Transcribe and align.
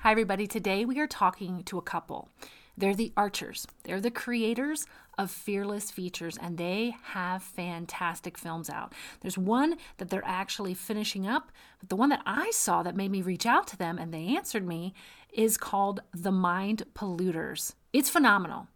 Hi, 0.00 0.10
everybody. 0.10 0.46
Today 0.46 0.84
we 0.84 0.98
are 1.00 1.06
talking 1.06 1.62
to 1.64 1.78
a 1.78 1.82
couple. 1.82 2.28
They're 2.76 2.94
the 2.94 3.12
Archers. 3.16 3.66
They're 3.84 4.02
the 4.02 4.10
creators 4.10 4.86
of 5.16 5.30
Fearless 5.30 5.90
Features, 5.90 6.36
and 6.36 6.58
they 6.58 6.94
have 7.04 7.42
fantastic 7.42 8.36
films 8.36 8.68
out. 8.68 8.92
There's 9.22 9.38
one 9.38 9.76
that 9.96 10.10
they're 10.10 10.26
actually 10.26 10.74
finishing 10.74 11.26
up, 11.26 11.50
but 11.80 11.88
the 11.88 11.96
one 11.96 12.10
that 12.10 12.22
I 12.26 12.50
saw 12.50 12.82
that 12.82 12.96
made 12.96 13.12
me 13.12 13.22
reach 13.22 13.46
out 13.46 13.66
to 13.68 13.78
them 13.78 13.96
and 13.96 14.12
they 14.12 14.36
answered 14.36 14.66
me 14.66 14.92
is 15.32 15.56
called 15.56 16.00
The 16.12 16.32
Mind 16.32 16.82
Polluters. 16.94 17.74
It's 17.94 18.10
phenomenal. 18.10 18.66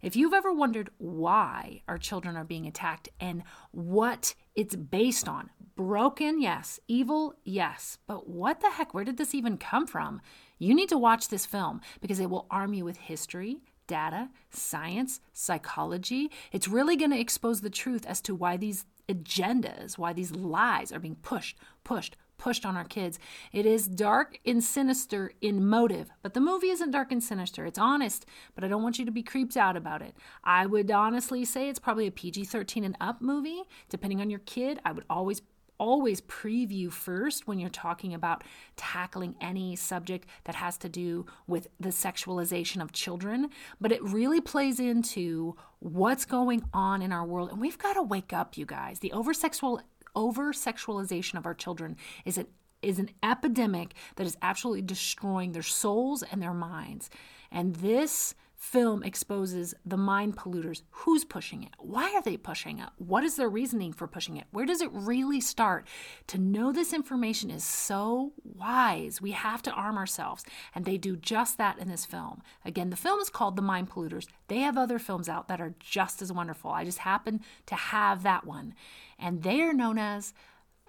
If 0.00 0.16
you've 0.16 0.32
ever 0.32 0.52
wondered 0.52 0.90
why 0.98 1.82
our 1.88 1.98
children 1.98 2.36
are 2.36 2.44
being 2.44 2.66
attacked 2.66 3.08
and 3.20 3.42
what 3.72 4.34
it's 4.54 4.76
based 4.76 5.28
on, 5.28 5.50
broken, 5.76 6.40
yes, 6.40 6.80
evil, 6.88 7.34
yes, 7.44 7.98
but 8.06 8.28
what 8.28 8.60
the 8.60 8.70
heck, 8.70 8.94
where 8.94 9.04
did 9.04 9.16
this 9.16 9.34
even 9.34 9.58
come 9.58 9.86
from? 9.86 10.20
You 10.58 10.74
need 10.74 10.88
to 10.88 10.98
watch 10.98 11.28
this 11.28 11.46
film 11.46 11.80
because 12.00 12.20
it 12.20 12.30
will 12.30 12.46
arm 12.50 12.74
you 12.74 12.84
with 12.84 12.96
history, 12.96 13.60
data, 13.86 14.28
science, 14.50 15.20
psychology. 15.32 16.30
It's 16.52 16.68
really 16.68 16.96
going 16.96 17.10
to 17.10 17.20
expose 17.20 17.60
the 17.60 17.70
truth 17.70 18.06
as 18.06 18.20
to 18.22 18.34
why 18.34 18.56
these 18.56 18.84
agendas, 19.08 19.98
why 19.98 20.12
these 20.12 20.32
lies 20.32 20.92
are 20.92 20.98
being 20.98 21.16
pushed, 21.16 21.56
pushed, 21.82 22.16
pushed 22.36 22.64
on 22.64 22.76
our 22.76 22.84
kids. 22.84 23.18
It 23.52 23.66
is 23.66 23.88
dark 23.88 24.38
and 24.46 24.62
sinister 24.62 25.32
in 25.40 25.66
motive, 25.66 26.10
but 26.22 26.34
the 26.34 26.40
movie 26.40 26.70
isn't 26.70 26.92
dark 26.92 27.10
and 27.10 27.22
sinister. 27.22 27.66
It's 27.66 27.78
honest, 27.78 28.26
but 28.54 28.62
I 28.62 28.68
don't 28.68 28.82
want 28.82 28.98
you 28.98 29.04
to 29.04 29.10
be 29.10 29.22
creeped 29.22 29.56
out 29.56 29.76
about 29.76 30.02
it. 30.02 30.14
I 30.44 30.66
would 30.66 30.90
honestly 30.90 31.44
say 31.44 31.68
it's 31.68 31.80
probably 31.80 32.06
a 32.06 32.12
PG 32.12 32.44
13 32.44 32.84
and 32.84 32.96
up 33.00 33.20
movie. 33.20 33.62
Depending 33.88 34.20
on 34.20 34.30
your 34.30 34.40
kid, 34.40 34.78
I 34.84 34.92
would 34.92 35.04
always 35.10 35.42
always 35.78 36.20
preview 36.20 36.90
first 36.92 37.46
when 37.46 37.58
you're 37.58 37.70
talking 37.70 38.14
about 38.14 38.44
tackling 38.76 39.34
any 39.40 39.76
subject 39.76 40.28
that 40.44 40.56
has 40.56 40.76
to 40.78 40.88
do 40.88 41.26
with 41.46 41.68
the 41.78 41.90
sexualization 41.90 42.82
of 42.82 42.92
children, 42.92 43.48
but 43.80 43.92
it 43.92 44.02
really 44.02 44.40
plays 44.40 44.80
into 44.80 45.56
what's 45.78 46.24
going 46.24 46.64
on 46.72 47.02
in 47.02 47.12
our 47.12 47.24
world. 47.24 47.50
And 47.50 47.60
we've 47.60 47.78
got 47.78 47.94
to 47.94 48.02
wake 48.02 48.32
up, 48.32 48.56
you 48.56 48.66
guys. 48.66 48.98
The 48.98 49.12
over 49.12 49.32
sexual 49.32 49.80
over 50.14 50.52
sexualization 50.52 51.36
of 51.36 51.46
our 51.46 51.54
children 51.54 51.96
is 52.24 52.38
an 52.38 52.46
is 52.82 52.98
an 52.98 53.10
epidemic 53.22 53.94
that 54.16 54.26
is 54.26 54.36
absolutely 54.40 54.82
destroying 54.82 55.52
their 55.52 55.62
souls 55.62 56.22
and 56.22 56.40
their 56.40 56.54
minds. 56.54 57.10
And 57.50 57.74
this 57.76 58.34
film 58.58 59.04
exposes 59.04 59.72
the 59.86 59.96
mind 59.96 60.36
polluters. 60.36 60.82
Who's 60.90 61.24
pushing 61.24 61.62
it? 61.62 61.70
Why 61.78 62.12
are 62.14 62.22
they 62.22 62.36
pushing 62.36 62.80
it? 62.80 62.88
What 62.96 63.22
is 63.22 63.36
their 63.36 63.48
reasoning 63.48 63.92
for 63.92 64.08
pushing 64.08 64.36
it? 64.36 64.46
Where 64.50 64.66
does 64.66 64.80
it 64.80 64.90
really 64.92 65.40
start? 65.40 65.86
To 66.26 66.38
know 66.38 66.72
this 66.72 66.92
information 66.92 67.50
is 67.50 67.62
so 67.62 68.32
wise. 68.42 69.22
We 69.22 69.30
have 69.30 69.62
to 69.62 69.70
arm 69.70 69.96
ourselves. 69.96 70.44
And 70.74 70.84
they 70.84 70.98
do 70.98 71.16
just 71.16 71.56
that 71.58 71.78
in 71.78 71.88
this 71.88 72.04
film. 72.04 72.42
Again, 72.64 72.90
the 72.90 72.96
film 72.96 73.20
is 73.20 73.30
called 73.30 73.54
The 73.54 73.62
Mind 73.62 73.90
Polluters. 73.90 74.26
They 74.48 74.58
have 74.58 74.76
other 74.76 74.98
films 74.98 75.28
out 75.28 75.46
that 75.46 75.60
are 75.60 75.76
just 75.78 76.20
as 76.20 76.32
wonderful. 76.32 76.72
I 76.72 76.84
just 76.84 76.98
happen 76.98 77.40
to 77.66 77.76
have 77.76 78.24
that 78.24 78.44
one. 78.44 78.74
And 79.20 79.44
they 79.44 79.62
are 79.62 79.72
known 79.72 79.98
as 79.98 80.34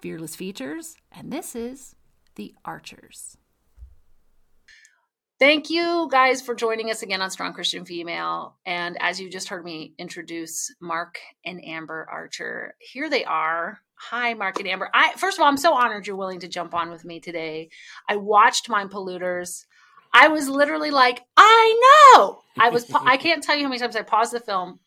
Fearless 0.00 0.34
Features. 0.34 0.96
And 1.12 1.32
this 1.32 1.54
is 1.54 1.94
The 2.34 2.52
Archers. 2.64 3.36
Thank 5.40 5.70
you 5.70 6.06
guys 6.12 6.42
for 6.42 6.54
joining 6.54 6.90
us 6.90 7.02
again 7.02 7.22
on 7.22 7.30
Strong 7.30 7.54
Christian 7.54 7.86
Female. 7.86 8.58
And 8.66 8.98
as 9.00 9.18
you 9.18 9.30
just 9.30 9.48
heard 9.48 9.64
me 9.64 9.94
introduce 9.96 10.70
Mark 10.82 11.18
and 11.46 11.64
Amber 11.64 12.06
Archer, 12.12 12.74
here 12.78 13.08
they 13.08 13.24
are. 13.24 13.80
Hi, 13.94 14.34
Mark 14.34 14.58
and 14.60 14.68
Amber. 14.68 14.90
I 14.92 15.14
first 15.16 15.38
of 15.38 15.42
all, 15.42 15.48
I'm 15.48 15.56
so 15.56 15.72
honored 15.72 16.06
you're 16.06 16.14
willing 16.14 16.40
to 16.40 16.48
jump 16.48 16.74
on 16.74 16.90
with 16.90 17.06
me 17.06 17.20
today. 17.20 17.70
I 18.06 18.16
watched 18.16 18.68
Mind 18.68 18.90
Polluters. 18.90 19.64
I 20.12 20.28
was 20.28 20.46
literally 20.46 20.90
like, 20.90 21.22
I 21.38 22.12
know. 22.14 22.42
I 22.58 22.68
was. 22.68 22.84
I 22.92 23.16
can't 23.16 23.42
tell 23.42 23.56
you 23.56 23.62
how 23.62 23.70
many 23.70 23.80
times 23.80 23.96
I 23.96 24.02
paused 24.02 24.34
the 24.34 24.40
film. 24.40 24.78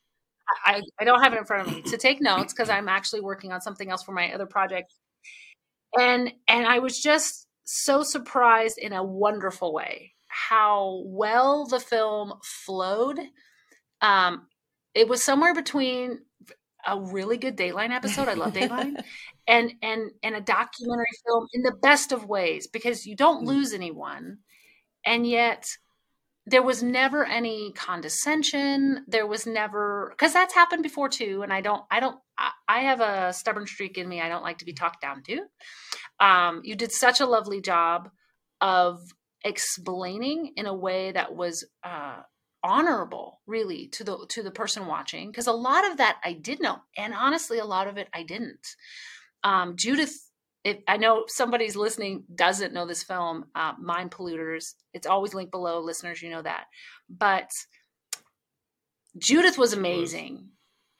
I, 0.68 0.84
I 1.00 1.04
don't 1.04 1.24
have 1.24 1.34
it 1.34 1.40
in 1.40 1.46
front 1.46 1.68
of 1.68 1.74
me 1.74 1.82
to 1.82 1.98
take 1.98 2.22
notes 2.22 2.54
because 2.54 2.70
I'm 2.70 2.90
actually 2.90 3.22
working 3.22 3.52
on 3.52 3.62
something 3.62 3.90
else 3.90 4.04
for 4.04 4.12
my 4.12 4.32
other 4.32 4.46
project. 4.46 4.94
And 6.00 6.32
and 6.48 6.68
I 6.68 6.78
was 6.78 7.02
just 7.02 7.48
so 7.64 8.04
surprised 8.04 8.78
in 8.78 8.94
a 8.94 9.04
wonderful 9.04 9.74
way 9.74 10.14
how 10.34 11.04
well 11.06 11.66
the 11.66 11.80
film 11.80 12.34
flowed. 12.44 13.20
Um, 14.02 14.48
it 14.94 15.08
was 15.08 15.24
somewhere 15.24 15.54
between 15.54 16.20
a 16.86 17.00
really 17.00 17.38
good 17.38 17.58
Dateline 17.58 17.92
episode. 17.92 18.28
I 18.28 18.34
love 18.34 18.54
Dateline. 18.54 19.04
and 19.48 19.74
and 19.82 20.12
and 20.22 20.36
a 20.36 20.42
documentary 20.42 21.06
film 21.26 21.48
in 21.54 21.62
the 21.64 21.76
best 21.82 22.12
of 22.12 22.26
ways 22.26 22.68
because 22.68 23.06
you 23.06 23.16
don't 23.16 23.44
mm. 23.44 23.48
lose 23.48 23.74
anyone 23.74 24.40
and 25.06 25.28
yet 25.28 25.68
there 26.46 26.64
was 26.64 26.84
never 26.84 27.26
any 27.26 27.72
condescension 27.74 29.04
there 29.08 29.28
was 29.28 29.46
never 29.46 30.10
because 30.12 30.34
that's 30.34 30.54
happened 30.54 30.84
before 30.84 31.10
too 31.10 31.42
and 31.42 31.54
i 31.54 31.62
don't 31.62 31.84
i 31.90 32.00
don't 32.00 32.18
I, 32.38 32.52
I, 32.68 32.80
have 32.82 33.02
a 33.02 33.34
stubborn 33.34 33.66
streak 33.66 33.98
in 33.98 34.08
me 34.08 34.22
i 34.22 34.30
don't 34.30 34.44
like 34.44 34.58
to 34.60 34.66
be 34.66 34.74
talked 34.74 35.02
down 35.02 35.24
to 35.24 35.42
um, 36.20 36.62
you 36.64 36.76
did 36.76 36.92
such 36.92 37.20
a 37.20 37.26
lovely 37.26 37.62
job 37.62 38.10
of 38.62 39.02
explaining 39.44 40.54
in 40.56 40.66
a 40.66 40.74
way 40.74 41.12
that 41.12 41.36
was 41.36 41.66
uh, 41.84 42.22
honorable 42.64 43.42
really 43.46 43.88
to 43.88 44.04
the 44.04 44.26
to 44.30 44.42
the 44.42 44.52
person 44.52 44.88
watching 44.88 45.30
because 45.30 45.48
a 45.48 45.52
lot 45.52 45.90
of 45.90 45.98
that 45.98 46.18
i 46.24 46.32
did 46.32 46.62
know 46.62 46.78
and 46.98 47.14
honestly 47.14 47.60
a 47.60 47.66
lot 47.66 47.88
of 47.88 47.98
it 47.98 48.08
i 48.14 48.24
didn't. 48.24 48.76
Um, 49.44 49.76
judith 49.76 50.30
if 50.64 50.78
i 50.88 50.96
know 50.96 51.26
somebody's 51.28 51.76
listening 51.76 52.24
doesn't 52.34 52.74
know 52.74 52.86
this 52.88 53.04
film 53.04 53.46
uh, 53.54 53.74
mind 53.80 54.12
polluters. 54.12 54.76
It's 54.94 55.08
always 55.08 55.34
linked 55.34 55.52
below 55.52 55.82
listeners 55.82 56.22
you 56.22 56.30
know 56.30 56.42
that. 56.42 56.66
But 57.10 57.52
judith 59.18 59.58
was 59.58 59.74
amazing. 59.74 60.50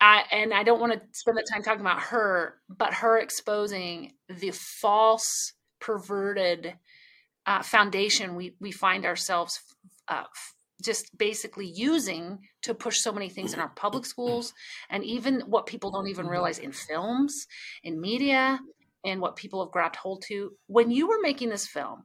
I, 0.02 0.26
and 0.34 0.54
i 0.54 0.64
don't 0.64 0.82
want 0.82 0.92
to 0.92 1.02
spend 1.14 1.38
the 1.38 1.48
time 1.50 1.64
talking 1.64 1.80
about 1.80 2.02
her 2.02 2.56
but 2.68 2.94
her 2.96 3.18
exposing 3.20 4.16
the 4.28 4.52
false 4.52 5.54
perverted 5.80 6.76
uh, 7.46 7.62
foundation 7.62 8.36
we 8.36 8.56
we 8.60 8.72
find 8.72 9.06
ourselves 9.06 9.60
uh, 10.08 10.24
just 10.82 11.18
basically 11.18 11.66
using 11.66 12.40
to 12.62 12.74
push 12.74 13.00
so 13.00 13.12
many 13.12 13.30
things 13.30 13.54
in 13.54 13.60
our 13.60 13.70
public 13.70 14.06
schools 14.06 14.54
and 14.90 15.04
even 15.04 15.42
what 15.42 15.66
people 15.66 15.92
don't 15.92 16.08
even 16.08 16.28
realize 16.28 16.60
in 16.60 16.72
films 16.72 17.48
in 17.84 18.02
media 18.02 18.60
and 19.06 19.22
what 19.22 19.36
people 19.36 19.64
have 19.64 19.72
grabbed 19.72 19.98
hold 19.98 20.24
to. 20.28 20.52
When 20.68 20.92
you 20.92 21.08
were 21.08 21.20
making 21.22 21.50
this 21.50 21.68
film 21.68 22.04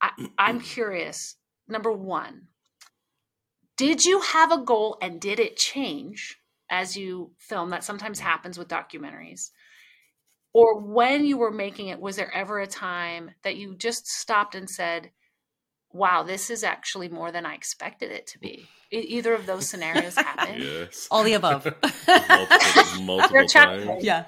I, 0.00 0.10
i'm 0.38 0.60
curious 0.76 1.36
number 1.68 1.92
one 1.92 2.48
did 3.80 4.04
you 4.04 4.20
have 4.20 4.52
a 4.52 4.62
goal 4.62 4.98
and 5.00 5.18
did 5.18 5.40
it 5.40 5.56
change 5.56 6.36
as 6.70 6.98
you 6.98 7.32
film? 7.38 7.70
That 7.70 7.82
sometimes 7.82 8.20
happens 8.20 8.58
with 8.58 8.68
documentaries 8.68 9.48
or 10.52 10.80
when 10.80 11.24
you 11.24 11.38
were 11.38 11.50
making 11.50 11.88
it 11.88 12.00
was 12.00 12.16
there 12.16 12.32
ever 12.34 12.60
a 12.60 12.66
time 12.66 13.30
that 13.42 13.56
you 13.56 13.74
just 13.74 14.06
stopped 14.06 14.54
and 14.54 14.68
said 14.68 15.10
wow 15.92 16.22
this 16.22 16.50
is 16.50 16.64
actually 16.64 17.08
more 17.08 17.32
than 17.32 17.46
i 17.46 17.54
expected 17.54 18.10
it 18.10 18.26
to 18.26 18.38
be 18.38 18.68
either 18.90 19.34
of 19.34 19.46
those 19.46 19.68
scenarios 19.68 20.14
happened? 20.14 20.62
Yes. 20.70 21.08
All 21.10 21.22
the 21.22 21.34
above. 21.34 21.64
Multiple, 22.08 23.02
multiple 23.02 23.46
times. 23.46 24.04
Yeah. 24.04 24.24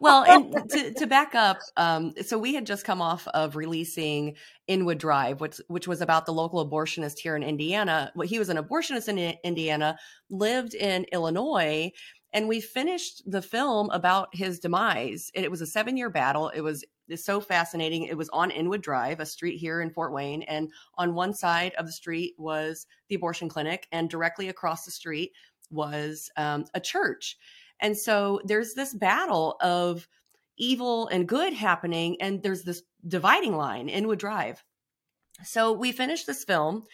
Well, 0.00 0.24
and 0.24 0.70
to, 0.70 0.94
to 0.94 1.06
back 1.06 1.34
up, 1.34 1.58
um, 1.76 2.12
so 2.22 2.36
we 2.36 2.54
had 2.54 2.66
just 2.66 2.84
come 2.84 3.00
off 3.00 3.26
of 3.28 3.56
releasing 3.56 4.34
Inwood 4.66 4.98
Drive, 4.98 5.40
which 5.40 5.60
which 5.68 5.86
was 5.86 6.00
about 6.00 6.26
the 6.26 6.32
local 6.32 6.68
abortionist 6.68 7.18
here 7.18 7.36
in 7.36 7.42
Indiana. 7.42 8.12
Well, 8.14 8.26
he 8.26 8.38
was 8.38 8.48
an 8.48 8.56
abortionist 8.56 9.08
in 9.08 9.36
Indiana, 9.44 9.96
lived 10.28 10.74
in 10.74 11.06
Illinois, 11.12 11.92
and 12.34 12.48
we 12.48 12.60
finished 12.60 13.22
the 13.30 13.40
film 13.40 13.88
about 13.90 14.28
his 14.32 14.58
demise. 14.58 15.30
It 15.34 15.50
was 15.50 15.60
a 15.60 15.66
seven 15.66 15.96
year 15.96 16.10
battle. 16.10 16.48
It 16.48 16.60
was 16.62 16.84
so 17.14 17.40
fascinating. 17.40 18.02
It 18.02 18.16
was 18.16 18.28
on 18.30 18.50
Inwood 18.50 18.82
Drive, 18.82 19.20
a 19.20 19.26
street 19.26 19.58
here 19.58 19.80
in 19.80 19.90
Fort 19.90 20.12
Wayne. 20.12 20.42
And 20.42 20.70
on 20.96 21.14
one 21.14 21.32
side 21.32 21.74
of 21.74 21.86
the 21.86 21.92
street 21.92 22.34
was 22.36 22.86
the 23.08 23.14
abortion 23.14 23.48
clinic, 23.48 23.86
and 23.92 24.10
directly 24.10 24.48
across 24.48 24.84
the 24.84 24.90
street 24.90 25.32
was 25.70 26.28
um, 26.36 26.64
a 26.74 26.80
church. 26.80 27.38
And 27.80 27.96
so 27.96 28.40
there's 28.44 28.74
this 28.74 28.94
battle 28.94 29.56
of 29.60 30.08
evil 30.56 31.06
and 31.08 31.28
good 31.28 31.52
happening, 31.52 32.20
and 32.20 32.42
there's 32.42 32.62
this 32.62 32.82
dividing 33.06 33.56
line, 33.56 33.88
Inwood 33.88 34.18
Drive. 34.18 34.64
So 35.44 35.72
we 35.72 35.92
finished 35.92 36.26
this 36.26 36.44
film 36.44 36.84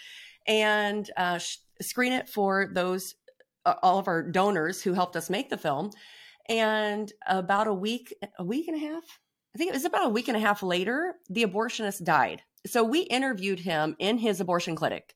and 0.47 1.09
uh, 1.17 1.39
sh- 1.39 1.59
screen 1.81 2.13
it 2.13 2.29
for 2.29 2.69
those 2.73 3.15
all 3.65 3.99
of 3.99 4.09
our 4.09 4.23
donors 4.23 4.83
who 4.83 4.93
helped 4.95 5.17
us 5.17 5.31
make 5.31 5.51
the 5.51 5.57
film. 5.57 5.91
And 6.49 7.12
about 7.27 7.67
a 7.67 7.75
week, 7.75 8.15
a 8.39 8.45
week 8.45 8.69
and 8.69 8.77
a 8.77 8.81
half, 8.81 9.05
I 9.55 9.59
think 9.59 9.71
it 9.71 9.75
was 9.75 9.85
about 9.85 10.07
a 10.07 10.11
week 10.11 10.29
and 10.29 10.37
a 10.37 10.41
half 10.41 10.62
later, 10.62 11.15
the 11.29 11.45
abortionist 11.45 12.05
died. 12.05 12.43
So 12.67 12.85
we 12.85 13.01
interviewed 13.01 13.61
him 13.61 13.97
in 13.99 14.19
his 14.19 14.41
abortion 14.41 14.77
clinic. 14.77 15.15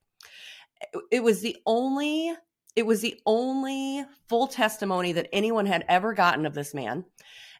It 1.10 1.22
was 1.22 1.40
the 1.40 1.56
only 1.66 2.34
it 2.76 2.86
was 2.86 3.00
the 3.00 3.20
only 3.24 4.04
full 4.28 4.48
testimony 4.48 5.12
that 5.12 5.28
anyone 5.32 5.66
had 5.66 5.84
ever 5.88 6.12
gotten 6.12 6.44
of 6.44 6.54
this 6.54 6.74
man. 6.74 7.04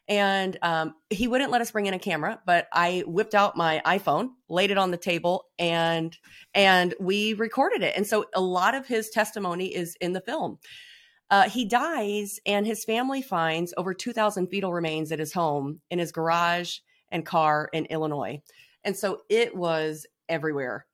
And 0.07 0.57
um, 0.61 0.93
he 1.09 1.27
wouldn't 1.27 1.51
let 1.51 1.61
us 1.61 1.71
bring 1.71 1.87
in 1.87 1.95
a 1.95 1.99
camera, 1.99 2.39
but 2.45 2.67
I 2.71 3.03
whipped 3.07 3.33
out 3.33 3.57
my 3.57 3.81
iPhone, 3.85 4.29
laid 4.47 4.69
it 4.69 4.77
on 4.77 4.91
the 4.91 4.97
table, 4.97 5.45
and 5.57 6.15
and 6.53 6.93
we 6.99 7.33
recorded 7.33 7.81
it. 7.81 7.93
And 7.97 8.05
so 8.05 8.25
a 8.35 8.41
lot 8.41 8.75
of 8.75 8.85
his 8.85 9.09
testimony 9.09 9.73
is 9.73 9.95
in 9.99 10.13
the 10.13 10.21
film. 10.21 10.59
Uh, 11.31 11.49
he 11.49 11.65
dies, 11.65 12.39
and 12.45 12.67
his 12.67 12.85
family 12.85 13.23
finds 13.23 13.73
over 13.77 13.95
2,000 13.95 14.47
fetal 14.47 14.71
remains 14.71 15.11
at 15.11 15.17
his 15.17 15.33
home, 15.33 15.81
in 15.89 15.97
his 15.97 16.11
garage 16.11 16.77
and 17.09 17.25
car 17.25 17.67
in 17.73 17.85
Illinois. 17.85 18.41
And 18.83 18.95
so 18.95 19.21
it 19.27 19.55
was 19.55 20.05
everywhere 20.29 20.85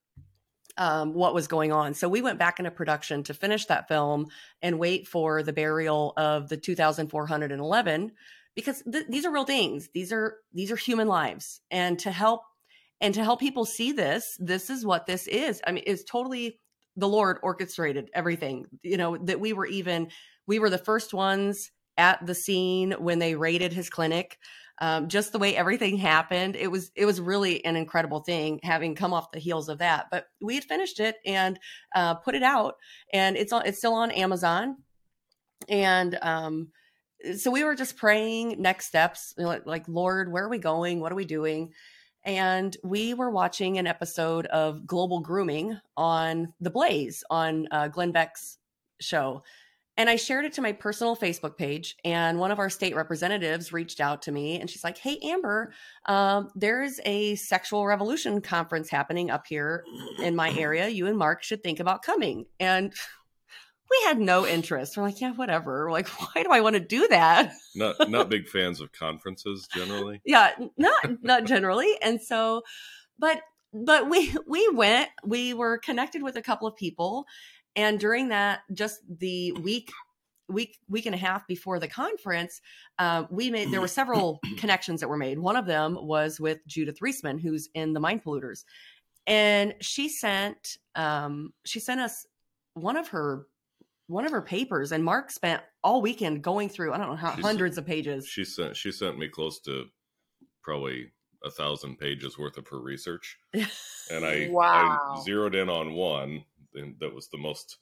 um, 0.77 1.13
what 1.13 1.33
was 1.33 1.47
going 1.47 1.71
on. 1.71 1.93
So 1.93 2.07
we 2.07 2.21
went 2.21 2.39
back 2.39 2.59
into 2.59 2.71
production 2.71 3.23
to 3.23 3.33
finish 3.33 3.65
that 3.65 3.87
film 3.87 4.27
and 4.61 4.79
wait 4.79 5.07
for 5.07 5.43
the 5.43 5.53
burial 5.53 6.13
of 6.15 6.49
the 6.49 6.57
2,411 6.57 8.11
because 8.55 8.83
th- 8.91 9.07
these 9.09 9.25
are 9.25 9.31
real 9.31 9.45
things. 9.45 9.89
These 9.93 10.11
are 10.11 10.37
these 10.53 10.71
are 10.71 10.75
human 10.75 11.07
lives, 11.07 11.61
and 11.69 11.97
to 11.99 12.11
help 12.11 12.41
and 12.99 13.13
to 13.13 13.23
help 13.23 13.39
people 13.39 13.65
see 13.65 13.91
this, 13.91 14.37
this 14.39 14.69
is 14.69 14.85
what 14.85 15.05
this 15.05 15.27
is. 15.27 15.61
I 15.65 15.71
mean, 15.71 15.83
it's 15.87 16.03
totally 16.03 16.59
the 16.95 17.07
Lord 17.07 17.37
orchestrated 17.41 18.09
everything. 18.13 18.65
You 18.83 18.97
know 18.97 19.17
that 19.17 19.39
we 19.39 19.53
were 19.53 19.67
even 19.67 20.09
we 20.47 20.59
were 20.59 20.69
the 20.69 20.77
first 20.77 21.13
ones 21.13 21.71
at 21.97 22.25
the 22.25 22.35
scene 22.35 22.93
when 22.93 23.19
they 23.19 23.35
raided 23.35 23.73
his 23.73 23.89
clinic 23.89 24.37
um, 24.81 25.09
just 25.09 25.31
the 25.31 25.39
way 25.39 25.55
everything 25.55 25.97
happened 25.97 26.55
it 26.55 26.69
was 26.69 26.91
it 26.95 27.05
was 27.05 27.21
really 27.21 27.63
an 27.63 27.75
incredible 27.75 28.21
thing 28.21 28.59
having 28.63 28.95
come 28.95 29.13
off 29.13 29.31
the 29.31 29.39
heels 29.39 29.69
of 29.69 29.77
that 29.77 30.07
but 30.09 30.25
we 30.41 30.55
had 30.55 30.63
finished 30.63 30.99
it 30.99 31.17
and 31.25 31.59
uh, 31.95 32.15
put 32.15 32.35
it 32.35 32.43
out 32.43 32.75
and 33.13 33.37
it's 33.37 33.53
on 33.53 33.65
it's 33.65 33.77
still 33.77 33.93
on 33.93 34.09
amazon 34.11 34.77
and 35.69 36.17
um, 36.21 36.69
so 37.37 37.51
we 37.51 37.63
were 37.63 37.75
just 37.75 37.97
praying 37.97 38.61
next 38.61 38.87
steps 38.87 39.33
like, 39.37 39.87
lord 39.87 40.31
where 40.31 40.43
are 40.43 40.49
we 40.49 40.57
going 40.57 40.99
what 40.99 41.11
are 41.11 41.15
we 41.15 41.25
doing 41.25 41.71
and 42.23 42.77
we 42.83 43.13
were 43.13 43.31
watching 43.31 43.77
an 43.77 43.87
episode 43.87 44.45
of 44.47 44.85
global 44.85 45.21
grooming 45.21 45.79
on 45.97 46.53
the 46.59 46.69
blaze 46.69 47.23
on 47.29 47.67
uh, 47.71 47.87
glenn 47.87 48.11
beck's 48.11 48.57
show 48.99 49.41
and 49.97 50.09
I 50.09 50.15
shared 50.15 50.45
it 50.45 50.53
to 50.53 50.61
my 50.61 50.71
personal 50.71 51.15
Facebook 51.15 51.57
page. 51.57 51.97
And 52.05 52.39
one 52.39 52.49
of 52.49 52.59
our 52.59 52.69
state 52.69 52.95
representatives 52.95 53.73
reached 53.73 53.99
out 53.99 54.21
to 54.23 54.31
me 54.31 54.59
and 54.59 54.69
she's 54.69 54.83
like, 54.83 54.97
Hey, 54.97 55.19
Amber, 55.21 55.73
um, 56.05 56.49
there's 56.55 56.99
a 57.05 57.35
sexual 57.35 57.85
revolution 57.85 58.41
conference 58.41 58.89
happening 58.89 59.29
up 59.29 59.45
here 59.47 59.83
in 60.19 60.35
my 60.35 60.51
area. 60.57 60.87
You 60.87 61.07
and 61.07 61.17
Mark 61.17 61.43
should 61.43 61.61
think 61.61 61.79
about 61.79 62.03
coming. 62.03 62.45
And 62.59 62.93
we 63.91 64.03
had 64.05 64.19
no 64.19 64.47
interest. 64.47 64.95
We're 64.95 65.03
like, 65.03 65.19
yeah, 65.19 65.33
whatever. 65.33 65.91
like, 65.91 66.07
why 66.35 66.43
do 66.43 66.51
I 66.51 66.61
want 66.61 66.75
to 66.75 66.79
do 66.79 67.07
that? 67.09 67.53
Not 67.75 68.09
not 68.09 68.29
big 68.29 68.47
fans 68.47 68.81
of 68.81 68.91
conferences 68.91 69.67
generally. 69.73 70.21
yeah, 70.25 70.51
not 70.77 71.23
not 71.23 71.45
generally. 71.45 71.97
And 72.01 72.21
so, 72.21 72.63
but 73.17 73.41
but 73.73 74.09
we 74.09 74.35
we 74.45 74.67
went. 74.69 75.07
We 75.23 75.53
were 75.53 75.77
connected 75.77 76.21
with 76.21 76.35
a 76.35 76.41
couple 76.41 76.67
of 76.67 76.75
people, 76.75 77.25
and 77.77 77.97
during 77.97 78.27
that, 78.27 78.59
just 78.73 78.99
the 79.07 79.53
week 79.53 79.89
week 80.49 80.79
week 80.89 81.05
and 81.05 81.15
a 81.15 81.17
half 81.17 81.47
before 81.47 81.79
the 81.79 81.87
conference 81.87 82.59
uh, 82.99 83.23
we 83.29 83.49
made 83.49 83.71
there 83.71 83.79
were 83.79 83.87
several 83.87 84.41
connections 84.57 84.99
that 84.99 85.07
were 85.07 85.15
made 85.15 85.39
one 85.39 85.55
of 85.55 85.65
them 85.65 85.97
was 86.01 86.41
with 86.41 86.59
judith 86.67 86.99
reisman 86.99 87.39
who's 87.39 87.69
in 87.73 87.93
the 87.93 88.01
mind 88.01 88.21
polluters 88.21 88.65
and 89.27 89.73
she 89.79 90.09
sent 90.09 90.77
um, 90.95 91.53
she 91.63 91.79
sent 91.79 92.01
us 92.01 92.25
one 92.73 92.97
of 92.97 93.07
her 93.07 93.45
one 94.11 94.25
of 94.25 94.31
her 94.31 94.41
papers 94.41 94.91
and 94.91 95.03
mark 95.03 95.31
spent 95.31 95.61
all 95.83 96.01
weekend 96.01 96.41
going 96.43 96.67
through 96.69 96.93
i 96.93 96.97
don't 96.97 97.09
know 97.09 97.15
how 97.15 97.35
She 97.35 97.41
hundreds 97.41 97.77
of 97.77 97.85
pages 97.85 98.27
She 98.27 98.43
sent 98.43 98.75
she 98.75 98.91
sent 98.91 99.17
me 99.17 99.27
close 99.27 99.59
to 99.61 99.85
probably 100.63 101.11
a 101.43 101.49
thousand 101.49 101.97
pages 101.97 102.37
worth 102.37 102.57
of 102.57 102.67
her 102.67 102.79
research, 102.79 103.35
and 103.53 104.23
I, 104.23 104.47
Wow. 104.51 104.61
I 104.63 105.21
zeroed 105.23 105.55
in 105.55 105.69
on 105.69 105.93
one 105.93 106.43
and 106.75 106.95
that 106.99 107.13
was 107.13 107.29
the 107.29 107.37
most 107.39 107.77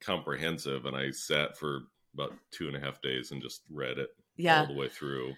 comprehensive, 0.00 0.86
and 0.86 0.96
I 0.96 1.10
sat 1.10 1.56
for 1.56 1.82
about 2.14 2.32
two 2.50 2.66
and 2.68 2.76
a 2.76 2.80
half 2.80 3.00
days 3.02 3.30
and 3.30 3.42
just 3.42 3.62
read 3.70 3.98
it 3.98 4.10
yeah 4.36 4.60
all 4.60 4.66
the 4.66 4.74
way 4.74 4.88
through. 4.88 5.34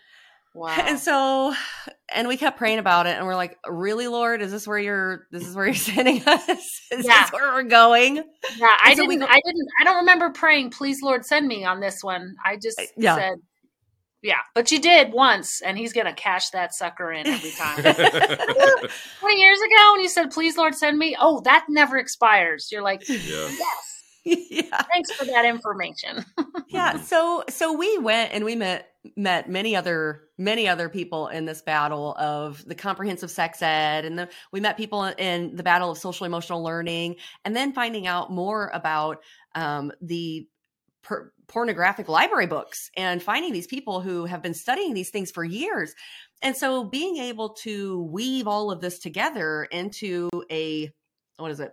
Wow. 0.58 0.74
and 0.78 0.98
so 0.98 1.54
and 2.12 2.26
we 2.26 2.36
kept 2.36 2.58
praying 2.58 2.78
about 2.78 3.06
it 3.06 3.16
and 3.16 3.26
we're 3.26 3.36
like 3.36 3.56
really 3.68 4.08
lord 4.08 4.42
is 4.42 4.50
this 4.50 4.66
where 4.66 4.78
you're 4.78 5.26
this 5.30 5.46
is 5.46 5.54
where 5.54 5.66
you're 5.66 5.74
sending 5.92 6.22
us 6.26 6.48
is 6.92 7.06
Yeah. 7.06 7.22
this 7.22 7.32
where 7.32 7.52
we're 7.52 7.62
going 7.62 8.16
yeah, 8.16 8.66
I 8.82 8.94
so 8.94 9.06
didn't. 9.06 9.20
go- 9.20 9.26
I 9.26 9.40
didn't. 9.44 9.68
I 9.80 9.84
don't 9.84 9.96
remember 9.98 10.30
praying, 10.30 10.70
"Please, 10.70 11.02
Lord, 11.02 11.24
send 11.24 11.46
me" 11.46 11.64
on 11.64 11.80
this 11.80 11.98
one. 12.02 12.34
I 12.44 12.56
just 12.56 12.80
uh, 12.80 12.84
yeah. 12.96 13.14
said, 13.16 13.34
"Yeah," 14.22 14.38
but 14.54 14.70
you 14.72 14.80
did 14.80 15.12
once, 15.12 15.60
and 15.60 15.76
He's 15.78 15.92
gonna 15.92 16.14
cash 16.14 16.48
that 16.50 16.74
sucker 16.74 17.12
in 17.12 17.26
every 17.26 17.50
time. 17.50 17.82
Twenty 19.20 19.40
years 19.40 19.58
ago, 19.60 19.92
when 19.92 20.00
you 20.02 20.08
said, 20.08 20.30
"Please, 20.30 20.56
Lord, 20.56 20.74
send 20.74 20.98
me," 20.98 21.16
oh, 21.20 21.40
that 21.44 21.66
never 21.68 21.98
expires. 21.98 22.68
You're 22.72 22.82
like, 22.82 23.06
yeah, 23.08 23.16
"Yes, 23.18 23.87
yeah 24.50 24.82
thanks 24.92 25.12
for 25.12 25.24
that 25.24 25.44
information." 25.44 26.24
yeah 26.68 26.94
Mhm. 26.94 27.04
so 27.04 27.44
so 27.48 27.72
we 27.72 27.98
went 27.98 28.32
and 28.32 28.44
we 28.44 28.54
met 28.56 28.88
met 29.16 29.48
many 29.48 29.74
other 29.74 30.22
many 30.36 30.68
other 30.68 30.88
people 30.88 31.28
in 31.28 31.44
this 31.46 31.62
battle 31.62 32.14
of 32.18 32.64
the 32.66 32.74
comprehensive 32.74 33.30
sex 33.30 33.62
ed 33.62 34.04
and 34.04 34.18
the, 34.18 34.28
we 34.52 34.60
met 34.60 34.76
people 34.76 35.04
in 35.04 35.56
the 35.56 35.62
battle 35.62 35.90
of 35.90 35.98
social 35.98 36.26
emotional 36.26 36.62
learning 36.62 37.16
and 37.44 37.56
then 37.56 37.72
finding 37.72 38.06
out 38.06 38.30
more 38.30 38.70
about 38.74 39.18
um, 39.54 39.90
the 40.02 40.46
per- 41.02 41.32
pornographic 41.46 42.08
library 42.08 42.46
books 42.46 42.90
and 42.96 43.22
finding 43.22 43.52
these 43.52 43.66
people 43.66 44.00
who 44.00 44.26
have 44.26 44.42
been 44.42 44.52
studying 44.54 44.92
these 44.94 45.10
things 45.10 45.30
for 45.30 45.44
years 45.44 45.94
and 46.42 46.54
so 46.56 46.84
being 46.84 47.16
able 47.16 47.50
to 47.50 48.02
weave 48.12 48.46
all 48.46 48.70
of 48.70 48.80
this 48.80 48.98
together 48.98 49.64
into 49.70 50.28
a 50.50 50.90
what 51.38 51.50
is 51.50 51.60
it 51.60 51.72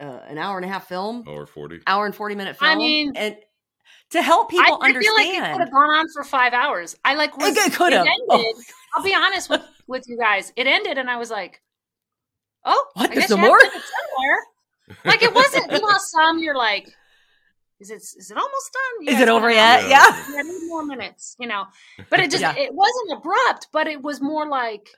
uh, 0.00 0.20
an 0.28 0.38
hour 0.38 0.56
and 0.56 0.64
a 0.64 0.68
half 0.68 0.88
film 0.88 1.24
or 1.26 1.46
forty. 1.46 1.80
hour 1.86 2.04
and 2.06 2.14
40 2.14 2.34
minute 2.34 2.56
film 2.56 2.70
I 2.70 2.74
mean- 2.76 3.12
and 3.16 3.36
to 4.10 4.22
help 4.22 4.48
I, 4.52 4.56
people 4.56 4.78
I 4.82 4.92
feel 4.92 5.14
like 5.14 5.26
it 5.26 5.36
understand 5.36 5.52
could 5.54 5.60
have 5.60 5.72
gone 5.72 5.90
on 5.90 6.06
for 6.14 6.24
five 6.24 6.52
hours. 6.52 6.96
I 7.04 7.14
like 7.14 7.36
was, 7.36 7.56
It 7.56 7.72
could 7.72 7.92
have. 7.92 8.06
It 8.06 8.12
ended. 8.32 8.56
I'll 8.94 9.02
be 9.04 9.14
honest 9.14 9.50
with 9.50 9.62
with 9.88 10.04
you 10.08 10.16
guys. 10.18 10.52
It 10.56 10.66
ended, 10.66 10.98
and 10.98 11.10
I 11.10 11.16
was 11.16 11.30
like, 11.30 11.60
"Oh, 12.64 12.86
What? 12.94 13.10
I 13.10 13.14
There's 13.14 13.30
no 13.30 13.36
more? 13.38 13.58
to 13.58 13.64
end 13.64 13.72
it 13.74 13.82
somewhere." 13.82 15.00
Like 15.04 15.22
it 15.22 15.34
wasn't. 15.34 15.72
You 15.72 15.80
know, 15.80 15.88
some 15.98 16.38
you're 16.38 16.56
like, 16.56 16.86
"Is 17.80 17.90
it? 17.90 17.96
Is 17.96 18.30
it 18.30 18.36
almost 18.36 18.72
done? 18.72 19.06
You 19.06 19.14
is 19.14 19.20
it 19.20 19.28
over 19.28 19.50
yet 19.50 19.82
Yeah. 19.88 19.88
yeah 19.88 20.24
Yeah, 20.34 20.38
I 20.40 20.42
need 20.42 20.68
more 20.68 20.84
minutes. 20.84 21.34
You 21.40 21.48
know, 21.48 21.64
but 22.10 22.20
it 22.20 22.30
just 22.30 22.42
Yeah. 22.42 22.54
it 22.56 22.72
wasn't 22.72 23.18
abrupt, 23.18 23.68
but 23.72 23.86
it 23.86 24.02
was 24.02 24.20
more 24.20 24.46
like 24.46 24.88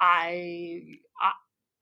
I. 0.00 0.80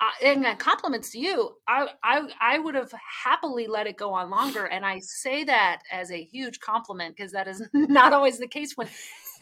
I 0.01 0.13
and 0.25 0.47
uh, 0.47 0.55
compliments 0.57 1.11
to 1.11 1.19
you. 1.19 1.57
I, 1.69 1.89
I 2.03 2.29
I 2.41 2.59
would 2.59 2.75
have 2.75 2.93
happily 3.25 3.67
let 3.67 3.87
it 3.87 3.97
go 3.97 4.13
on 4.13 4.31
longer, 4.31 4.65
and 4.67 4.85
I 4.87 5.01
say 5.01 5.45
that 5.45 5.83
as 5.93 6.11
a 6.11 6.23
huge 6.25 6.59
compliment 6.61 7.17
because 7.17 7.33
that 7.33 7.47
is 7.49 7.63
not 7.75 8.13
always 8.13 8.39
the 8.39 8.49
case 8.49 8.77
when 8.77 8.89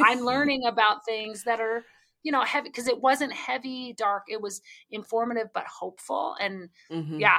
I'm 0.02 0.20
learning 0.24 0.64
about 0.66 1.04
things 1.04 1.44
that 1.44 1.60
are 1.60 1.84
you 2.24 2.32
know 2.32 2.42
heavy 2.42 2.68
because 2.68 2.88
it 2.88 3.00
wasn't 3.00 3.32
heavy, 3.32 3.94
dark. 3.96 4.24
It 4.28 4.40
was 4.40 4.60
informative 4.90 5.48
but 5.54 5.64
hopeful, 5.66 6.34
and 6.40 6.68
Mhm. 6.90 7.20
yeah. 7.20 7.38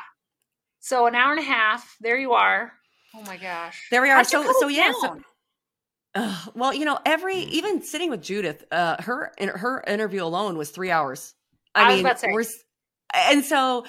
So 0.79 1.07
an 1.07 1.15
hour 1.15 1.31
and 1.31 1.41
a 1.41 1.43
half. 1.43 1.97
There 1.99 2.17
you 2.17 2.31
are. 2.33 2.71
Oh 3.13 3.21
my 3.23 3.35
gosh. 3.37 3.87
there 3.91 4.01
we 4.01 4.11
are 4.11 4.23
so 4.23 4.43
so 4.53 4.69
it 4.69 4.75
yeah 4.75 4.93
so, 5.01 5.17
uh, 6.15 6.45
well 6.53 6.73
you 6.73 6.85
know 6.85 6.99
every 7.05 7.37
even 7.37 7.81
sitting 7.81 8.09
with 8.11 8.21
judith 8.21 8.63
uh 8.71 9.01
her 9.01 9.31
her 9.39 9.83
interview 9.87 10.23
alone 10.23 10.57
was 10.59 10.69
three 10.69 10.91
hours 10.91 11.33
i, 11.73 11.81
I 11.81 11.85
was 11.87 11.95
mean 11.95 12.05
about 12.05 12.13
to 12.17 12.19
say. 12.19 12.29
we're 12.31 12.43
and 13.13 13.43
so 13.43 13.85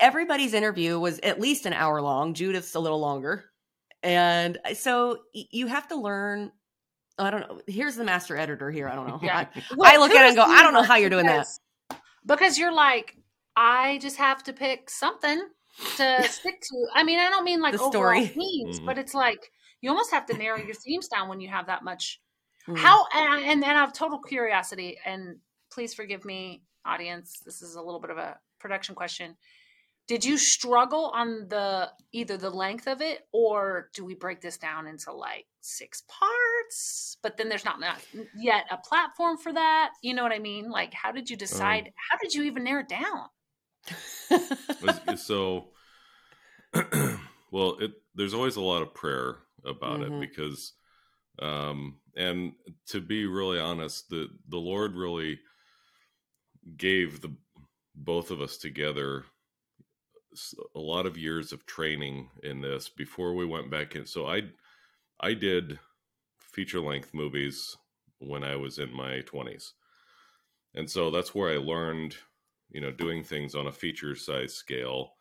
everybody's 0.00 0.54
interview 0.54 0.98
was 0.98 1.18
at 1.20 1.38
least 1.40 1.66
an 1.66 1.72
hour 1.72 2.00
long 2.02 2.34
judith's 2.34 2.74
a 2.74 2.80
little 2.80 2.98
longer 3.00 3.44
and 4.02 4.58
so 4.74 5.18
you 5.32 5.66
have 5.66 5.86
to 5.88 5.96
learn 5.96 6.50
i 7.18 7.30
don't 7.30 7.40
know 7.48 7.60
here's 7.66 7.94
the 7.96 8.04
master 8.04 8.36
editor 8.36 8.70
here 8.70 8.88
i 8.88 8.94
don't 8.94 9.06
know 9.06 9.18
Yeah. 9.22 9.38
I- 9.38 9.62
Well, 9.76 10.00
look 10.00 10.10
at 10.12 10.24
it 10.24 10.28
and 10.28 10.36
go, 10.36 10.42
I 10.42 10.62
don't 10.62 10.72
know 10.74 10.82
how 10.82 10.96
you're 10.96 11.10
doing 11.10 11.26
that. 11.26 11.46
because- 11.46 11.60
Because 12.26 12.58
you're 12.58 12.72
like, 12.74 13.16
I 13.56 13.98
just 14.02 14.16
have 14.16 14.42
to 14.44 14.52
pick 14.52 14.90
something 14.90 15.40
to 15.96 16.22
stick 16.28 16.60
to. 16.60 16.86
I 16.94 17.02
mean, 17.04 17.18
I 17.18 17.28
don't 17.30 17.44
mean 17.44 17.60
like 17.60 17.72
The 17.74 17.80
overall 17.80 17.90
story. 18.12 18.26
themes, 18.26 18.80
Mhm. 18.80 18.86
but 18.86 18.98
it's 18.98 19.14
like 19.14 19.50
you 19.80 19.90
almost 19.90 20.10
have 20.10 20.26
to 20.26 20.36
narrow 20.36 20.58
your 20.58 20.74
themes 20.74 21.08
down 21.08 21.28
when 21.28 21.40
you 21.40 21.48
have 21.48 21.66
that 21.66 21.82
much. 21.84 22.20
Mm. 22.68 22.76
How 22.78 23.06
and 23.14 23.44
and 23.44 23.62
then 23.62 23.70
I 23.70 23.80
have 23.80 23.92
total 23.92 24.18
curiosity, 24.20 24.98
and 25.04 25.38
please 25.72 25.94
forgive 25.94 26.24
me, 26.24 26.62
audience. 26.84 27.40
This 27.44 27.62
is 27.62 27.76
a 27.76 27.82
little 27.82 28.00
bit 28.00 28.10
of 28.10 28.18
a 28.18 28.38
production 28.58 28.94
question. 28.94 29.36
Did 30.06 30.24
you 30.24 30.38
struggle 30.38 31.10
on 31.14 31.48
the 31.48 31.90
either 32.12 32.38
the 32.38 32.48
length 32.48 32.86
of 32.86 33.02
it, 33.02 33.26
or 33.30 33.90
do 33.94 34.04
we 34.06 34.14
break 34.14 34.40
this 34.40 34.56
down 34.56 34.86
into 34.86 35.12
like 35.12 35.46
six 35.60 36.02
parts? 36.08 37.18
But 37.22 37.36
then 37.36 37.50
there's 37.50 37.64
not, 37.66 37.78
not 37.78 38.00
yet 38.34 38.64
a 38.70 38.78
platform 38.78 39.36
for 39.36 39.52
that. 39.52 39.90
You 40.02 40.14
know 40.14 40.22
what 40.22 40.32
I 40.32 40.38
mean? 40.38 40.70
Like, 40.70 40.94
how 40.94 41.12
did 41.12 41.28
you 41.28 41.36
decide? 41.36 41.92
how 42.10 42.16
did 42.22 42.32
you 42.32 42.44
even 42.44 42.64
narrow 42.64 42.80
it 42.80 42.88
down? 42.88 43.28
It's- 44.30 45.00
it's 45.08 45.22
so 45.24 45.68
well 47.50 47.76
it 47.80 47.92
there's 48.14 48.34
always 48.34 48.56
a 48.56 48.60
lot 48.60 48.82
of 48.82 48.94
prayer 48.94 49.36
about 49.64 50.00
Mhm. 50.00 50.06
it 50.06 50.20
because 50.30 50.72
um 51.40 52.00
and 52.16 52.52
to 52.86 53.00
be 53.00 53.26
really 53.26 53.58
honest, 53.60 54.08
the 54.08 54.28
the 54.48 54.58
Lord 54.58 54.94
really 54.96 55.38
gave 56.76 57.20
the 57.20 57.34
both 58.04 58.30
of 58.30 58.40
us 58.40 58.56
together 58.56 59.24
a 60.74 60.78
lot 60.78 61.06
of 61.06 61.16
years 61.16 61.52
of 61.52 61.66
training 61.66 62.28
in 62.42 62.60
this 62.60 62.88
before 62.88 63.34
we 63.34 63.46
went 63.46 63.70
back 63.70 63.94
in. 63.96 64.06
So 64.06 64.26
I 64.26 64.42
I 65.20 65.34
did 65.34 65.78
feature 66.38 66.80
length 66.80 67.12
movies 67.12 67.76
when 68.18 68.44
I 68.44 68.56
was 68.56 68.78
in 68.78 68.94
my 68.94 69.22
20s. 69.22 69.72
And 70.74 70.88
so 70.90 71.10
that's 71.10 71.34
where 71.34 71.50
I 71.50 71.56
learned, 71.56 72.16
you 72.70 72.80
know, 72.80 72.92
doing 72.92 73.24
things 73.24 73.54
on 73.54 73.66
a 73.66 73.72
feature 73.72 74.14
size 74.14 74.54
scale. 74.54 75.14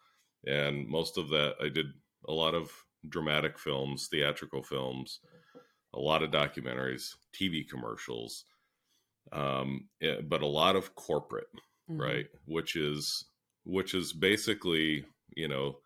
And 0.46 0.88
most 0.88 1.18
of 1.18 1.30
that 1.30 1.56
I 1.62 1.70
did 1.70 1.88
a 2.28 2.34
lot 2.34 2.54
of 2.54 2.72
dramatic 3.10 3.58
films, 3.58 4.08
theatrical 4.08 4.64
films, 4.64 5.20
a 5.94 6.00
lot 6.00 6.22
of 6.22 6.32
documentaries, 6.32 7.16
TV 7.34 7.68
commercials, 7.68 8.46
um, 9.32 9.88
but 10.28 10.42
a 10.42 10.48
lot 10.48 10.76
of 10.76 10.96
corporate, 10.96 11.48
mm-hmm. 11.90 12.02
right? 12.02 12.26
Which 12.46 12.76
is 12.76 13.26
which 13.64 13.94
is 13.94 14.14
basically 14.14 15.06
you 15.36 15.48
know 15.48 15.78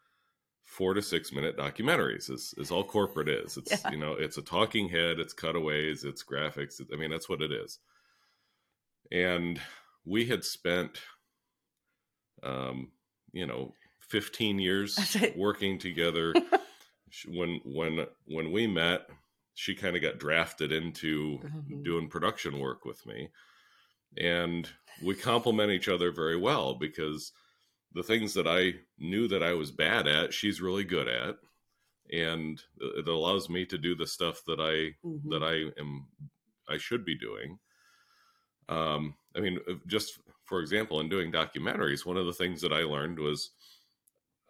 four 0.72 0.94
to 0.94 1.02
six 1.02 1.34
minute 1.34 1.58
documentaries 1.58 2.30
is, 2.30 2.54
is 2.58 2.72
all 2.72 2.84
corporate 2.84 3.28
is 3.28 3.58
it's 3.58 3.72
yeah. 3.72 3.92
you 3.92 3.98
know 3.98 4.14
it's 4.14 4.38
a 4.38 4.42
talking 4.42 4.88
head 4.88 5.20
it's 5.20 5.34
cutaways 5.34 6.06
it's 6.06 6.24
graphics 6.24 6.80
i 6.94 6.96
mean 6.96 7.12
that's 7.12 7.28
what 7.28 7.42
it 7.42 7.52
is 7.52 7.80
and 9.12 9.60
we 10.06 10.26
had 10.26 10.46
spent 10.46 11.02
um 12.44 12.92
you 13.34 13.46
know 13.46 13.74
15 14.00 14.60
years 14.60 15.18
working 15.36 15.78
together 15.78 16.34
when 17.28 17.60
when 17.66 18.06
when 18.26 18.52
we 18.52 18.66
met 18.66 19.08
she 19.54 19.76
kind 19.76 19.98
of 19.98 20.02
got 20.02 20.20
drafted 20.20 20.72
into 20.72 21.40
mm-hmm. 21.40 21.84
doing 21.84 22.08
production 22.08 22.60
work 22.60 22.86
with 22.86 23.06
me 23.06 23.30
and 24.18 24.70
we 25.04 25.16
complement 25.16 25.72
each 25.72 25.88
other 25.88 26.12
very 26.12 26.38
well 26.38 26.76
because 26.76 27.32
the 27.94 28.04
things 28.04 28.34
that 28.34 28.48
I 28.48 28.74
knew 29.00 29.28
that 29.28 29.44
I 29.44 29.54
was 29.54 29.72
bad 29.72 30.08
at, 30.08 30.34
she's 30.34 30.62
really 30.62 30.84
good 30.84 31.08
at, 31.08 31.36
and 32.12 32.62
it 32.80 33.08
allows 33.08 33.50
me 33.50 33.66
to 33.66 33.78
do 33.78 33.96
the 33.96 34.08
stuff 34.08 34.42
that 34.48 34.60
I 34.60 34.96
mm-hmm. 35.06 35.30
that 35.30 35.44
I 35.44 35.80
am 35.80 36.08
I 36.70 36.78
should 36.78 37.06
be 37.06 37.18
doing. 37.18 37.58
Um, 38.70 39.16
I 39.36 39.40
mean, 39.40 39.60
just 39.88 40.20
for 40.46 40.60
example, 40.60 41.00
in 41.00 41.10
doing 41.10 41.32
documentaries, 41.32 42.06
one 42.06 42.18
of 42.18 42.26
the 42.26 42.34
things 42.34 42.62
that 42.62 42.74
I 42.74 42.84
learned 42.84 43.20
was 43.20 43.52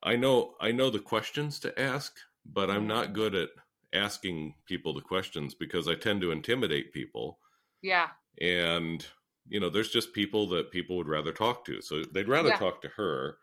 I 0.03 0.15
know 0.15 0.56
I 0.60 0.72
know 0.72 0.89
the 0.89 1.00
questions 1.00 1.60
to 1.60 1.80
ask, 1.80 2.13
but 2.46 2.70
I'm 2.70 2.88
not 2.88 3.06
mm-hmm. 3.06 3.13
good 3.13 3.36
at 3.36 3.50
asking 3.94 4.56
people 4.65 4.94
the 4.94 5.01
questions 5.01 5.53
because 5.53 5.88
I 5.88 5.96
tend 5.96 6.22
to 6.22 6.32
intimidate 6.32 6.94
people. 6.94 7.39
Yeah. 7.82 8.08
And 8.39 9.06
you 9.51 9.60
know, 9.60 9.70
there's 9.70 9.89
just 9.89 10.13
people 10.13 10.48
that 10.48 10.72
people 10.72 10.96
would 10.96 11.10
rather 11.10 11.34
talk 11.34 11.65
to. 11.65 11.81
So 11.81 12.03
they'd 12.13 12.29
rather 12.29 12.50
yeah. 12.50 12.58
talk 12.58 12.81
to 12.84 12.88
her. 12.96 13.36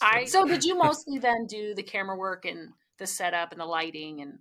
I 0.00 0.24
so 0.24 0.46
did 0.46 0.64
you 0.64 0.74
mostly 0.74 1.18
then 1.18 1.46
do 1.46 1.74
the 1.74 1.82
camera 1.82 2.16
work 2.16 2.46
and 2.46 2.70
the 2.98 3.06
setup 3.06 3.52
and 3.52 3.60
the 3.60 3.66
lighting 3.66 4.22
and 4.22 4.38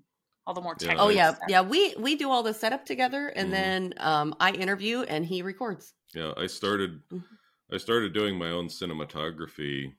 all 0.47 0.53
the 0.53 0.61
more 0.61 0.75
technical. 0.75 1.07
Oh 1.07 1.09
yeah, 1.09 1.33
stuff. 1.33 1.49
yeah. 1.49 1.61
We 1.61 1.93
we 1.97 2.15
do 2.15 2.31
all 2.31 2.41
the 2.41 2.53
setup 2.53 2.85
together, 2.85 3.27
and 3.27 3.47
mm-hmm. 3.47 3.53
then 3.53 3.93
um, 3.97 4.35
I 4.39 4.51
interview 4.51 5.01
and 5.01 5.25
he 5.25 5.41
records. 5.41 5.93
Yeah, 6.15 6.31
I 6.37 6.47
started. 6.47 7.01
Mm-hmm. 7.11 7.75
I 7.75 7.77
started 7.77 8.13
doing 8.13 8.37
my 8.37 8.49
own 8.49 8.69
cinematography. 8.69 9.93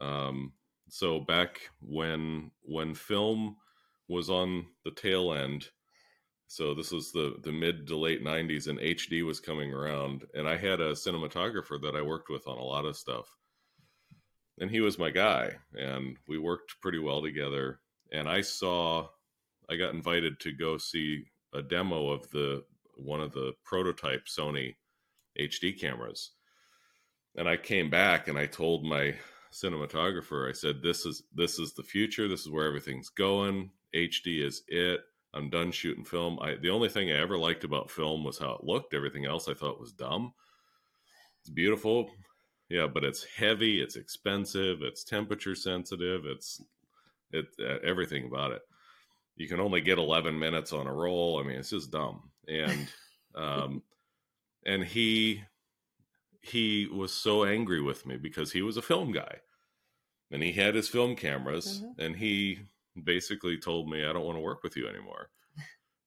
Um, 0.00 0.52
so 0.88 1.20
back 1.20 1.70
when 1.80 2.50
when 2.62 2.94
film 2.94 3.56
was 4.08 4.28
on 4.28 4.66
the 4.84 4.90
tail 4.90 5.32
end, 5.32 5.68
so 6.48 6.74
this 6.74 6.92
was 6.92 7.12
the 7.12 7.36
the 7.42 7.52
mid 7.52 7.86
to 7.88 7.96
late 7.96 8.24
90s 8.24 8.68
and 8.68 8.78
HD 8.78 9.24
was 9.24 9.40
coming 9.40 9.72
around 9.72 10.24
and 10.34 10.48
I 10.48 10.56
had 10.56 10.80
a 10.80 10.92
cinematographer 10.92 11.80
that 11.82 11.96
I 11.96 12.02
worked 12.02 12.28
with 12.28 12.46
on 12.46 12.58
a 12.58 12.64
lot 12.64 12.84
of 12.84 12.96
stuff. 12.96 13.36
And 14.58 14.70
he 14.70 14.80
was 14.80 14.98
my 14.98 15.10
guy 15.10 15.56
and 15.74 16.16
we 16.28 16.38
worked 16.38 16.80
pretty 16.80 16.98
well 16.98 17.20
together 17.20 17.80
and 18.12 18.28
I 18.28 18.42
saw 18.42 19.08
I 19.68 19.76
got 19.76 19.94
invited 19.94 20.38
to 20.40 20.52
go 20.52 20.78
see 20.78 21.24
a 21.52 21.62
demo 21.62 22.10
of 22.10 22.30
the 22.30 22.64
one 22.96 23.20
of 23.20 23.32
the 23.32 23.52
prototype 23.64 24.26
Sony 24.26 24.76
HD 25.38 25.78
cameras. 25.78 26.30
And 27.36 27.48
I 27.48 27.56
came 27.56 27.90
back 27.90 28.28
and 28.28 28.38
I 28.38 28.46
told 28.46 28.84
my 28.84 29.14
cinematographer 29.52 30.48
I 30.48 30.52
said 30.52 30.76
this 30.80 31.04
is 31.04 31.24
this 31.34 31.58
is 31.58 31.74
the 31.74 31.82
future, 31.82 32.28
this 32.28 32.42
is 32.42 32.50
where 32.50 32.66
everything's 32.66 33.08
going. 33.08 33.70
HD 33.94 34.44
is 34.46 34.62
it 34.68 35.00
I'm 35.36 35.50
done 35.50 35.70
shooting 35.70 36.04
film. 36.04 36.38
I 36.40 36.56
the 36.56 36.70
only 36.70 36.88
thing 36.88 37.10
I 37.10 37.20
ever 37.20 37.36
liked 37.38 37.64
about 37.64 37.90
film 37.90 38.24
was 38.24 38.38
how 38.38 38.52
it 38.52 38.64
looked. 38.64 38.94
Everything 38.94 39.26
else 39.26 39.48
I 39.48 39.54
thought 39.54 39.80
was 39.80 39.92
dumb. 39.92 40.32
It's 41.40 41.50
beautiful, 41.50 42.10
yeah, 42.68 42.86
but 42.86 43.04
it's 43.04 43.24
heavy. 43.24 43.80
It's 43.80 43.96
expensive. 43.96 44.82
It's 44.82 45.04
temperature 45.04 45.54
sensitive. 45.54 46.26
It's 46.26 46.62
it 47.32 47.46
uh, 47.60 47.78
everything 47.84 48.26
about 48.26 48.52
it. 48.52 48.62
You 49.36 49.46
can 49.46 49.60
only 49.60 49.82
get 49.82 49.98
11 49.98 50.38
minutes 50.38 50.72
on 50.72 50.86
a 50.86 50.92
roll. 50.92 51.38
I 51.38 51.42
mean, 51.42 51.58
it's 51.58 51.70
just 51.70 51.90
dumb. 51.90 52.30
And 52.48 52.88
um, 53.34 53.82
and 54.64 54.84
he 54.84 55.42
he 56.40 56.86
was 56.86 57.12
so 57.12 57.44
angry 57.44 57.82
with 57.82 58.06
me 58.06 58.16
because 58.16 58.52
he 58.52 58.62
was 58.62 58.76
a 58.76 58.82
film 58.82 59.12
guy 59.12 59.36
and 60.30 60.42
he 60.42 60.52
had 60.52 60.74
his 60.74 60.88
film 60.88 61.16
cameras 61.16 61.80
mm-hmm. 61.80 62.00
and 62.00 62.16
he 62.16 62.60
basically 63.04 63.58
told 63.58 63.88
me 63.88 64.04
I 64.04 64.12
don't 64.12 64.24
want 64.24 64.36
to 64.36 64.42
work 64.42 64.62
with 64.62 64.76
you 64.76 64.88
anymore. 64.88 65.30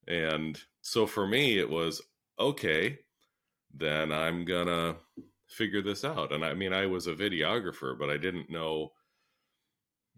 and 0.07 0.59
so 0.81 1.05
for 1.05 1.27
me, 1.27 1.57
it 1.57 1.69
was 1.69 2.01
okay, 2.39 2.99
then 3.73 4.11
I'm 4.11 4.45
gonna 4.45 4.95
figure 5.47 5.81
this 5.81 6.05
out. 6.05 6.31
And 6.31 6.45
I 6.45 6.53
mean, 6.53 6.73
I 6.73 6.85
was 6.85 7.07
a 7.07 7.13
videographer, 7.13 7.97
but 7.97 8.09
I 8.09 8.17
didn't 8.17 8.49
know. 8.49 8.91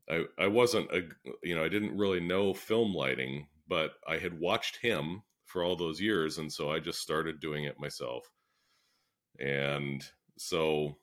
I 0.09 0.25
I 0.37 0.47
wasn't 0.47 0.91
a 0.91 1.03
you 1.43 1.55
know 1.55 1.63
I 1.63 1.69
didn't 1.69 1.97
really 1.97 2.19
know 2.19 2.53
film 2.53 2.93
lighting, 2.93 3.47
but 3.67 3.93
I 4.07 4.17
had 4.17 4.39
watched 4.39 4.77
him 4.77 5.23
for 5.45 5.63
all 5.63 5.75
those 5.75 5.99
years, 5.99 6.37
and 6.37 6.51
so 6.51 6.71
I 6.71 6.79
just 6.79 7.01
started 7.01 7.39
doing 7.39 7.65
it 7.65 7.79
myself. 7.79 8.29
And 9.39 10.03
so 10.37 10.97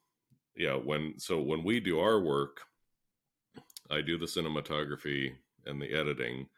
yeah, 0.57 0.75
when 0.75 1.19
so 1.19 1.41
when 1.41 1.63
we 1.65 1.81
do 1.81 2.01
our 2.01 2.21
work, 2.21 2.61
I 3.91 4.01
do 4.01 4.19
the 4.19 4.27
cinematography 4.27 5.35
and 5.69 5.81
the 5.81 5.93
editing, 5.93 6.49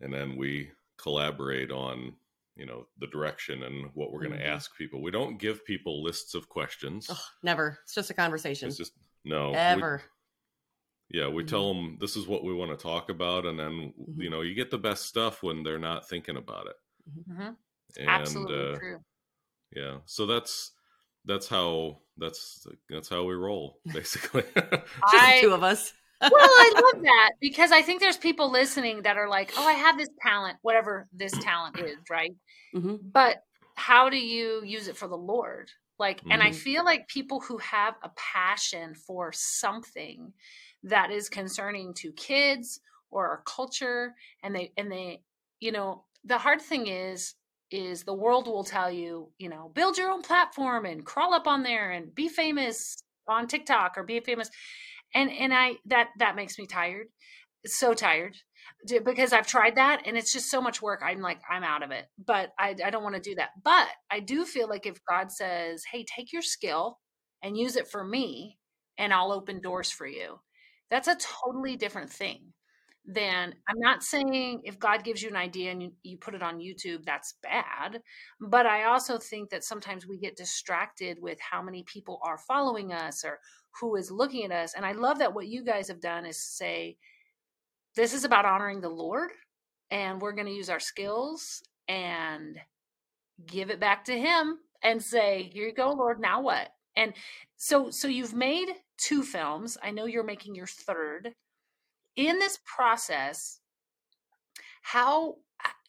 and 0.00 0.12
then 0.12 0.36
we 0.36 0.70
collaborate 0.98 1.70
on 1.70 2.14
you 2.56 2.66
know 2.66 2.86
the 2.98 3.06
direction 3.06 3.62
and 3.62 3.90
what 3.94 4.12
we're 4.12 4.20
going 4.20 4.36
to 4.36 4.44
mm-hmm. 4.44 4.54
ask 4.54 4.76
people. 4.76 5.02
We 5.02 5.10
don't 5.10 5.38
give 5.38 5.64
people 5.64 6.02
lists 6.02 6.34
of 6.34 6.48
questions. 6.48 7.08
Ugh, 7.08 7.16
never. 7.42 7.78
It's 7.84 7.94
just 7.94 8.10
a 8.10 8.14
conversation. 8.14 8.68
It's 8.68 8.76
just 8.76 8.92
no 9.24 9.52
ever. 9.54 10.02
We, 11.10 11.20
yeah, 11.20 11.28
we 11.28 11.42
mm-hmm. 11.42 11.48
tell 11.48 11.72
them 11.72 11.96
this 12.00 12.16
is 12.16 12.26
what 12.26 12.44
we 12.44 12.52
want 12.52 12.70
to 12.70 12.82
talk 12.82 13.08
about, 13.08 13.46
and 13.46 13.58
then 13.58 13.94
mm-hmm. 13.98 14.20
you 14.20 14.28
know 14.28 14.42
you 14.42 14.54
get 14.54 14.70
the 14.70 14.78
best 14.78 15.06
stuff 15.06 15.42
when 15.42 15.62
they're 15.62 15.78
not 15.78 16.08
thinking 16.08 16.36
about 16.36 16.66
it. 16.66 16.76
Mm-hmm. 17.08 17.40
mm-hmm. 17.40 17.52
And, 17.96 18.08
Absolutely 18.08 18.74
uh, 18.74 18.76
true. 18.76 19.00
Yeah, 19.74 19.96
so 20.04 20.26
that's 20.26 20.72
that's 21.24 21.48
how 21.48 22.00
that's 22.16 22.66
that's 22.90 23.08
how 23.08 23.24
we 23.24 23.34
roll 23.34 23.80
basically. 23.92 24.44
I, 25.02 25.38
two 25.40 25.52
of 25.52 25.62
us 25.62 25.92
well, 26.20 26.30
I 26.32 26.72
love 26.92 27.02
that 27.02 27.32
because 27.40 27.72
I 27.72 27.82
think 27.82 28.00
there's 28.00 28.16
people 28.16 28.50
listening 28.50 29.02
that 29.02 29.16
are 29.16 29.28
like, 29.28 29.52
"Oh, 29.56 29.66
I 29.66 29.72
have 29.72 29.98
this 29.98 30.08
talent, 30.22 30.56
whatever 30.62 31.06
this 31.12 31.32
talent 31.32 31.78
is, 31.78 31.96
right?" 32.10 32.34
Mm-hmm. 32.74 32.96
But 33.12 33.42
how 33.74 34.08
do 34.08 34.16
you 34.16 34.62
use 34.64 34.88
it 34.88 34.96
for 34.96 35.08
the 35.08 35.16
Lord? 35.16 35.70
Like, 35.98 36.20
mm-hmm. 36.20 36.32
and 36.32 36.42
I 36.42 36.48
mm-hmm. 36.48 36.56
feel 36.56 36.84
like 36.84 37.08
people 37.08 37.40
who 37.40 37.58
have 37.58 37.94
a 38.02 38.10
passion 38.16 38.94
for 38.94 39.32
something 39.32 40.32
that 40.84 41.10
is 41.10 41.28
concerning 41.28 41.94
to 41.94 42.12
kids 42.12 42.80
or 43.10 43.28
our 43.28 43.42
culture, 43.46 44.14
and 44.42 44.54
they 44.54 44.72
and 44.76 44.90
they, 44.90 45.22
you 45.60 45.72
know, 45.72 46.04
the 46.24 46.38
hard 46.38 46.60
thing 46.60 46.86
is 46.86 47.34
is 47.70 48.02
the 48.02 48.14
world 48.14 48.46
will 48.46 48.64
tell 48.64 48.90
you, 48.90 49.28
you 49.38 49.48
know, 49.48 49.70
build 49.74 49.98
your 49.98 50.10
own 50.10 50.22
platform 50.22 50.86
and 50.86 51.04
crawl 51.04 51.34
up 51.34 51.46
on 51.46 51.62
there 51.62 51.90
and 51.90 52.14
be 52.14 52.28
famous 52.28 52.96
on 53.28 53.46
TikTok 53.46 53.98
or 53.98 54.04
be 54.04 54.18
famous 54.20 54.50
and 55.14 55.30
and 55.30 55.52
i 55.52 55.74
that 55.86 56.08
that 56.18 56.36
makes 56.36 56.58
me 56.58 56.66
tired 56.66 57.06
so 57.66 57.94
tired 57.94 58.36
because 59.04 59.32
i've 59.32 59.46
tried 59.46 59.76
that 59.76 60.02
and 60.06 60.16
it's 60.16 60.32
just 60.32 60.50
so 60.50 60.60
much 60.60 60.80
work 60.80 61.00
i'm 61.04 61.20
like 61.20 61.40
i'm 61.50 61.64
out 61.64 61.82
of 61.82 61.90
it 61.90 62.06
but 62.24 62.50
i, 62.58 62.74
I 62.84 62.90
don't 62.90 63.02
want 63.02 63.16
to 63.16 63.20
do 63.20 63.34
that 63.36 63.50
but 63.62 63.88
i 64.10 64.20
do 64.20 64.44
feel 64.44 64.68
like 64.68 64.86
if 64.86 64.98
god 65.08 65.32
says 65.32 65.82
hey 65.90 66.04
take 66.04 66.32
your 66.32 66.42
skill 66.42 66.98
and 67.42 67.56
use 67.56 67.76
it 67.76 67.88
for 67.88 68.04
me 68.04 68.58
and 68.96 69.12
i'll 69.12 69.32
open 69.32 69.60
doors 69.60 69.90
for 69.90 70.06
you 70.06 70.38
that's 70.90 71.08
a 71.08 71.16
totally 71.16 71.76
different 71.76 72.10
thing 72.10 72.52
than 73.10 73.54
i'm 73.68 73.78
not 73.80 74.02
saying 74.02 74.60
if 74.64 74.78
god 74.78 75.02
gives 75.02 75.22
you 75.22 75.30
an 75.30 75.36
idea 75.36 75.70
and 75.70 75.82
you, 75.82 75.92
you 76.02 76.18
put 76.18 76.34
it 76.34 76.42
on 76.42 76.58
youtube 76.58 77.02
that's 77.04 77.34
bad 77.42 78.02
but 78.38 78.66
i 78.66 78.84
also 78.84 79.16
think 79.16 79.48
that 79.48 79.64
sometimes 79.64 80.06
we 80.06 80.18
get 80.18 80.36
distracted 80.36 81.16
with 81.20 81.38
how 81.40 81.62
many 81.62 81.82
people 81.84 82.20
are 82.22 82.36
following 82.36 82.92
us 82.92 83.24
or 83.24 83.38
who 83.80 83.96
is 83.96 84.10
looking 84.10 84.44
at 84.44 84.52
us. 84.52 84.74
And 84.74 84.84
I 84.84 84.92
love 84.92 85.18
that 85.18 85.34
what 85.34 85.46
you 85.46 85.64
guys 85.64 85.88
have 85.88 86.00
done 86.00 86.26
is 86.26 86.42
say, 86.42 86.96
this 87.96 88.12
is 88.12 88.24
about 88.24 88.44
honoring 88.44 88.80
the 88.80 88.88
Lord, 88.88 89.30
and 89.90 90.20
we're 90.20 90.32
going 90.32 90.46
to 90.46 90.52
use 90.52 90.70
our 90.70 90.80
skills 90.80 91.62
and 91.88 92.58
give 93.46 93.70
it 93.70 93.80
back 93.80 94.04
to 94.04 94.18
him 94.18 94.58
and 94.82 95.02
say, 95.02 95.50
"Here 95.52 95.66
you 95.66 95.74
go, 95.74 95.90
Lord. 95.92 96.20
Now 96.20 96.40
what?" 96.40 96.68
And 96.96 97.14
so 97.56 97.90
so 97.90 98.06
you've 98.06 98.34
made 98.34 98.68
two 98.98 99.22
films. 99.22 99.78
I 99.82 99.90
know 99.90 100.04
you're 100.04 100.22
making 100.22 100.54
your 100.54 100.66
third. 100.66 101.34
In 102.18 102.40
this 102.40 102.58
process, 102.64 103.60
how 104.82 105.36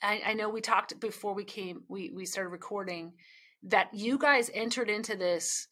I, 0.03 0.21
I 0.27 0.33
know 0.36 0.48
we 0.48 0.62
talked 0.62 1.00
before 1.00 1.33
we 1.33 1.43
came 1.43 1.81
we 1.88 2.12
we 2.15 2.24
started 2.24 2.50
recording 2.50 3.13
that 3.63 3.89
you 3.95 4.19
guys 4.19 4.51
entered 4.53 4.91
into 4.91 5.15
this 5.15 5.67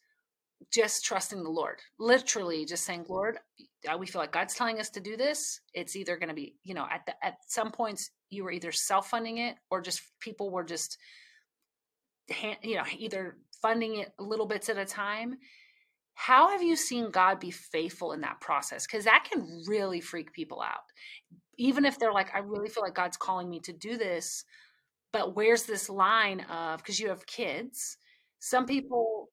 just 0.72 1.04
trusting 1.04 1.44
the 1.44 1.48
Lord, 1.48 1.78
literally 2.00 2.64
just 2.64 2.84
saying, 2.84 3.06
Lord, 3.08 3.38
uh, 3.88 3.96
we 3.96 4.08
feel 4.08 4.20
like 4.20 4.32
God's 4.32 4.56
telling 4.56 4.80
us 4.80 4.90
to 4.90 5.00
do 5.00 5.16
this. 5.16 5.60
It's 5.74 5.94
either 5.94 6.16
going 6.16 6.28
to 6.28 6.34
be, 6.34 6.56
you 6.64 6.74
know, 6.74 6.88
at 6.90 7.06
the, 7.06 7.14
at 7.24 7.36
some 7.46 7.70
points 7.70 8.10
you 8.28 8.42
were 8.42 8.50
either 8.50 8.72
self 8.72 9.10
funding 9.10 9.38
it 9.38 9.54
or 9.70 9.80
just 9.80 10.02
people 10.18 10.50
were 10.50 10.64
just, 10.64 10.98
you 12.62 12.74
know, 12.74 12.84
either 12.98 13.38
funding 13.62 14.00
it 14.00 14.12
little 14.18 14.46
bits 14.46 14.68
at 14.68 14.76
a 14.76 14.84
time. 14.84 15.38
How 16.20 16.50
have 16.50 16.64
you 16.64 16.74
seen 16.74 17.12
God 17.12 17.38
be 17.38 17.52
faithful 17.52 18.12
in 18.12 18.22
that 18.22 18.40
process? 18.40 18.86
Because 18.86 19.04
that 19.04 19.28
can 19.30 19.62
really 19.68 20.00
freak 20.00 20.32
people 20.32 20.60
out. 20.60 20.82
Even 21.58 21.84
if 21.84 21.96
they're 21.96 22.12
like, 22.12 22.34
I 22.34 22.40
really 22.40 22.68
feel 22.68 22.82
like 22.82 22.96
God's 22.96 23.16
calling 23.16 23.48
me 23.48 23.60
to 23.60 23.72
do 23.72 23.96
this, 23.96 24.44
but 25.12 25.36
where's 25.36 25.62
this 25.62 25.88
line 25.88 26.40
of, 26.50 26.78
because 26.78 26.98
you 26.98 27.08
have 27.08 27.24
kids, 27.26 27.98
some 28.40 28.66
people 28.66 29.30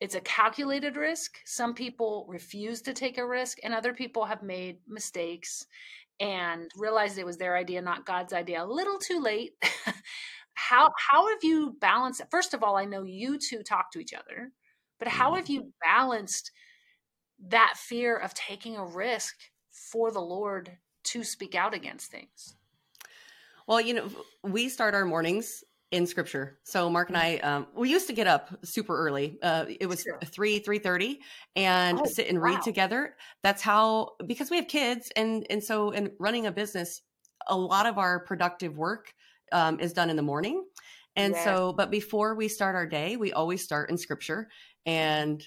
it's 0.00 0.16
a 0.16 0.20
calculated 0.20 0.96
risk. 0.96 1.38
Some 1.46 1.74
people 1.74 2.26
refuse 2.28 2.82
to 2.82 2.92
take 2.92 3.16
a 3.16 3.26
risk, 3.26 3.58
and 3.62 3.72
other 3.72 3.94
people 3.94 4.24
have 4.24 4.42
made 4.42 4.78
mistakes 4.88 5.64
and 6.18 6.70
realized 6.76 7.18
it 7.18 7.24
was 7.24 7.38
their 7.38 7.56
idea, 7.56 7.80
not 7.80 8.04
God's 8.04 8.32
idea, 8.32 8.64
a 8.64 8.66
little 8.66 8.98
too 8.98 9.20
late. 9.20 9.52
how 10.54 10.90
how 11.10 11.28
have 11.28 11.44
you 11.44 11.76
balanced? 11.80 12.20
First 12.32 12.52
of 12.52 12.64
all, 12.64 12.76
I 12.76 12.84
know 12.84 13.04
you 13.04 13.38
two 13.38 13.62
talk 13.62 13.92
to 13.92 14.00
each 14.00 14.12
other, 14.12 14.50
but 14.98 15.08
how 15.08 15.34
have 15.34 15.48
you 15.48 15.60
mm-hmm. 15.60 15.68
balanced 15.82 16.50
that 17.48 17.74
fear 17.76 18.16
of 18.16 18.34
taking 18.34 18.76
a 18.76 18.84
risk 18.84 19.34
for 19.70 20.10
the 20.10 20.20
Lord 20.20 20.78
to 21.04 21.24
speak 21.24 21.54
out 21.54 21.74
against 21.74 22.10
things? 22.10 22.56
Well, 23.66 23.80
you 23.80 23.94
know, 23.94 24.08
we 24.42 24.68
start 24.68 24.94
our 24.94 25.04
mornings 25.04 25.64
in 25.90 26.06
scripture. 26.06 26.58
So 26.64 26.90
Mark 26.90 27.08
and 27.08 27.16
I, 27.16 27.36
um, 27.38 27.66
we 27.74 27.88
used 27.90 28.08
to 28.08 28.12
get 28.12 28.26
up 28.26 28.58
super 28.64 28.96
early. 28.96 29.38
Uh, 29.42 29.66
it 29.80 29.86
was 29.86 30.02
sure. 30.02 30.18
three, 30.24 30.58
three 30.58 30.78
thirty, 30.78 31.20
and 31.56 32.00
oh, 32.00 32.04
sit 32.04 32.28
and 32.28 32.40
wow. 32.40 32.48
read 32.48 32.62
together. 32.62 33.14
That's 33.42 33.62
how 33.62 34.12
because 34.26 34.50
we 34.50 34.56
have 34.56 34.68
kids, 34.68 35.10
and 35.16 35.46
and 35.50 35.62
so 35.62 35.90
in 35.90 36.10
running 36.18 36.46
a 36.46 36.52
business, 36.52 37.02
a 37.48 37.56
lot 37.56 37.86
of 37.86 37.96
our 37.96 38.20
productive 38.20 38.76
work 38.76 39.14
um, 39.52 39.78
is 39.78 39.92
done 39.92 40.10
in 40.10 40.16
the 40.16 40.22
morning. 40.22 40.64
And 41.16 41.34
so, 41.36 41.72
but 41.72 41.90
before 41.90 42.34
we 42.34 42.48
start 42.48 42.74
our 42.74 42.86
day, 42.86 43.16
we 43.16 43.32
always 43.32 43.62
start 43.62 43.90
in 43.90 43.96
scripture 43.96 44.48
and 44.84 45.44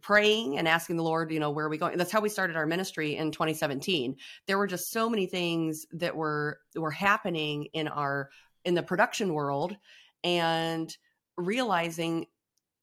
praying 0.00 0.58
and 0.58 0.66
asking 0.66 0.96
the 0.96 1.02
Lord, 1.02 1.30
you 1.30 1.40
know, 1.40 1.50
where 1.50 1.66
are 1.66 1.68
we 1.68 1.78
going? 1.78 1.96
That's 1.96 2.10
how 2.10 2.20
we 2.20 2.28
started 2.28 2.56
our 2.56 2.66
ministry 2.66 3.16
in 3.16 3.30
2017. 3.30 4.16
There 4.46 4.58
were 4.58 4.66
just 4.66 4.90
so 4.90 5.08
many 5.08 5.26
things 5.26 5.86
that 5.92 6.16
were 6.16 6.58
were 6.74 6.90
happening 6.90 7.68
in 7.72 7.88
our 7.88 8.30
in 8.64 8.74
the 8.74 8.82
production 8.82 9.32
world 9.34 9.76
and 10.22 10.94
realizing, 11.36 12.26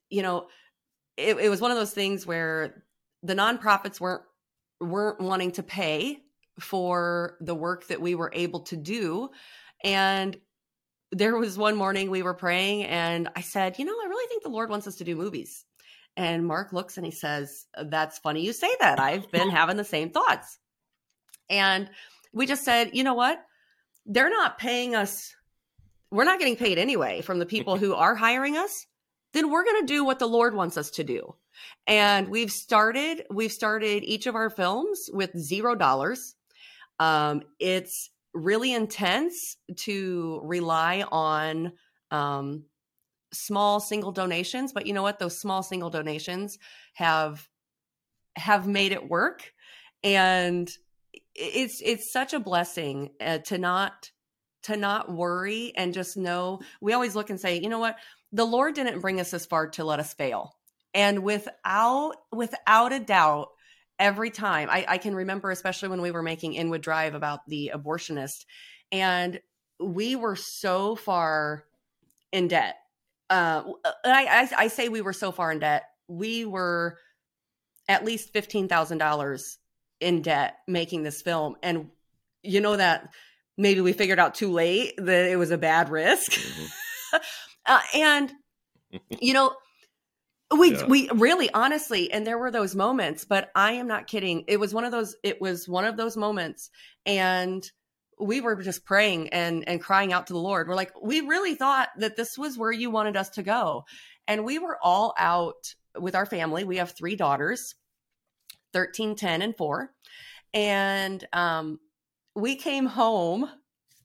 you 0.09 0.21
know, 0.21 0.47
it, 1.17 1.37
it 1.37 1.49
was 1.49 1.59
one 1.59 1.71
of 1.71 1.77
those 1.77 1.93
things 1.93 2.25
where 2.25 2.83
the 3.23 3.35
nonprofits 3.35 3.99
weren't 3.99 4.23
weren't 4.79 5.19
wanting 5.19 5.51
to 5.51 5.63
pay 5.63 6.19
for 6.59 7.37
the 7.41 7.55
work 7.55 7.87
that 7.87 8.01
we 8.01 8.15
were 8.15 8.31
able 8.33 8.61
to 8.61 8.75
do 8.75 9.29
and 9.83 10.37
there 11.11 11.35
was 11.35 11.57
one 11.57 11.75
morning 11.75 12.09
we 12.09 12.23
were 12.23 12.33
praying 12.33 12.83
and 12.83 13.29
i 13.35 13.41
said 13.41 13.77
you 13.77 13.85
know 13.85 13.91
i 13.91 14.07
really 14.07 14.27
think 14.27 14.43
the 14.43 14.49
lord 14.49 14.69
wants 14.69 14.87
us 14.87 14.97
to 14.97 15.03
do 15.03 15.15
movies. 15.15 15.65
And 16.17 16.45
mark 16.45 16.73
looks 16.73 16.97
and 16.97 17.05
he 17.05 17.11
says 17.11 17.65
that's 17.85 18.19
funny 18.19 18.41
you 18.41 18.51
say 18.51 18.69
that. 18.81 18.99
I've 18.99 19.31
been 19.31 19.49
having 19.59 19.77
the 19.77 19.85
same 19.85 20.09
thoughts. 20.09 20.59
And 21.49 21.89
we 22.33 22.45
just 22.45 22.65
said 22.65 22.91
you 22.93 23.03
know 23.03 23.13
what? 23.13 23.41
They're 24.05 24.29
not 24.29 24.57
paying 24.57 24.93
us 24.93 25.33
we're 26.11 26.25
not 26.25 26.39
getting 26.39 26.57
paid 26.57 26.77
anyway 26.77 27.21
from 27.21 27.39
the 27.39 27.45
people 27.45 27.77
who 27.77 27.95
are 27.95 28.15
hiring 28.15 28.57
us, 28.57 28.85
then 29.33 29.49
we're 29.49 29.63
going 29.63 29.81
to 29.81 29.93
do 29.93 30.03
what 30.03 30.19
the 30.19 30.27
Lord 30.27 30.53
wants 30.53 30.77
us 30.77 30.91
to 30.91 31.03
do. 31.03 31.35
And 31.87 32.27
we've 32.27 32.51
started, 32.51 33.23
we've 33.31 33.51
started 33.51 34.03
each 34.03 34.27
of 34.27 34.35
our 34.35 34.49
films 34.49 35.09
with 35.13 35.37
zero 35.37 35.73
dollars. 35.75 36.35
Um, 36.99 37.43
it's 37.59 38.09
really 38.33 38.73
intense 38.73 39.57
to 39.77 40.41
rely 40.43 41.03
on 41.11 41.73
um, 42.11 42.65
small 43.33 43.79
single 43.79 44.11
donations, 44.11 44.73
but 44.73 44.85
you 44.85 44.93
know 44.93 45.03
what? 45.03 45.19
Those 45.19 45.39
small 45.39 45.63
single 45.63 45.89
donations 45.89 46.57
have 46.93 47.47
have 48.35 48.67
made 48.67 48.91
it 48.91 49.09
work, 49.09 49.53
and 50.03 50.69
it's 51.35 51.81
it's 51.83 52.11
such 52.11 52.33
a 52.33 52.39
blessing 52.39 53.11
uh, 53.19 53.39
to 53.39 53.57
not 53.57 54.11
to 54.63 54.77
not 54.77 55.11
worry 55.11 55.73
and 55.75 55.93
just 55.93 56.17
know 56.17 56.59
we 56.81 56.93
always 56.93 57.15
look 57.15 57.29
and 57.29 57.39
say, 57.39 57.59
you 57.59 57.69
know 57.69 57.79
what? 57.79 57.97
The 58.31 58.45
Lord 58.45 58.75
didn't 58.75 59.01
bring 59.01 59.19
us 59.19 59.31
this 59.31 59.45
far 59.45 59.67
to 59.71 59.83
let 59.83 59.99
us 59.99 60.13
fail. 60.13 60.55
And 60.93 61.23
without 61.23 62.13
without 62.31 62.93
a 62.93 62.99
doubt, 62.99 63.49
every 64.01 64.31
time 64.31 64.67
I, 64.69 64.83
I 64.87 64.97
can 64.97 65.15
remember, 65.15 65.51
especially 65.51 65.89
when 65.89 66.01
we 66.01 66.11
were 66.11 66.23
making 66.23 66.55
Inwood 66.55 66.81
Drive 66.81 67.13
about 67.13 67.47
the 67.47 67.71
abortionist, 67.73 68.45
and 68.91 69.39
we 69.79 70.17
were 70.17 70.35
so 70.35 70.95
far 70.95 71.63
in 72.33 72.49
debt. 72.49 72.75
Uh, 73.29 73.63
I, 74.03 74.25
I, 74.25 74.63
I 74.63 74.67
say 74.67 74.89
we 74.89 75.01
were 75.01 75.13
so 75.13 75.31
far 75.31 75.51
in 75.51 75.59
debt. 75.59 75.83
We 76.07 76.43
were 76.43 76.97
at 77.87 78.03
least 78.03 78.33
fifteen 78.33 78.67
thousand 78.67 78.97
dollars 78.97 79.59
in 80.01 80.23
debt 80.23 80.55
making 80.67 81.03
this 81.03 81.21
film, 81.21 81.55
and 81.63 81.89
you 82.43 82.59
know 82.59 82.75
that 82.75 83.13
maybe 83.57 83.81
we 83.81 83.93
figured 83.93 84.19
out 84.19 84.35
too 84.35 84.51
late 84.51 84.93
that 84.97 85.29
it 85.29 85.37
was 85.37 85.51
a 85.51 85.57
bad 85.57 85.89
risk. 85.89 86.31
Mm-hmm. 86.31 87.17
uh, 87.67 87.79
and 87.93 88.33
you 89.21 89.33
know, 89.33 89.53
we 90.57 90.75
yeah. 90.75 90.85
we 90.85 91.09
really 91.13 91.49
honestly 91.53 92.11
and 92.11 92.25
there 92.25 92.37
were 92.37 92.51
those 92.51 92.75
moments, 92.75 93.25
but 93.25 93.49
I 93.55 93.73
am 93.73 93.87
not 93.87 94.07
kidding. 94.07 94.43
It 94.47 94.59
was 94.59 94.73
one 94.73 94.83
of 94.83 94.91
those 94.91 95.15
it 95.23 95.41
was 95.41 95.67
one 95.67 95.85
of 95.85 95.97
those 95.97 96.17
moments 96.17 96.69
and 97.05 97.63
we 98.19 98.41
were 98.41 98.55
just 98.57 98.85
praying 98.85 99.29
and 99.29 99.67
and 99.67 99.81
crying 99.81 100.13
out 100.13 100.27
to 100.27 100.33
the 100.33 100.39
Lord. 100.39 100.67
We're 100.67 100.75
like, 100.75 100.91
we 101.01 101.21
really 101.21 101.55
thought 101.55 101.89
that 101.97 102.15
this 102.15 102.37
was 102.37 102.57
where 102.57 102.71
you 102.71 102.91
wanted 102.91 103.17
us 103.17 103.29
to 103.31 103.43
go. 103.43 103.85
And 104.27 104.45
we 104.45 104.59
were 104.59 104.77
all 104.81 105.13
out 105.17 105.73
with 105.97 106.15
our 106.15 106.25
family. 106.25 106.63
We 106.63 106.77
have 106.77 106.91
three 106.91 107.15
daughters, 107.15 107.75
13, 108.73 109.15
10, 109.15 109.41
and 109.41 109.55
4. 109.55 109.91
And 110.53 111.25
um 111.33 111.79
we 112.35 112.55
came 112.55 112.85
home 112.85 113.49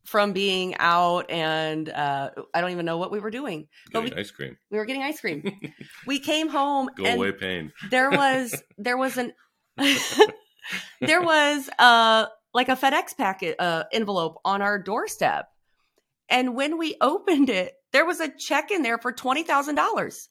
from 0.07 0.33
being 0.33 0.77
out 0.79 1.31
and 1.31 1.89
uh, 1.89 2.31
I 2.55 2.61
don't 2.61 2.71
even 2.71 2.87
know 2.87 2.97
what 2.97 3.11
we 3.11 3.19
were 3.19 3.31
doing. 3.31 3.67
Getting 3.93 4.15
we, 4.15 4.21
ice 4.21 4.31
cream. 4.31 4.57
We 4.71 4.79
were 4.79 4.85
getting 4.85 5.03
ice 5.03 5.21
cream. 5.21 5.61
we 6.07 6.19
came 6.21 6.49
home. 6.49 6.89
Go 6.97 7.05
away 7.05 7.33
pain. 7.33 7.73
There 7.91 8.11
was 8.11 8.63
there 8.79 8.97
was 8.97 9.17
an 9.17 9.33
there 11.01 11.23
was 11.23 11.69
uh 11.79 12.27
like 12.55 12.69
a 12.69 12.77
FedEx 12.77 13.17
packet 13.17 13.57
uh, 13.59 13.85
envelope 13.93 14.39
on 14.45 14.63
our 14.63 14.79
doorstep, 14.79 15.49
and 16.31 16.55
when 16.55 16.79
we 16.79 16.97
opened 17.03 17.51
it, 17.51 17.75
there 17.93 18.07
was 18.07 18.19
a 18.21 18.33
check 18.39 18.71
in 18.71 18.83
there 18.83 18.97
for 18.97 19.13
twenty 19.13 19.43
thousand 19.43 19.75
dollars, 19.75 20.31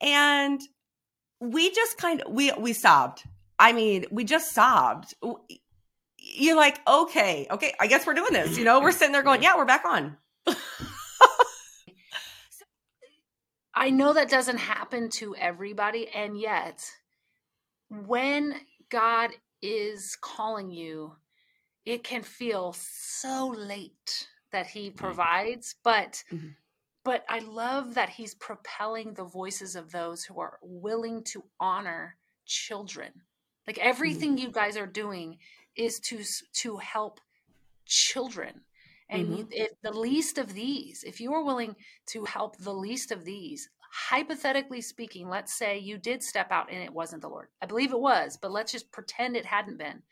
and 0.00 0.60
we 1.40 1.70
just 1.70 1.98
kind 1.98 2.22
of 2.22 2.32
we 2.32 2.50
we 2.58 2.72
sobbed. 2.72 3.22
I 3.58 3.72
mean, 3.72 4.06
we 4.10 4.24
just 4.24 4.52
sobbed 4.52 5.14
you're 6.36 6.56
like, 6.56 6.80
okay, 6.86 7.46
okay, 7.50 7.74
I 7.80 7.86
guess 7.86 8.06
we're 8.06 8.14
doing 8.14 8.32
this. 8.32 8.58
You 8.58 8.64
know, 8.64 8.80
we're 8.80 8.92
sitting 8.92 9.12
there 9.12 9.22
going, 9.22 9.42
yeah, 9.42 9.56
we're 9.56 9.64
back 9.64 9.84
on. 9.84 10.16
I 13.74 13.90
know 13.90 14.12
that 14.14 14.30
doesn't 14.30 14.58
happen 14.58 15.10
to 15.10 15.36
everybody. 15.36 16.08
And 16.08 16.38
yet, 16.38 16.82
when 17.88 18.54
God 18.90 19.30
is 19.62 20.16
calling 20.20 20.70
you, 20.70 21.12
it 21.84 22.02
can 22.04 22.22
feel 22.22 22.74
so 22.78 23.54
late 23.56 24.28
that 24.52 24.66
He 24.66 24.88
mm-hmm. 24.88 24.96
provides. 24.96 25.74
But 25.84 26.22
mm-hmm. 26.32 26.48
but 27.04 27.24
I 27.28 27.40
love 27.40 27.94
that 27.94 28.10
He's 28.10 28.34
propelling 28.34 29.14
the 29.14 29.24
voices 29.24 29.76
of 29.76 29.92
those 29.92 30.24
who 30.24 30.40
are 30.40 30.58
willing 30.62 31.22
to 31.24 31.44
honor 31.60 32.16
children. 32.46 33.12
Like 33.66 33.78
everything 33.78 34.36
mm-hmm. 34.36 34.46
you 34.46 34.52
guys 34.52 34.76
are 34.76 34.86
doing 34.86 35.38
is 35.76 36.00
to 36.00 36.22
to 36.52 36.76
help 36.78 37.20
children 37.84 38.60
and 39.08 39.28
mm-hmm. 39.28 39.42
if 39.50 39.70
the 39.82 39.92
least 39.92 40.38
of 40.38 40.52
these 40.54 41.04
if 41.04 41.20
you 41.20 41.32
are 41.32 41.44
willing 41.44 41.74
to 42.06 42.24
help 42.24 42.56
the 42.58 42.72
least 42.72 43.12
of 43.12 43.24
these 43.24 43.68
hypothetically 43.92 44.80
speaking 44.80 45.28
let's 45.28 45.56
say 45.56 45.78
you 45.78 45.96
did 45.96 46.22
step 46.22 46.50
out 46.50 46.70
and 46.70 46.82
it 46.82 46.92
wasn't 46.92 47.22
the 47.22 47.28
lord 47.28 47.48
i 47.62 47.66
believe 47.66 47.92
it 47.92 48.00
was 48.00 48.36
but 48.36 48.50
let's 48.50 48.72
just 48.72 48.90
pretend 48.90 49.36
it 49.36 49.46
hadn't 49.46 49.78
been 49.78 50.02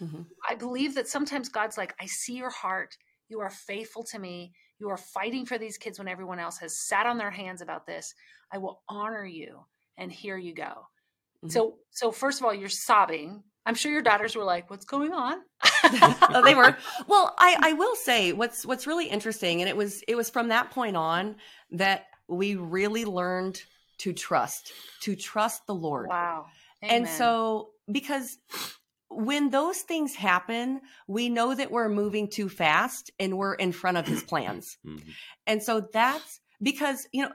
mm-hmm. 0.00 0.22
i 0.48 0.54
believe 0.54 0.94
that 0.94 1.08
sometimes 1.08 1.48
god's 1.48 1.78
like 1.78 1.94
i 2.00 2.06
see 2.06 2.36
your 2.36 2.50
heart 2.50 2.96
you 3.32 3.40
are 3.40 3.50
faithful 3.50 4.04
to 4.04 4.18
me 4.18 4.52
You 4.78 4.90
are 4.90 4.98
fighting 4.98 5.46
for 5.46 5.56
these 5.56 5.78
kids 5.78 5.98
when 5.98 6.06
everyone 6.06 6.38
else 6.38 6.58
has 6.58 6.76
sat 6.76 7.06
on 7.06 7.16
their 7.16 7.30
hands 7.30 7.62
about 7.62 7.86
this. 7.86 8.14
I 8.52 8.58
will 8.58 8.82
honor 8.88 9.24
you. 9.24 9.64
And 9.96 10.12
here 10.12 10.36
you 10.36 10.54
go. 10.54 10.62
Mm-hmm. 10.64 11.48
So, 11.48 11.78
so 11.90 12.12
first 12.12 12.40
of 12.40 12.44
all, 12.44 12.52
you're 12.52 12.68
sobbing. 12.68 13.42
I'm 13.64 13.74
sure 13.74 13.92
your 13.92 14.02
daughters 14.02 14.34
were 14.34 14.44
like, 14.44 14.70
"What's 14.70 14.84
going 14.84 15.12
on?" 15.12 15.38
oh, 15.84 16.42
they 16.44 16.54
were. 16.54 16.76
Well, 17.06 17.34
I, 17.38 17.56
I 17.60 17.72
will 17.74 17.94
say 17.96 18.32
what's 18.32 18.66
what's 18.66 18.86
really 18.86 19.06
interesting, 19.06 19.60
and 19.60 19.68
it 19.68 19.76
was 19.76 20.02
it 20.08 20.16
was 20.16 20.30
from 20.30 20.48
that 20.48 20.70
point 20.70 20.96
on 20.96 21.36
that 21.72 22.06
we 22.28 22.56
really 22.56 23.04
learned 23.04 23.62
to 23.98 24.12
trust, 24.12 24.72
to 25.02 25.14
trust 25.14 25.66
the 25.66 25.74
Lord. 25.74 26.08
Wow. 26.08 26.46
Amen. 26.82 26.96
And 26.96 27.08
so, 27.08 27.70
because 27.90 28.36
when 29.08 29.50
those 29.50 29.78
things 29.78 30.14
happen, 30.14 30.80
we 31.06 31.28
know 31.28 31.54
that 31.54 31.70
we're 31.70 31.88
moving 31.88 32.28
too 32.28 32.48
fast 32.48 33.10
and 33.20 33.36
we're 33.36 33.54
in 33.54 33.72
front 33.72 33.98
of 33.98 34.06
his 34.06 34.22
plans. 34.24 34.78
Mm-hmm. 34.84 35.08
And 35.46 35.62
so 35.62 35.86
that's 35.92 36.40
because, 36.60 37.06
you 37.12 37.22
know, 37.22 37.32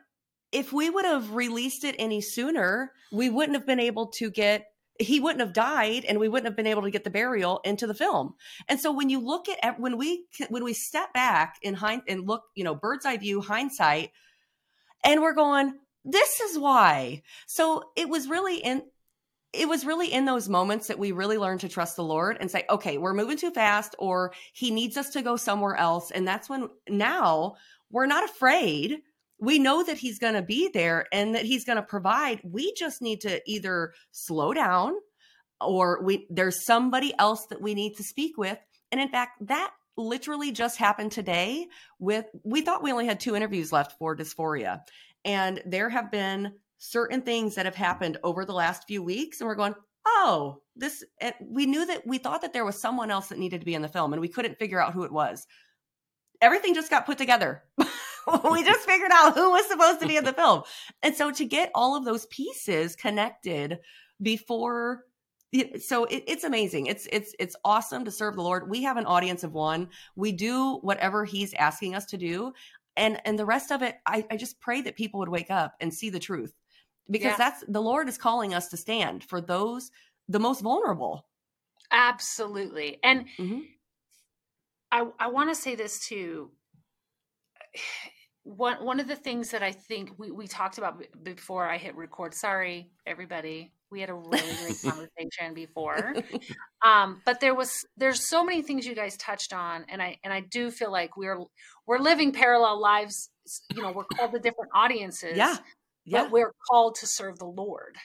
if 0.51 0.73
we 0.73 0.89
would 0.89 1.05
have 1.05 1.33
released 1.35 1.83
it 1.83 1.95
any 1.99 2.21
sooner, 2.21 2.91
we 3.11 3.29
wouldn't 3.29 3.57
have 3.57 3.67
been 3.67 3.79
able 3.79 4.07
to 4.07 4.29
get 4.29 4.67
he 4.99 5.19
wouldn't 5.19 5.41
have 5.41 5.53
died 5.53 6.05
and 6.05 6.19
we 6.19 6.29
wouldn't 6.29 6.47
have 6.47 6.55
been 6.55 6.67
able 6.67 6.83
to 6.83 6.91
get 6.91 7.03
the 7.03 7.09
burial 7.09 7.61
into 7.63 7.87
the 7.87 7.93
film. 7.93 8.35
And 8.67 8.79
so 8.79 8.91
when 8.91 9.09
you 9.09 9.19
look 9.19 9.47
at 9.61 9.79
when 9.79 9.97
we 9.97 10.25
when 10.49 10.63
we 10.63 10.73
step 10.73 11.13
back 11.13 11.57
in 11.61 11.73
hind 11.73 12.03
and 12.07 12.27
look, 12.27 12.43
you 12.55 12.63
know, 12.63 12.75
bird's 12.75 13.05
eye 13.05 13.17
view 13.17 13.41
hindsight 13.41 14.11
and 15.03 15.21
we're 15.21 15.33
going 15.33 15.73
this 16.05 16.39
is 16.39 16.57
why. 16.57 17.21
So 17.47 17.83
it 17.95 18.09
was 18.09 18.27
really 18.27 18.57
in 18.57 18.83
it 19.53 19.67
was 19.67 19.85
really 19.85 20.11
in 20.11 20.25
those 20.25 20.49
moments 20.49 20.87
that 20.87 20.99
we 20.99 21.11
really 21.11 21.37
learned 21.37 21.61
to 21.61 21.69
trust 21.69 21.95
the 21.95 22.03
Lord 22.03 22.37
and 22.39 22.51
say, 22.51 22.65
okay, 22.69 22.97
we're 22.97 23.13
moving 23.13 23.37
too 23.37 23.51
fast 23.51 23.95
or 23.97 24.33
he 24.53 24.71
needs 24.71 24.97
us 24.97 25.11
to 25.11 25.21
go 25.21 25.35
somewhere 25.35 25.75
else. 25.75 26.11
And 26.11 26.27
that's 26.27 26.49
when 26.49 26.69
now 26.89 27.55
we're 27.89 28.05
not 28.05 28.25
afraid. 28.25 29.01
We 29.39 29.59
know 29.59 29.83
that 29.83 29.97
he's 29.97 30.19
going 30.19 30.33
to 30.33 30.41
be 30.41 30.69
there 30.73 31.05
and 31.11 31.35
that 31.35 31.45
he's 31.45 31.65
going 31.65 31.75
to 31.75 31.83
provide. 31.83 32.41
We 32.43 32.73
just 32.73 33.01
need 33.01 33.21
to 33.21 33.41
either 33.45 33.93
slow 34.11 34.53
down 34.53 34.93
or 35.61 36.03
we 36.03 36.27
there's 36.29 36.65
somebody 36.65 37.13
else 37.19 37.45
that 37.49 37.61
we 37.61 37.73
need 37.73 37.95
to 37.97 38.03
speak 38.03 38.37
with. 38.37 38.57
And 38.91 39.01
in 39.01 39.09
fact, 39.09 39.45
that 39.47 39.71
literally 39.97 40.51
just 40.51 40.77
happened 40.77 41.11
today 41.11 41.67
with 41.99 42.25
we 42.43 42.61
thought 42.61 42.83
we 42.83 42.91
only 42.91 43.07
had 43.07 43.19
two 43.19 43.35
interviews 43.35 43.71
left 43.71 43.97
for 43.97 44.15
dysphoria. 44.15 44.81
And 45.25 45.61
there 45.65 45.89
have 45.89 46.11
been 46.11 46.53
certain 46.77 47.21
things 47.21 47.55
that 47.55 47.65
have 47.65 47.75
happened 47.75 48.17
over 48.23 48.45
the 48.45 48.53
last 48.53 48.85
few 48.87 49.01
weeks 49.01 49.41
and 49.41 49.47
we're 49.47 49.55
going 49.55 49.73
oh 50.05 50.61
this 50.75 51.03
we 51.41 51.65
knew 51.65 51.85
that 51.85 52.05
we 52.05 52.17
thought 52.17 52.41
that 52.41 52.53
there 52.53 52.65
was 52.65 52.79
someone 52.79 53.09
else 53.09 53.29
that 53.29 53.39
needed 53.39 53.59
to 53.59 53.65
be 53.65 53.73
in 53.73 53.81
the 53.81 53.87
film 53.87 54.13
and 54.13 54.21
we 54.21 54.27
couldn't 54.27 54.59
figure 54.59 54.79
out 54.79 54.93
who 54.93 55.03
it 55.03 55.11
was 55.11 55.47
everything 56.39 56.75
just 56.75 56.91
got 56.91 57.05
put 57.05 57.17
together 57.17 57.63
we 58.51 58.63
just 58.63 58.85
figured 58.85 59.11
out 59.13 59.33
who 59.33 59.51
was 59.51 59.67
supposed 59.67 59.99
to 59.99 60.07
be 60.07 60.17
in 60.17 60.23
the 60.23 60.33
film 60.33 60.63
and 61.03 61.15
so 61.15 61.31
to 61.31 61.45
get 61.45 61.71
all 61.73 61.95
of 61.95 62.05
those 62.05 62.25
pieces 62.27 62.95
connected 62.95 63.79
before 64.21 65.05
so 65.79 66.03
it, 66.05 66.23
it's 66.27 66.43
amazing 66.43 66.87
it's 66.87 67.07
it's 67.11 67.33
it's 67.39 67.55
awesome 67.63 68.03
to 68.03 68.11
serve 68.11 68.35
the 68.35 68.41
lord 68.41 68.69
we 68.69 68.83
have 68.83 68.97
an 68.97 69.05
audience 69.05 69.43
of 69.43 69.53
one 69.53 69.87
we 70.15 70.31
do 70.31 70.77
whatever 70.81 71.23
he's 71.23 71.53
asking 71.53 71.95
us 71.95 72.05
to 72.05 72.17
do 72.17 72.51
and 72.97 73.21
and 73.25 73.39
the 73.39 73.45
rest 73.45 73.71
of 73.71 73.81
it 73.81 73.95
I, 74.05 74.25
I 74.29 74.35
just 74.35 74.59
pray 74.59 74.81
that 74.81 74.95
people 74.95 75.19
would 75.19 75.29
wake 75.29 75.49
up 75.49 75.75
and 75.79 75.93
see 75.93 76.09
the 76.09 76.19
truth 76.19 76.53
because 77.09 77.31
yeah. 77.31 77.37
that's 77.37 77.63
the 77.67 77.81
Lord 77.81 78.09
is 78.09 78.17
calling 78.17 78.53
us 78.53 78.67
to 78.69 78.77
stand 78.77 79.23
for 79.23 79.41
those 79.41 79.91
the 80.27 80.39
most 80.39 80.61
vulnerable. 80.61 81.25
Absolutely. 81.91 82.99
And 83.03 83.25
mm-hmm. 83.37 83.59
I 84.91 85.07
I 85.19 85.27
want 85.27 85.49
to 85.49 85.55
say 85.55 85.75
this 85.75 86.05
too. 86.05 86.51
One 88.55 88.83
one 88.83 88.99
of 88.99 89.07
the 89.07 89.15
things 89.15 89.51
that 89.51 89.61
I 89.61 89.71
think 89.71 90.17
we, 90.17 90.31
we 90.31 90.47
talked 90.47 90.77
about 90.77 91.03
before 91.23 91.67
I 91.69 91.77
hit 91.77 91.95
record. 91.95 92.33
Sorry, 92.33 92.89
everybody. 93.05 93.71
We 93.89 94.01
had 94.01 94.09
a 94.09 94.13
really 94.13 94.55
great 94.63 94.81
conversation 94.83 95.53
before. 95.53 96.15
Um, 96.85 97.21
but 97.25 97.39
there 97.39 97.55
was 97.55 97.71
there's 97.97 98.29
so 98.29 98.43
many 98.43 98.61
things 98.61 98.85
you 98.85 98.95
guys 98.95 99.17
touched 99.17 99.53
on, 99.53 99.85
and 99.89 100.01
I 100.01 100.17
and 100.23 100.31
I 100.31 100.41
do 100.41 100.71
feel 100.71 100.91
like 100.91 101.17
we're 101.17 101.39
we're 101.85 101.99
living 101.99 102.31
parallel 102.31 102.79
lives. 102.79 103.29
You 103.75 103.81
know, 103.81 103.91
we're 103.91 104.03
called 104.03 104.31
to 104.33 104.39
different 104.39 104.71
audiences. 104.73 105.37
Yeah 105.37 105.57
yeah. 106.07 106.23
but 106.23 106.31
we're 106.31 106.53
called 106.69 106.95
to 106.95 107.07
serve 107.07 107.37
the 107.37 107.45
Lord. 107.45 107.97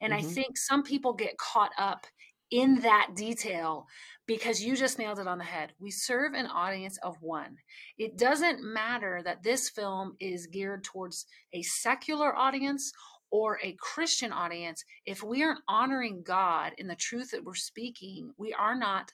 And 0.00 0.12
mm-hmm. 0.12 0.26
I 0.26 0.30
think 0.30 0.56
some 0.56 0.82
people 0.82 1.12
get 1.12 1.36
caught 1.36 1.72
up 1.76 2.06
in 2.50 2.80
that 2.80 3.10
detail 3.14 3.86
because 4.26 4.62
you 4.62 4.76
just 4.76 4.98
nailed 4.98 5.18
it 5.18 5.26
on 5.26 5.38
the 5.38 5.44
head. 5.44 5.72
We 5.78 5.90
serve 5.90 6.34
an 6.34 6.46
audience 6.46 6.98
of 7.02 7.16
one. 7.20 7.56
It 7.96 8.16
doesn't 8.18 8.62
matter 8.62 9.22
that 9.24 9.42
this 9.42 9.70
film 9.70 10.16
is 10.20 10.46
geared 10.46 10.84
towards 10.84 11.26
a 11.52 11.62
secular 11.62 12.34
audience 12.36 12.92
or 13.30 13.58
a 13.62 13.76
Christian 13.78 14.32
audience. 14.32 14.84
If 15.04 15.22
we 15.22 15.42
aren't 15.42 15.60
honoring 15.68 16.22
God 16.24 16.72
in 16.78 16.88
the 16.88 16.96
truth 16.96 17.30
that 17.32 17.44
we're 17.44 17.54
speaking, 17.54 18.32
we 18.36 18.52
are 18.52 18.76
not 18.76 19.12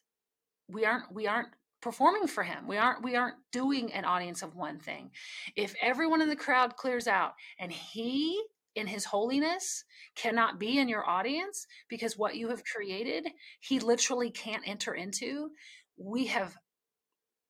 we 0.69 0.85
aren't 0.85 1.13
we 1.13 1.27
aren't 1.27 1.49
performing 1.83 2.27
for 2.27 2.43
him. 2.43 2.67
We 2.67 2.79
aren't 2.79 3.03
we 3.03 3.17
aren't 3.17 3.37
doing 3.53 3.93
an 3.93 4.05
audience 4.05 4.43
of 4.43 4.57
one 4.57 4.79
thing. 4.79 5.11
If 5.57 5.75
everyone 5.83 6.23
in 6.23 6.29
the 6.29 6.37
crowd 6.37 6.77
clears 6.77 7.07
out 7.07 7.33
and 7.59 7.71
he 7.71 8.43
in 8.75 8.87
his 8.87 9.05
holiness 9.05 9.85
cannot 10.15 10.59
be 10.59 10.79
in 10.79 10.89
your 10.89 11.09
audience 11.09 11.67
because 11.89 12.19
what 12.19 12.37
you 12.37 12.49
have 12.49 12.65
created 12.65 13.29
he 13.61 13.81
literally 13.81 14.31
can't 14.31 14.67
enter 14.67 14.95
into, 14.95 15.51
we 15.97 16.27
have 16.27 16.57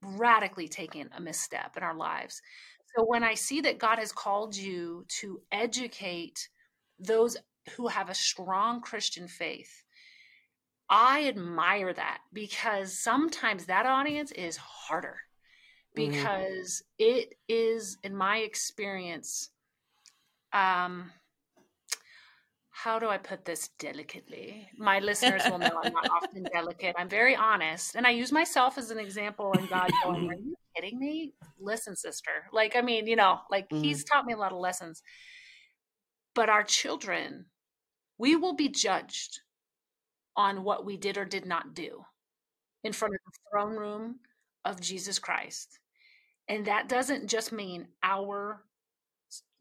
radically 0.03 0.69
taken 0.69 1.09
a 1.17 1.21
misstep 1.21 1.77
in 1.77 1.83
our 1.83 1.95
lives. 1.95 2.43
So 2.97 3.05
when 3.05 3.25
I 3.25 3.35
see 3.35 3.61
that 3.63 3.79
God 3.79 3.99
has 3.99 4.13
called 4.13 4.55
you 4.57 5.05
to 5.21 5.41
educate 5.51 6.49
those 6.99 7.37
who 7.77 7.89
have 7.89 8.11
a 8.11 8.15
strong 8.15 8.81
Christian 8.81 9.27
faith 9.27 9.85
I 10.89 11.29
admire 11.29 11.93
that 11.93 12.19
because 12.33 12.99
sometimes 12.99 13.67
that 13.67 13.87
audience 13.87 14.33
is 14.33 14.57
harder 14.57 15.19
mm-hmm. 15.97 16.11
because 16.11 16.83
mm-hmm. 17.01 17.19
it 17.19 17.35
is, 17.49 17.99
in 18.03 18.15
my 18.15 18.39
experience, 18.39 19.51
um, 20.55 21.11
how 22.71 22.99
do 22.99 23.09
I 23.09 23.19
put 23.19 23.45
this 23.45 23.69
delicately? 23.79 24.69
My 24.77 24.99
listeners 24.99 25.43
will 25.51 25.59
know 25.59 25.81
I'm 25.83 25.93
not 25.93 26.09
often 26.23 26.45
delicate. 26.53 26.95
I'm 26.99 27.09
very 27.09 27.37
honest. 27.37 27.95
And 27.95 28.07
I 28.07 28.11
use 28.11 28.33
myself 28.33 28.79
as 28.79 28.91
an 28.91 28.99
example 28.99 29.53
and 29.57 29.69
God 29.69 29.91
going, 30.03 30.31
Are 30.31 30.35
you 30.35 30.55
kidding 30.75 30.99
me? 30.99 31.35
Listen, 31.61 31.97
sister. 31.97 32.47
Like, 32.53 32.77
I 32.77 32.81
mean, 32.81 33.07
you 33.07 33.17
know, 33.17 33.41
like 33.51 33.69
mm-hmm. 33.69 33.83
he's 33.83 34.05
taught 34.05 34.27
me 34.27 34.33
a 34.33 34.37
lot 34.37 34.53
of 34.53 34.59
lessons. 34.59 35.03
But 36.35 36.49
our 36.49 36.63
children, 36.63 37.47
we 38.19 38.37
will 38.37 38.55
be 38.55 38.69
judged 38.69 39.41
on 40.37 40.65
what 40.65 40.85
we 40.85 40.97
did 40.97 41.17
or 41.17 41.25
did 41.25 41.47
not 41.47 41.75
do 41.75 42.05
in 42.83 42.93
front 42.93 43.15
of 43.15 43.21
the 43.25 43.39
throne 43.51 43.77
room 43.77 44.17
of 44.65 44.81
Jesus 44.81 45.19
Christ. 45.19 45.79
And 46.49 46.67
that 46.67 46.89
doesn't 46.89 47.29
just 47.29 47.53
mean 47.53 47.89
our, 48.03 48.63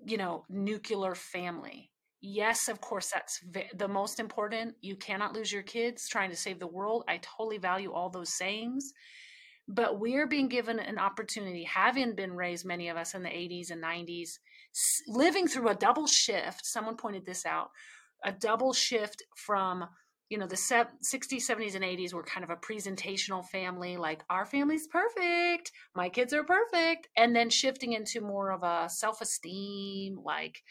you 0.06 0.18
know, 0.18 0.46
nuclear 0.50 1.16
family. 1.16 1.92
Yes, 2.22 2.70
of 2.70 2.80
course, 2.80 3.12
that's 3.14 3.44
the 3.76 3.88
most 3.88 4.20
important. 4.20 4.76
You 4.82 4.96
cannot 4.96 5.34
lose 5.34 5.52
your 5.52 5.64
kids 5.64 6.08
trying 6.08 6.30
to 6.30 6.38
save 6.38 6.60
the 6.60 6.68
world. 6.68 7.04
I 7.08 7.20
totally 7.22 7.58
value 7.58 7.92
all 7.92 8.10
those 8.10 8.34
sayings. 8.34 8.94
But 9.68 10.00
we're 10.00 10.28
being 10.28 10.50
given 10.50 10.80
an 10.80 10.98
opportunity, 10.98 11.64
having 11.64 12.16
been 12.16 12.34
raised, 12.34 12.66
many 12.66 12.90
of 12.90 12.98
us 12.98 13.14
in 13.14 13.24
the 13.24 13.30
80s 13.30 13.72
and 13.72 13.82
90s, 13.82 14.40
living 15.08 15.48
through 15.48 15.70
a 15.70 15.76
double 15.76 16.08
shift. 16.08 16.66
Someone 16.66 16.98
pointed 16.98 17.26
this 17.26 17.46
out 17.46 17.70
a 18.26 18.32
double 18.32 18.74
shift 18.74 19.24
from 19.36 19.86
you 20.30 20.38
know 20.38 20.48
the 20.48 20.56
60s 20.56 20.96
70s 21.04 21.76
and 21.76 21.84
80s 21.84 22.14
were 22.14 22.24
kind 22.24 22.44
of 22.44 22.50
a 22.50 22.56
presentational 22.56 23.46
family 23.46 23.98
like 23.98 24.24
our 24.30 24.46
family's 24.46 24.88
perfect. 24.88 25.72
My 25.96 26.10
kids 26.10 26.34
are 26.34 26.44
perfect. 26.44 27.08
And 27.16 27.36
then 27.36 27.50
shifting 27.50 27.94
into 27.94 28.22
more 28.22 28.52
of 28.52 28.64
a 28.64 28.90
self-esteem 28.90 30.18
like 30.24 30.62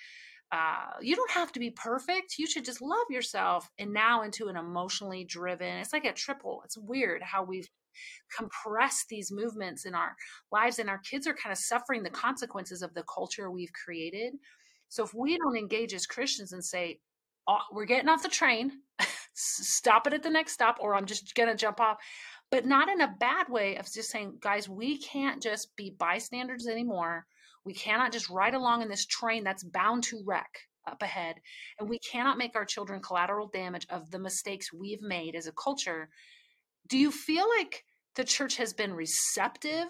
uh, 0.50 0.98
you 1.00 1.16
don't 1.16 1.30
have 1.30 1.50
to 1.52 1.60
be 1.60 1.70
perfect. 1.70 2.34
You 2.38 2.46
should 2.46 2.64
just 2.64 2.82
love 2.82 3.06
yourself. 3.08 3.70
And 3.78 3.92
now 3.92 4.22
into 4.22 4.48
an 4.48 4.56
emotionally 4.56 5.24
driven 5.24 5.78
it's 5.78 5.92
like 5.92 6.04
a 6.04 6.12
triple. 6.12 6.62
It's 6.64 6.76
weird 6.78 7.22
how 7.22 7.44
we've 7.44 7.68
compressed 8.36 9.06
these 9.10 9.30
movements 9.30 9.84
in 9.84 9.94
our 9.94 10.16
lives 10.50 10.78
and 10.78 10.88
our 10.88 10.98
kids 10.98 11.26
are 11.26 11.34
kind 11.34 11.52
of 11.52 11.58
suffering 11.58 12.02
the 12.02 12.10
consequences 12.10 12.82
of 12.82 12.94
the 12.94 13.04
culture 13.04 13.50
we've 13.50 13.72
created. 13.84 14.32
So 14.88 15.04
if 15.04 15.14
we 15.14 15.38
don't 15.38 15.56
engage 15.56 15.94
as 15.94 16.06
christians 16.06 16.52
and 16.52 16.64
say 16.64 16.98
we're 17.72 17.85
getting 17.85 18.09
off 18.09 18.22
the 18.22 18.28
train 18.28 18.72
stop 19.35 20.07
it 20.07 20.12
at 20.12 20.22
the 20.22 20.31
next 20.31 20.52
stop 20.52 20.78
or 20.81 20.94
I'm 20.94 21.07
just 21.07 21.35
going 21.35 21.48
to 21.48 21.55
jump 21.55 21.81
off. 21.81 21.98
But 22.50 22.66
not 22.66 22.88
in 22.88 23.00
a 23.00 23.14
bad 23.18 23.48
way 23.48 23.76
of 23.76 23.90
just 23.90 24.11
saying, 24.11 24.38
guys, 24.40 24.68
we 24.68 24.98
can't 24.98 25.42
just 25.42 25.74
be 25.76 25.94
bystanders 25.98 26.66
anymore. 26.66 27.26
We 27.64 27.72
cannot 27.72 28.12
just 28.12 28.28
ride 28.28 28.55
along 28.55 28.83
in 28.83 28.88
this 28.88 29.07
train 29.07 29.42
that's 29.42 29.64
bound 29.64 30.05
to 30.05 30.22
wreck 30.26 30.50
up 30.87 31.00
ahead. 31.00 31.37
And 31.78 31.88
we 31.88 31.98
cannot 32.00 32.38
make 32.38 32.55
our 32.55 32.64
children 32.64 33.00
collateral 33.00 33.48
damage 33.48 33.87
of 33.88 34.11
the 34.11 34.18
mistakes 34.18 34.72
we've 34.72 35.00
made 35.00 35.35
as 35.35 35.46
a 35.46 35.52
culture. 35.52 36.11
Do 36.88 36.98
you 36.98 37.11
feel 37.11 37.46
like 37.59 37.85
the 38.16 38.24
church 38.24 38.57
has 38.57 38.74
been 38.74 38.92
receptive 38.92 39.88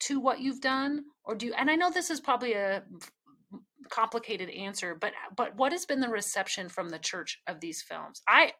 to 0.00 0.20
what 0.20 0.40
you've 0.40 0.60
done 0.60 1.04
or 1.24 1.34
do 1.34 1.46
you, 1.46 1.54
and 1.54 1.70
I 1.70 1.76
know 1.76 1.90
this 1.90 2.10
is 2.10 2.20
probably 2.20 2.52
a 2.52 2.82
complicated 3.94 4.50
answer, 4.50 4.94
but 4.94 5.12
but 5.36 5.56
what 5.56 5.72
has 5.72 5.86
been 5.86 6.00
the 6.00 6.08
reception 6.08 6.68
from 6.68 6.88
the 6.88 6.98
church 6.98 7.40
of 7.46 7.60
these 7.60 7.82
films? 7.82 8.22
I 8.26 8.52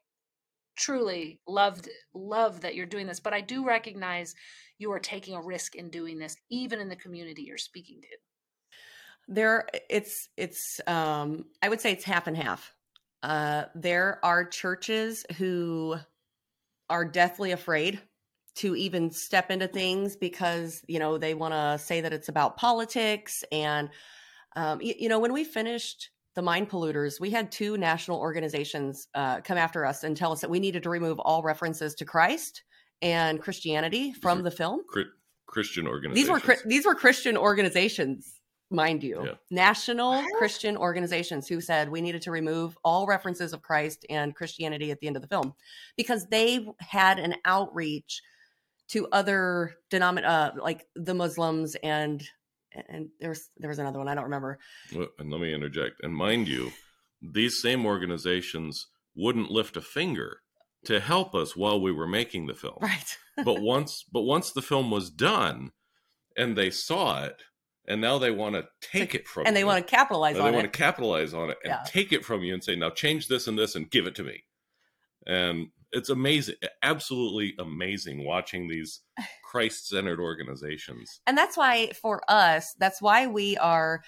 truly 0.77 1.41
loved 1.47 1.89
love 2.15 2.61
that 2.61 2.75
you're 2.75 2.87
doing 2.87 3.07
this, 3.07 3.21
but 3.21 3.33
I 3.33 3.41
do 3.41 3.67
recognize 3.67 4.35
you 4.79 4.93
are 4.93 5.01
taking 5.01 5.35
a 5.35 5.43
risk 5.43 5.75
in 5.75 5.91
doing 5.91 6.19
this, 6.19 6.37
even 6.51 6.81
in 6.81 6.89
the 6.89 6.97
community 6.97 7.43
you're 7.43 7.59
speaking 7.59 8.01
to. 8.03 8.09
There, 9.27 9.67
it's 9.91 10.29
it's 10.37 10.81
um, 10.87 11.47
I 11.63 11.69
would 11.69 11.81
say 11.81 11.93
it's 11.93 12.05
half 12.05 12.27
and 12.27 12.37
half. 12.37 12.73
Uh, 13.23 13.65
there 13.75 14.21
are 14.23 14.45
churches 14.45 15.25
who 15.39 15.97
are 16.91 17.05
deathly 17.05 17.53
afraid 17.53 18.01
to 18.57 18.77
even 18.77 19.11
step 19.11 19.51
into 19.51 19.67
things 19.67 20.15
because 20.15 20.83
you 20.87 20.99
know 20.99 21.19
they 21.19 21.35
want 21.35 21.55
to 21.55 21.85
say 21.85 22.01
that 22.03 22.13
it's 22.13 22.29
about 22.29 22.57
politics 22.57 23.43
and 23.51 23.89
um, 24.57 24.81
you, 24.81 24.95
you, 24.99 25.09
know 25.09 25.19
when 25.19 25.33
we 25.33 25.45
finished 25.45 26.11
the 26.35 26.43
mind 26.43 26.69
polluters 26.69 27.21
we 27.21 27.31
had 27.31 27.51
two 27.51 27.77
national 27.77 28.19
organizations 28.19 29.09
uh, 29.15 29.41
come 29.41 29.59
after 29.59 29.85
us 29.85 30.05
and 30.05 30.17
tell 30.17 30.33
us 30.33 30.41
that 30.41 30.51
we 30.51 30.61
needed 30.61 30.83
to 30.83 30.91
remove 30.91 31.19
all 31.21 31.43
references 31.43 31.95
to 31.95 32.05
christ 32.05 32.63
and 33.03 33.41
christianity 33.41 34.13
from 34.13 34.43
the 34.43 34.51
film. 34.51 34.81
Christian 35.47 35.87
organizations 35.87 36.15
these 36.15 36.49
were 36.49 36.57
these 36.67 36.87
were 36.87 36.95
christian 36.95 37.37
organizations 37.37 38.41
mind 38.71 39.03
you, 39.03 39.23
yeah. 39.25 39.33
national 39.51 40.23
Christian 40.39 40.77
organizations 40.77 41.49
who 41.49 41.61
said 41.61 41.89
we 41.89 42.01
needed 42.01 42.23
to 42.23 42.31
remove 42.31 42.77
all 42.85 43.07
references 43.07 43.53
of 43.53 43.63
Christ 43.63 44.05
and 44.11 44.35
Christianity 44.35 44.91
at 44.91 45.01
the 45.01 45.07
end 45.07 45.17
of 45.17 45.23
the 45.23 45.29
film 45.29 45.55
because 45.97 46.27
they 46.27 46.67
had 46.81 47.19
an 47.19 47.37
outreach 47.45 48.23
to 48.89 49.07
other 49.13 49.75
denomin 49.91 50.25
uh, 50.25 50.53
like 50.61 50.87
the 50.95 51.15
Muslims 51.15 51.77
and 51.83 52.23
and 52.89 53.09
there 53.21 53.31
was 53.31 53.51
there 53.57 53.69
was 53.69 53.79
another 53.79 53.99
one 53.99 54.09
I 54.09 54.15
don't 54.15 54.25
remember. 54.25 54.59
And 54.93 55.31
let 55.31 55.41
me 55.41 55.55
interject. 55.55 55.97
And 56.03 56.15
mind 56.15 56.49
you, 56.49 56.73
these 57.23 57.61
same 57.61 57.87
organizations 57.87 58.89
wouldn't 59.15 59.51
lift 59.51 59.77
a 59.77 59.81
finger 59.81 60.39
to 60.85 61.01
help 61.01 61.35
us 61.35 61.57
while 61.57 61.81
we 61.81 61.93
were 61.93 62.07
making 62.07 62.47
the 62.47 62.55
film. 62.55 62.79
Right. 62.81 63.17
but 63.45 63.61
once 63.61 64.05
but 64.11 64.23
once 64.23 64.53
the 64.53 64.63
film 64.63 64.91
was 64.91 65.11
done 65.11 65.73
and 66.37 66.57
they 66.57 66.71
saw 66.71 67.25
it, 67.25 67.43
and 67.87 68.01
now 68.01 68.19
they 68.19 68.31
want 68.31 68.55
to 68.55 68.65
take 68.81 69.15
it 69.15 69.27
from 69.27 69.47
and 69.47 69.55
you. 69.55 69.61
they 69.61 69.65
want 69.65 69.87
to 69.87 69.91
capitalize 69.91 70.37
on 70.37 70.45
they 70.45 70.51
it. 70.51 70.55
want 70.55 70.73
to 70.73 70.79
capitalize 70.79 71.35
on 71.35 71.51
it 71.51 71.59
and 71.65 71.73
yeah. 71.73 71.83
take 71.87 72.13
it 72.13 72.25
from 72.25 72.43
you 72.43 72.55
and 72.55 72.65
say 72.65 72.77
now 72.77 72.91
change 72.91 73.29
this 73.29 73.47
and 73.47 73.59
this 73.59 73.75
and 73.75 73.91
give 73.91 74.07
it 74.07 74.15
to 74.15 74.25
me 74.25 74.45
and 75.27 75.69
it's 75.93 76.09
amazing 76.09 76.55
absolutely 76.83 77.55
amazing 77.59 78.25
watching 78.25 78.69
these 78.69 79.01
christ-centered 79.55 80.19
organizations. 80.19 81.21
And 81.29 81.39
that's 81.39 81.57
why 81.57 81.93
for 81.93 82.23
us 82.29 82.75
that's 82.79 83.01
why 83.01 83.29
we 83.29 83.57
are 83.59 84.03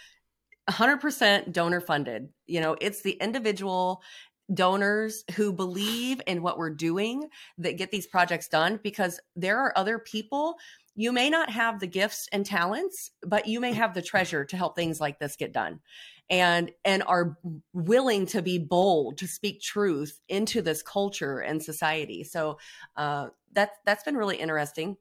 100% 0.68 1.52
donor 1.52 1.80
funded 1.80 2.28
you 2.46 2.60
know 2.60 2.76
it's 2.80 3.02
the 3.02 3.12
individual 3.12 4.02
donors 4.52 5.24
who 5.34 5.52
believe 5.52 6.20
in 6.26 6.42
what 6.42 6.58
we're 6.58 6.70
doing 6.70 7.28
that 7.58 7.76
get 7.76 7.90
these 7.90 8.06
projects 8.06 8.48
done 8.48 8.78
because 8.82 9.18
there 9.34 9.58
are 9.58 9.76
other 9.76 9.98
people. 9.98 10.56
You 10.94 11.12
may 11.12 11.30
not 11.30 11.50
have 11.50 11.80
the 11.80 11.86
gifts 11.86 12.28
and 12.32 12.46
talents 12.46 13.10
but 13.22 13.46
you 13.46 13.60
may 13.60 13.72
have 13.72 13.94
the 13.94 14.02
treasure 14.02 14.44
to 14.44 14.56
help 14.56 14.76
things 14.76 15.00
like 15.00 15.18
this 15.18 15.36
get 15.36 15.52
done. 15.52 15.80
And 16.28 16.72
and 16.84 17.04
are 17.04 17.38
willing 17.72 18.26
to 18.26 18.42
be 18.42 18.58
bold 18.58 19.18
to 19.18 19.28
speak 19.28 19.60
truth 19.60 20.20
into 20.28 20.60
this 20.60 20.82
culture 20.82 21.38
and 21.38 21.62
society. 21.62 22.24
So 22.24 22.58
uh, 22.96 23.28
that 23.52 23.70
that's 23.84 24.02
been 24.02 24.16
really 24.16 24.36
interesting 24.36 24.96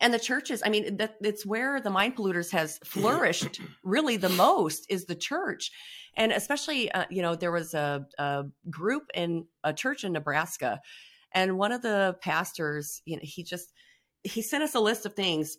and 0.00 0.12
the 0.14 0.18
churches 0.18 0.62
i 0.64 0.68
mean 0.68 0.96
that 0.96 1.16
it's 1.20 1.46
where 1.46 1.80
the 1.80 1.90
mind 1.90 2.16
polluters 2.16 2.50
has 2.50 2.78
flourished 2.84 3.60
really 3.82 4.16
the 4.16 4.28
most 4.30 4.86
is 4.88 5.06
the 5.06 5.14
church 5.14 5.70
and 6.16 6.32
especially 6.32 6.90
uh, 6.92 7.04
you 7.10 7.22
know 7.22 7.34
there 7.34 7.52
was 7.52 7.74
a, 7.74 8.06
a 8.18 8.44
group 8.70 9.04
in 9.14 9.46
a 9.64 9.72
church 9.72 10.04
in 10.04 10.12
nebraska 10.12 10.80
and 11.32 11.58
one 11.58 11.72
of 11.72 11.82
the 11.82 12.16
pastors 12.22 13.02
you 13.04 13.16
know 13.16 13.22
he 13.22 13.42
just 13.42 13.72
he 14.22 14.42
sent 14.42 14.64
us 14.64 14.74
a 14.74 14.80
list 14.80 15.06
of 15.06 15.14
things. 15.14 15.58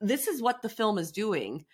This 0.00 0.26
is 0.26 0.42
what 0.42 0.62
the 0.62 0.68
film 0.68 0.98
is 0.98 1.12
doing. 1.12 1.64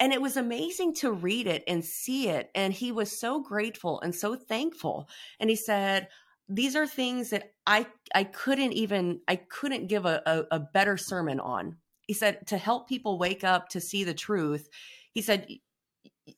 And 0.00 0.12
it 0.12 0.22
was 0.22 0.36
amazing 0.36 0.94
to 0.96 1.10
read 1.10 1.46
it 1.46 1.64
and 1.66 1.84
see 1.84 2.28
it. 2.28 2.50
And 2.54 2.72
he 2.72 2.92
was 2.92 3.18
so 3.18 3.40
grateful 3.42 4.00
and 4.00 4.14
so 4.14 4.36
thankful. 4.36 5.08
And 5.40 5.50
he 5.50 5.56
said, 5.56 6.08
these 6.48 6.76
are 6.76 6.86
things 6.86 7.30
that 7.30 7.52
I 7.66 7.86
I 8.14 8.24
couldn't 8.24 8.72
even 8.72 9.20
I 9.28 9.36
couldn't 9.36 9.88
give 9.88 10.06
a, 10.06 10.22
a, 10.26 10.56
a 10.56 10.60
better 10.60 10.96
sermon 10.96 11.40
on. 11.40 11.76
He 12.06 12.14
said 12.14 12.46
to 12.48 12.56
help 12.56 12.88
people 12.88 13.18
wake 13.18 13.44
up 13.44 13.68
to 13.70 13.80
see 13.80 14.04
the 14.04 14.14
truth. 14.14 14.68
He 15.12 15.20
said 15.22 15.46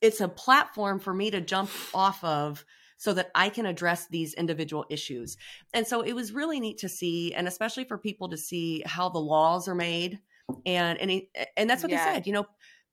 it's 0.00 0.20
a 0.20 0.28
platform 0.28 0.98
for 1.00 1.14
me 1.14 1.30
to 1.30 1.40
jump 1.40 1.70
off 1.94 2.22
of 2.24 2.64
so 2.96 3.14
that 3.14 3.30
I 3.34 3.48
can 3.48 3.66
address 3.66 4.08
these 4.08 4.34
individual 4.34 4.84
issues. 4.90 5.36
And 5.72 5.86
so 5.86 6.02
it 6.02 6.12
was 6.12 6.32
really 6.32 6.60
neat 6.60 6.78
to 6.78 6.88
see, 6.88 7.32
and 7.32 7.48
especially 7.48 7.84
for 7.84 7.96
people 7.96 8.28
to 8.28 8.36
see 8.36 8.82
how 8.84 9.08
the 9.08 9.18
laws 9.18 9.68
are 9.68 9.74
made. 9.74 10.18
And 10.66 11.00
and 11.00 11.10
he, 11.10 11.30
and 11.56 11.70
that's 11.70 11.82
what 11.82 11.92
yeah. 11.92 12.04
they 12.04 12.14
said. 12.14 12.26
You 12.26 12.32
know, 12.34 12.46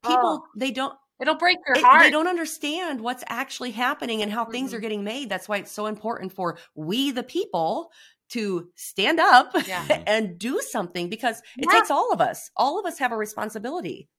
oh. 0.04 0.08
people 0.08 0.44
oh. 0.44 0.48
they 0.56 0.72
don't 0.72 0.96
It'll 1.20 1.36
break 1.36 1.58
your 1.68 1.84
heart. 1.84 2.04
they 2.04 2.12
don't 2.12 2.28
understand 2.28 3.02
what's 3.02 3.24
actually 3.28 3.72
happening 3.72 4.22
and 4.22 4.32
how 4.32 4.44
mm-hmm. 4.44 4.52
things 4.52 4.74
are 4.74 4.78
mm-hmm. 4.78 4.82
getting 4.84 5.04
made. 5.04 5.30
That's 5.30 5.50
why 5.50 5.58
it's 5.58 5.72
so 5.72 5.88
important 5.88 6.34
for 6.34 6.58
we, 6.76 7.12
the 7.12 7.24
people, 7.24 7.92
to 8.30 8.70
stand 8.76 9.20
up 9.20 9.52
yeah. 9.68 10.04
and 10.08 10.38
do 10.38 10.62
something 10.62 11.10
because 11.10 11.40
it 11.58 11.66
yeah. 11.68 11.72
takes 11.72 11.90
all 11.90 12.12
of 12.12 12.22
us. 12.22 12.52
All 12.56 12.80
of 12.80 12.86
us 12.86 13.00
have 13.00 13.12
a 13.12 13.18
responsibility. 13.18 14.10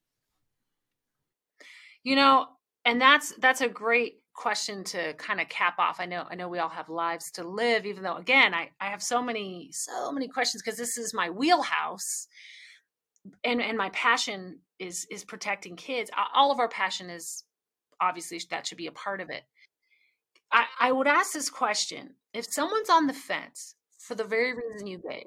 You 2.02 2.16
know, 2.16 2.46
and 2.84 3.00
that's 3.00 3.34
that's 3.38 3.60
a 3.60 3.68
great 3.68 4.14
question 4.32 4.84
to 4.84 5.14
kind 5.14 5.40
of 5.40 5.48
cap 5.48 5.74
off 5.80 5.98
i 5.98 6.06
know 6.06 6.24
i 6.30 6.36
know 6.36 6.46
we 6.46 6.60
all 6.60 6.68
have 6.68 6.88
lives 6.88 7.32
to 7.32 7.42
live 7.42 7.84
even 7.84 8.04
though 8.04 8.14
again 8.14 8.54
i, 8.54 8.70
I 8.80 8.86
have 8.86 9.02
so 9.02 9.20
many 9.20 9.70
so 9.72 10.12
many 10.12 10.28
questions 10.28 10.62
because 10.62 10.78
this 10.78 10.96
is 10.96 11.12
my 11.12 11.28
wheelhouse 11.28 12.28
and 13.44 13.62
and 13.62 13.76
my 13.76 13.90
passion 13.90 14.58
is 14.78 15.06
is 15.10 15.24
protecting 15.24 15.76
kids 15.76 16.10
all 16.34 16.52
of 16.52 16.60
our 16.60 16.68
passion 16.68 17.10
is 17.10 17.44
obviously 18.00 18.40
that 18.50 18.66
should 18.66 18.78
be 18.78 18.86
a 18.86 18.92
part 18.92 19.20
of 19.20 19.30
it. 19.30 19.42
I 20.52 20.64
i 20.80 20.92
would 20.92 21.06
ask 21.06 21.32
this 21.32 21.50
question 21.50 22.14
if 22.32 22.46
someone's 22.46 22.90
on 22.90 23.06
the 23.06 23.12
fence 23.12 23.74
for 23.98 24.14
the 24.14 24.24
very 24.24 24.54
reason 24.54 24.86
you 24.86 24.98
gave 24.98 25.26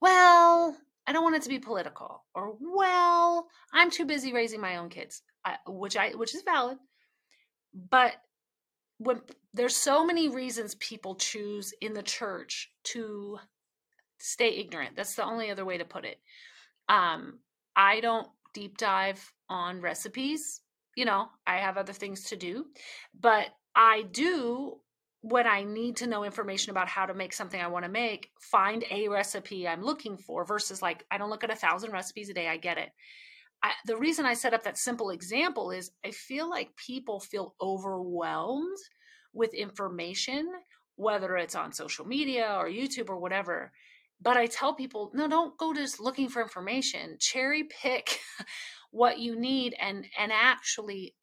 well 0.00 0.76
i 1.06 1.12
don't 1.12 1.24
want 1.24 1.36
it 1.36 1.42
to 1.42 1.48
be 1.48 1.58
political 1.58 2.24
or 2.34 2.56
well 2.60 3.48
i'm 3.72 3.90
too 3.90 4.04
busy 4.04 4.32
raising 4.32 4.60
my 4.60 4.76
own 4.76 4.88
kids 4.88 5.22
I, 5.44 5.56
which 5.66 5.96
i 5.96 6.10
which 6.10 6.34
is 6.34 6.42
valid 6.42 6.78
but 7.74 8.12
when 8.98 9.22
there's 9.54 9.76
so 9.76 10.04
many 10.04 10.28
reasons 10.28 10.74
people 10.74 11.14
choose 11.14 11.72
in 11.80 11.94
the 11.94 12.02
church 12.02 12.70
to 12.84 13.38
stay 14.18 14.56
ignorant. 14.56 14.96
That's 14.96 15.14
the 15.14 15.24
only 15.24 15.50
other 15.50 15.64
way 15.64 15.78
to 15.78 15.84
put 15.84 16.04
it 16.04 16.18
um 16.90 17.38
i 17.76 18.00
don't 18.00 18.28
deep 18.52 18.76
dive 18.76 19.32
on 19.48 19.80
recipes 19.80 20.60
you 20.96 21.04
know 21.04 21.28
i 21.46 21.56
have 21.56 21.78
other 21.78 21.92
things 21.92 22.24
to 22.24 22.36
do 22.36 22.66
but 23.18 23.46
i 23.74 24.02
do 24.10 24.76
when 25.22 25.46
i 25.46 25.62
need 25.62 25.96
to 25.96 26.06
know 26.06 26.24
information 26.24 26.70
about 26.70 26.88
how 26.88 27.06
to 27.06 27.14
make 27.14 27.32
something 27.32 27.60
i 27.60 27.68
want 27.68 27.84
to 27.84 27.90
make 27.90 28.30
find 28.40 28.84
a 28.90 29.08
recipe 29.08 29.66
i'm 29.66 29.82
looking 29.82 30.18
for 30.18 30.44
versus 30.44 30.82
like 30.82 31.04
i 31.10 31.16
don't 31.16 31.30
look 31.30 31.44
at 31.44 31.52
a 31.52 31.56
thousand 31.56 31.92
recipes 31.92 32.28
a 32.28 32.34
day 32.34 32.48
i 32.48 32.56
get 32.56 32.76
it 32.76 32.90
I, 33.62 33.72
the 33.84 33.96
reason 33.96 34.24
I 34.24 34.34
set 34.34 34.54
up 34.54 34.62
that 34.64 34.78
simple 34.78 35.10
example 35.10 35.70
is 35.70 35.90
I 36.04 36.12
feel 36.12 36.48
like 36.48 36.76
people 36.76 37.20
feel 37.20 37.54
overwhelmed 37.60 38.78
with 39.32 39.54
information, 39.54 40.50
whether 40.96 41.36
it's 41.36 41.54
on 41.54 41.72
social 41.72 42.06
media 42.06 42.56
or 42.58 42.68
YouTube 42.68 43.10
or 43.10 43.18
whatever. 43.18 43.72
But 44.22 44.36
I 44.36 44.46
tell 44.46 44.74
people, 44.74 45.10
no, 45.14 45.28
don't 45.28 45.56
go 45.56 45.72
just 45.72 46.00
looking 46.00 46.28
for 46.28 46.42
information. 46.42 47.16
Cherry 47.18 47.64
pick 47.64 48.20
what 48.90 49.18
you 49.18 49.38
need 49.38 49.74
and 49.80 50.06
and 50.18 50.30
actually 50.32 51.14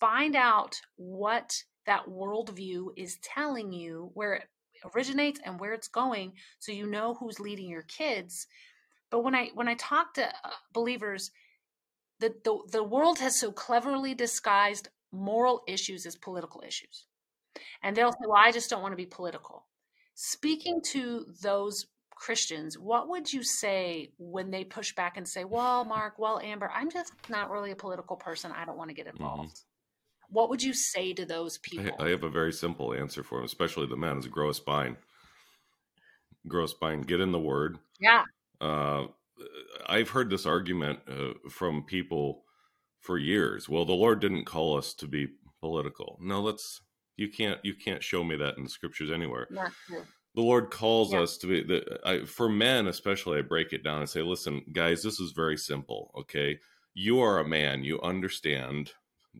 find 0.00 0.34
out 0.36 0.76
what 0.96 1.62
that 1.86 2.06
worldview 2.06 2.88
is 2.96 3.18
telling 3.22 3.72
you, 3.72 4.10
where 4.14 4.34
it 4.34 4.44
originates 4.94 5.40
and 5.44 5.60
where 5.60 5.72
it's 5.72 5.88
going, 5.88 6.32
so 6.58 6.72
you 6.72 6.86
know 6.86 7.14
who's 7.14 7.40
leading 7.40 7.68
your 7.68 7.82
kids. 7.82 8.46
But 9.10 9.22
when 9.22 9.34
I 9.34 9.50
when 9.54 9.68
I 9.68 9.74
talk 9.74 10.14
to 10.14 10.26
uh, 10.26 10.50
believers, 10.72 11.30
the, 12.20 12.34
the, 12.44 12.58
the 12.72 12.84
world 12.84 13.18
has 13.18 13.38
so 13.38 13.52
cleverly 13.52 14.14
disguised 14.14 14.88
moral 15.12 15.62
issues 15.68 16.06
as 16.06 16.16
political 16.16 16.62
issues. 16.66 17.06
And 17.82 17.96
they'll 17.96 18.12
say, 18.12 18.26
well, 18.26 18.42
I 18.42 18.52
just 18.52 18.70
don't 18.70 18.82
want 18.82 18.92
to 18.92 18.96
be 18.96 19.06
political. 19.06 19.66
Speaking 20.14 20.80
to 20.92 21.26
those 21.42 21.86
Christians, 22.16 22.78
what 22.78 23.08
would 23.08 23.32
you 23.32 23.42
say 23.44 24.10
when 24.18 24.50
they 24.50 24.64
push 24.64 24.94
back 24.94 25.16
and 25.16 25.28
say, 25.28 25.44
well, 25.44 25.84
Mark, 25.84 26.18
well, 26.18 26.40
Amber, 26.42 26.70
I'm 26.74 26.90
just 26.90 27.12
not 27.28 27.50
really 27.50 27.70
a 27.70 27.76
political 27.76 28.16
person. 28.16 28.50
I 28.50 28.64
don't 28.64 28.78
want 28.78 28.90
to 28.90 28.94
get 28.94 29.06
mm-hmm. 29.06 29.22
involved. 29.22 29.54
Mm-hmm. 29.54 30.34
What 30.34 30.48
would 30.48 30.62
you 30.62 30.74
say 30.74 31.12
to 31.12 31.24
those 31.24 31.58
people? 31.58 31.92
I, 32.00 32.06
I 32.06 32.10
have 32.10 32.24
a 32.24 32.28
very 32.28 32.52
simple 32.52 32.92
answer 32.92 33.22
for 33.22 33.38
them, 33.38 33.44
especially 33.44 33.86
the 33.86 33.96
men, 33.96 34.18
is 34.18 34.26
grow 34.26 34.48
a 34.48 34.54
spine. 34.54 34.96
Grow 36.48 36.64
a 36.64 36.68
spine, 36.68 37.02
get 37.02 37.20
in 37.20 37.32
the 37.32 37.38
word. 37.38 37.78
Yeah. 38.00 38.24
Uh, 38.60 39.04
I've 39.86 40.10
heard 40.10 40.30
this 40.30 40.46
argument 40.46 41.00
uh, 41.08 41.34
from 41.48 41.84
people 41.84 42.44
for 43.00 43.18
years. 43.18 43.68
Well, 43.68 43.84
the 43.84 43.92
Lord 43.92 44.20
didn't 44.20 44.46
call 44.46 44.76
us 44.76 44.94
to 44.94 45.06
be 45.06 45.28
political. 45.60 46.18
No, 46.20 46.40
let's 46.40 46.80
you 47.16 47.28
can't 47.28 47.60
you 47.62 47.74
can't 47.74 48.02
show 48.02 48.24
me 48.24 48.36
that 48.36 48.56
in 48.56 48.64
the 48.64 48.70
scriptures 48.70 49.10
anywhere. 49.10 49.48
The 50.36 50.42
Lord 50.42 50.70
calls 50.70 51.12
yeah. 51.12 51.20
us 51.20 51.38
to 51.38 51.46
be 51.46 51.62
the 51.62 51.98
I, 52.04 52.24
for 52.24 52.48
men 52.48 52.86
especially. 52.86 53.38
I 53.38 53.42
break 53.42 53.72
it 53.72 53.82
down 53.82 54.00
and 54.00 54.08
say, 54.08 54.20
listen, 54.22 54.62
guys, 54.72 55.02
this 55.02 55.18
is 55.18 55.32
very 55.32 55.56
simple. 55.56 56.12
Okay, 56.16 56.60
you 56.94 57.20
are 57.20 57.38
a 57.38 57.48
man. 57.48 57.82
You 57.82 58.00
understand. 58.02 58.92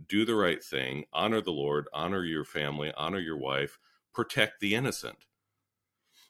Do 0.09 0.25
the 0.25 0.35
right 0.35 0.63
thing. 0.63 1.05
Honor 1.13 1.41
the 1.41 1.53
Lord. 1.53 1.87
Honor 1.93 2.25
your 2.25 2.45
family. 2.45 2.93
Honor 2.97 3.21
your 3.21 3.37
wife. 3.37 3.79
Protect 4.13 4.61
the 4.61 4.75
innocent. 4.75 5.19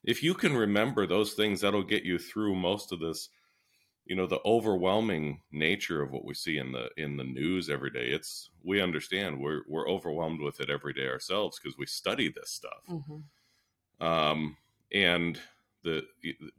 If 0.05 0.23
you 0.23 0.35
can 0.35 0.57
remember 0.57 1.07
those 1.07 1.33
things, 1.33 1.61
that'll 1.61 1.83
get 1.83 2.03
you 2.03 2.19
through 2.19 2.57
most 2.57 2.93
of 2.93 3.01
this 3.01 3.29
you 4.07 4.15
know 4.15 4.27
the 4.27 4.41
overwhelming 4.45 5.41
nature 5.51 6.01
of 6.01 6.13
what 6.13 6.25
we 6.25 6.33
see 6.33 6.59
in 6.59 6.73
the 6.73 6.89
in 6.97 7.17
the 7.17 7.25
news 7.25 7.69
every 7.69 7.91
day 7.91 8.07
it's 8.07 8.51
we 8.63 8.81
understand 8.81 9.41
we're 9.41 9.63
we're 9.69 9.89
overwhelmed 9.89 10.41
with 10.41 10.61
it 10.61 10.71
every 10.71 10.93
day 10.93 11.09
ourselves 11.09 11.59
because 11.59 11.77
we 11.77 11.87
study 11.87 12.29
this 12.29 12.51
stuff 12.51 12.85
mm-hmm. 12.89 13.17
Um 14.01 14.57
and 14.93 15.41
the 15.85 16.03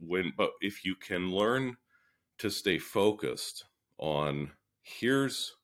when 0.00 0.32
but 0.36 0.50
if 0.60 0.84
you 0.84 0.94
can 0.94 1.30
learn 1.30 1.76
to 2.38 2.50
stay 2.50 2.78
focused 2.78 3.64
on 3.98 4.50
here's 4.82 5.54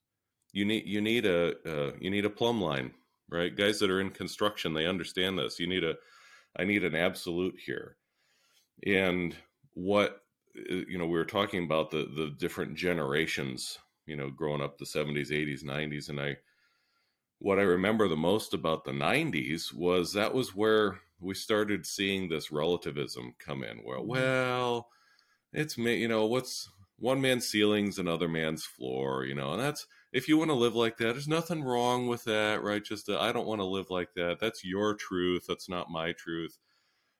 you 0.52 0.64
need 0.64 0.86
you 0.86 1.00
need 1.00 1.26
a 1.26 1.54
uh, 1.66 1.92
you 2.00 2.10
need 2.10 2.24
a 2.24 2.30
plumb 2.30 2.60
line 2.60 2.92
right? 3.28 3.56
Guys 3.56 3.78
that 3.78 3.90
are 3.90 4.00
in 4.00 4.10
construction 4.10 4.74
they 4.74 4.86
understand 4.86 5.38
this. 5.38 5.58
You 5.58 5.66
need 5.66 5.84
a 5.84 5.94
i 6.56 6.64
need 6.64 6.84
an 6.84 6.94
absolute 6.94 7.56
here. 7.64 7.96
And 8.86 9.36
what 9.72 10.22
uh, 10.56 10.84
you 10.88 10.98
know 10.98 11.06
we 11.06 11.18
were 11.18 11.24
talking 11.24 11.64
about 11.64 11.90
the 11.90 12.08
the 12.16 12.34
different 12.38 12.76
generations 12.76 13.78
you 14.06 14.16
know 14.16 14.30
growing 14.30 14.62
up 14.62 14.78
the 14.78 14.84
70s 14.84 15.30
80s 15.30 15.64
90s 15.64 16.10
and 16.10 16.20
i 16.20 16.36
what 17.38 17.58
i 17.58 17.62
remember 17.62 18.06
the 18.06 18.16
most 18.16 18.54
about 18.54 18.84
the 18.84 18.92
90s 18.92 19.74
was 19.74 20.12
that 20.12 20.32
was 20.32 20.54
where 20.54 21.00
we 21.20 21.34
started 21.34 21.86
seeing 21.86 22.28
this 22.28 22.50
relativism 22.50 23.34
come 23.38 23.62
in 23.62 23.80
well 23.84 24.00
mm-hmm. 24.00 24.10
well 24.10 24.88
it's 25.52 25.78
me 25.78 25.96
you 25.96 26.08
know 26.08 26.26
what's 26.26 26.68
one 26.98 27.20
man's 27.20 27.46
ceiling's 27.46 27.98
another 27.98 28.28
man's 28.28 28.64
floor 28.64 29.24
you 29.24 29.34
know 29.34 29.52
and 29.52 29.60
that's 29.60 29.86
if 30.12 30.28
you 30.28 30.38
want 30.38 30.50
to 30.50 30.54
live 30.54 30.74
like 30.74 30.96
that 30.96 31.12
there's 31.12 31.28
nothing 31.28 31.62
wrong 31.62 32.06
with 32.06 32.24
that 32.24 32.62
right 32.62 32.84
just 32.84 33.08
uh, 33.08 33.18
i 33.20 33.32
don't 33.32 33.46
want 33.46 33.60
to 33.60 33.66
live 33.66 33.90
like 33.90 34.14
that 34.14 34.38
that's 34.38 34.64
your 34.64 34.94
truth 34.94 35.44
that's 35.46 35.68
not 35.68 35.90
my 35.90 36.12
truth 36.12 36.58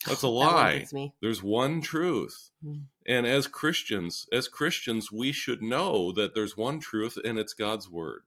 that's 0.07 0.23
a 0.23 0.29
lie. 0.29 0.87
That 0.91 1.13
There's 1.21 1.43
one 1.43 1.81
truth. 1.81 2.51
Mm. 2.65 2.85
And 3.07 3.27
as 3.27 3.47
Christians, 3.47 4.27
as 4.33 4.49
Christians, 4.49 5.11
we 5.11 5.33
should 5.33 5.63
know 5.63 6.13
that 6.13 6.35
there's 6.35 6.57
one 6.57 6.81
truth 6.81 7.19
and 7.25 7.39
it's 7.39 7.55
God's 7.55 7.89
word. 7.89 8.23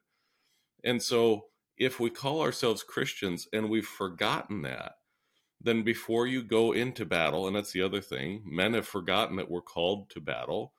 And 0.83 1.01
so 1.01 1.45
if 1.77 1.99
we 1.99 2.09
call 2.09 2.41
ourselves 2.41 2.83
Christians 2.83 3.47
and 3.53 3.69
we've 3.69 3.85
forgotten 3.85 4.61
that, 4.63 4.93
then 5.59 5.83
before 5.83 6.27
you 6.27 6.43
go 6.43 6.71
into 6.71 7.05
battle, 7.05 7.47
and 7.47 7.55
that's 7.55 7.71
the 7.71 7.81
other 7.81 8.01
thing, 8.01 8.43
men 8.45 8.73
have 8.73 8.87
forgotten 8.87 9.37
that 9.37 9.49
we're 9.49 9.61
called 9.61 10.09
to 10.11 10.21
battle. 10.21 10.73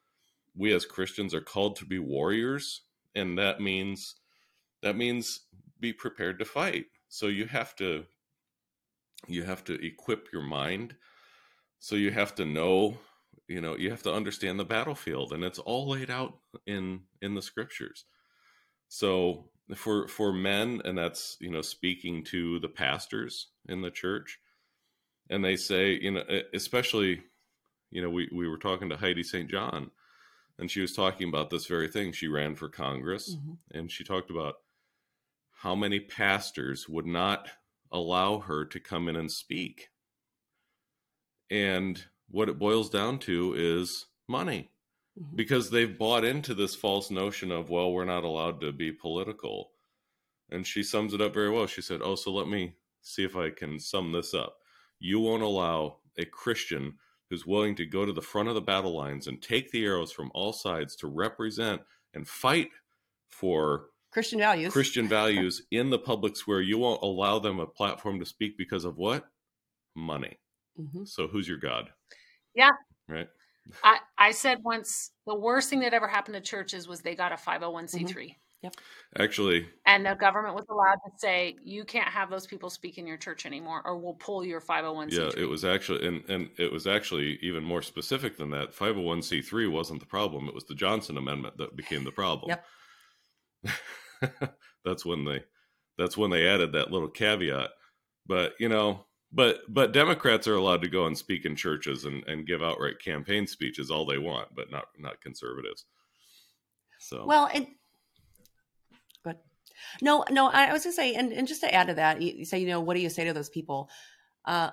We 0.56 0.72
as 0.72 0.86
Christians 0.86 1.34
are 1.34 1.40
called 1.40 1.76
to 1.76 1.84
be 1.84 1.98
warriors, 1.98 2.82
and 3.14 3.38
that 3.38 3.60
means 3.60 4.16
that 4.82 4.96
means 4.96 5.40
be 5.80 5.92
prepared 5.92 6.38
to 6.38 6.44
fight. 6.44 6.86
So 7.08 7.26
you 7.26 7.46
have 7.46 7.74
to 7.76 8.04
you 9.26 9.42
have 9.42 9.64
to 9.64 9.74
equip 9.84 10.32
your 10.32 10.42
mind 10.42 10.94
so 11.80 11.96
you 11.96 12.10
have 12.10 12.34
to 12.36 12.44
know 12.44 12.98
you 13.48 13.60
know 13.60 13.76
you 13.76 13.90
have 13.90 14.02
to 14.02 14.12
understand 14.12 14.58
the 14.58 14.64
battlefield 14.64 15.32
and 15.32 15.42
it's 15.42 15.58
all 15.58 15.88
laid 15.88 16.10
out 16.10 16.38
in 16.66 17.00
in 17.20 17.34
the 17.34 17.42
scriptures 17.42 18.04
so 18.88 19.48
for 19.74 20.06
for 20.06 20.32
men 20.32 20.80
and 20.84 20.96
that's 20.96 21.36
you 21.40 21.50
know 21.50 21.62
speaking 21.62 22.22
to 22.24 22.58
the 22.60 22.68
pastors 22.68 23.48
in 23.68 23.82
the 23.82 23.90
church 23.90 24.38
and 25.30 25.44
they 25.44 25.56
say 25.56 25.98
you 26.00 26.10
know 26.10 26.22
especially 26.54 27.22
you 27.90 28.02
know 28.02 28.10
we 28.10 28.28
we 28.32 28.48
were 28.48 28.58
talking 28.58 28.88
to 28.88 28.96
Heidi 28.96 29.22
St. 29.22 29.50
John 29.50 29.90
and 30.58 30.70
she 30.70 30.80
was 30.80 30.92
talking 30.92 31.28
about 31.28 31.50
this 31.50 31.66
very 31.66 31.88
thing 31.88 32.12
she 32.12 32.28
ran 32.28 32.54
for 32.54 32.68
congress 32.68 33.34
mm-hmm. 33.34 33.78
and 33.78 33.90
she 33.90 34.04
talked 34.04 34.30
about 34.30 34.56
how 35.58 35.74
many 35.74 35.98
pastors 35.98 36.88
would 36.88 37.06
not 37.06 37.48
allow 37.90 38.38
her 38.38 38.64
to 38.64 38.78
come 38.78 39.08
in 39.08 39.16
and 39.16 39.30
speak. 39.30 39.88
And 41.50 42.02
what 42.30 42.48
it 42.48 42.58
boils 42.58 42.90
down 42.90 43.18
to 43.20 43.54
is 43.56 44.06
money 44.28 44.70
mm-hmm. 45.18 45.34
because 45.34 45.70
they've 45.70 45.98
bought 45.98 46.24
into 46.24 46.54
this 46.54 46.76
false 46.76 47.10
notion 47.10 47.50
of, 47.50 47.70
well, 47.70 47.92
we're 47.92 48.04
not 48.04 48.22
allowed 48.22 48.60
to 48.60 48.72
be 48.72 48.92
political. 48.92 49.70
And 50.50 50.64
she 50.64 50.84
sums 50.84 51.12
it 51.12 51.20
up 51.20 51.34
very 51.34 51.50
well. 51.50 51.66
She 51.66 51.82
said, 51.82 52.00
Oh, 52.02 52.14
so 52.14 52.30
let 52.30 52.48
me 52.48 52.74
see 53.02 53.24
if 53.24 53.36
I 53.36 53.50
can 53.50 53.80
sum 53.80 54.12
this 54.12 54.34
up. 54.34 54.57
You 55.00 55.20
won't 55.20 55.42
allow 55.42 55.98
a 56.18 56.24
Christian 56.24 56.94
who's 57.30 57.46
willing 57.46 57.74
to 57.76 57.86
go 57.86 58.06
to 58.06 58.12
the 58.12 58.22
front 58.22 58.48
of 58.48 58.54
the 58.54 58.60
battle 58.60 58.96
lines 58.96 59.26
and 59.26 59.40
take 59.40 59.70
the 59.70 59.84
arrows 59.84 60.12
from 60.12 60.30
all 60.34 60.52
sides 60.52 60.96
to 60.96 61.06
represent 61.06 61.82
and 62.14 62.26
fight 62.26 62.70
for 63.28 63.86
Christian 64.12 64.38
values. 64.38 64.72
Christian 64.72 65.08
values 65.20 65.62
in 65.70 65.90
the 65.90 65.98
public 65.98 66.36
square. 66.36 66.60
You 66.60 66.78
won't 66.78 67.02
allow 67.02 67.38
them 67.38 67.60
a 67.60 67.66
platform 67.66 68.18
to 68.20 68.26
speak 68.26 68.56
because 68.56 68.84
of 68.84 68.96
what? 68.96 69.28
Money. 69.94 70.38
Mm-hmm. 70.80 71.04
So 71.04 71.28
who's 71.28 71.48
your 71.48 71.58
God? 71.58 71.90
Yeah. 72.54 72.70
Right. 73.08 73.28
I, 73.84 73.98
I 74.16 74.30
said 74.30 74.58
once 74.64 75.10
the 75.26 75.34
worst 75.34 75.68
thing 75.68 75.80
that 75.80 75.92
ever 75.92 76.08
happened 76.08 76.34
to 76.36 76.40
churches 76.40 76.88
was 76.88 77.02
they 77.02 77.14
got 77.14 77.32
a 77.32 77.36
501c3. 77.36 77.90
Mm-hmm. 77.90 78.26
Yep. 78.62 78.74
Actually, 79.18 79.68
and 79.86 80.04
the 80.04 80.14
government 80.14 80.54
was 80.54 80.66
allowed 80.68 80.98
to 81.06 81.12
say 81.16 81.56
you 81.62 81.84
can't 81.84 82.08
have 82.08 82.28
those 82.28 82.46
people 82.46 82.70
speak 82.70 82.98
in 82.98 83.06
your 83.06 83.16
church 83.16 83.46
anymore, 83.46 83.82
or 83.84 83.96
we'll 83.96 84.14
pull 84.14 84.44
your 84.44 84.60
501c3. 84.60 85.12
Yeah, 85.12 85.30
it 85.36 85.48
was 85.48 85.64
actually, 85.64 86.06
and 86.06 86.28
and 86.28 86.50
it 86.58 86.72
was 86.72 86.88
actually 86.88 87.38
even 87.40 87.62
more 87.62 87.82
specific 87.82 88.36
than 88.36 88.50
that. 88.50 88.74
501c3 88.74 89.70
wasn't 89.70 90.00
the 90.00 90.06
problem; 90.06 90.48
it 90.48 90.54
was 90.54 90.64
the 90.64 90.74
Johnson 90.74 91.16
Amendment 91.16 91.56
that 91.58 91.76
became 91.76 92.02
the 92.02 92.10
problem. 92.10 92.56
Yep. 93.62 94.54
that's 94.84 95.04
when 95.04 95.24
they 95.24 95.44
that's 95.96 96.16
when 96.16 96.30
they 96.30 96.48
added 96.48 96.72
that 96.72 96.90
little 96.90 97.08
caveat. 97.08 97.70
But 98.26 98.54
you 98.58 98.68
know, 98.68 99.06
but 99.32 99.60
but 99.68 99.92
Democrats 99.92 100.48
are 100.48 100.56
allowed 100.56 100.82
to 100.82 100.88
go 100.88 101.06
and 101.06 101.16
speak 101.16 101.44
in 101.44 101.54
churches 101.54 102.06
and, 102.06 102.24
and 102.26 102.46
give 102.46 102.62
outright 102.62 102.98
campaign 102.98 103.46
speeches 103.46 103.90
all 103.90 104.04
they 104.04 104.18
want, 104.18 104.48
but 104.54 104.70
not 104.70 104.86
not 104.98 105.20
conservatives. 105.20 105.84
So 106.98 107.24
well, 107.24 107.48
and 107.52 107.66
but 107.66 107.74
no, 110.02 110.24
no, 110.30 110.48
I 110.48 110.72
was 110.72 110.84
gonna 110.84 110.92
say, 110.92 111.14
and, 111.14 111.32
and 111.32 111.48
just 111.48 111.60
to 111.62 111.74
add 111.74 111.88
to 111.88 111.94
that, 111.94 112.22
you, 112.22 112.32
you 112.38 112.44
say, 112.44 112.58
you 112.58 112.66
know, 112.66 112.80
what 112.80 112.94
do 112.94 113.00
you 113.00 113.10
say 113.10 113.24
to 113.24 113.32
those 113.32 113.48
people? 113.48 113.90
Uh, 114.44 114.70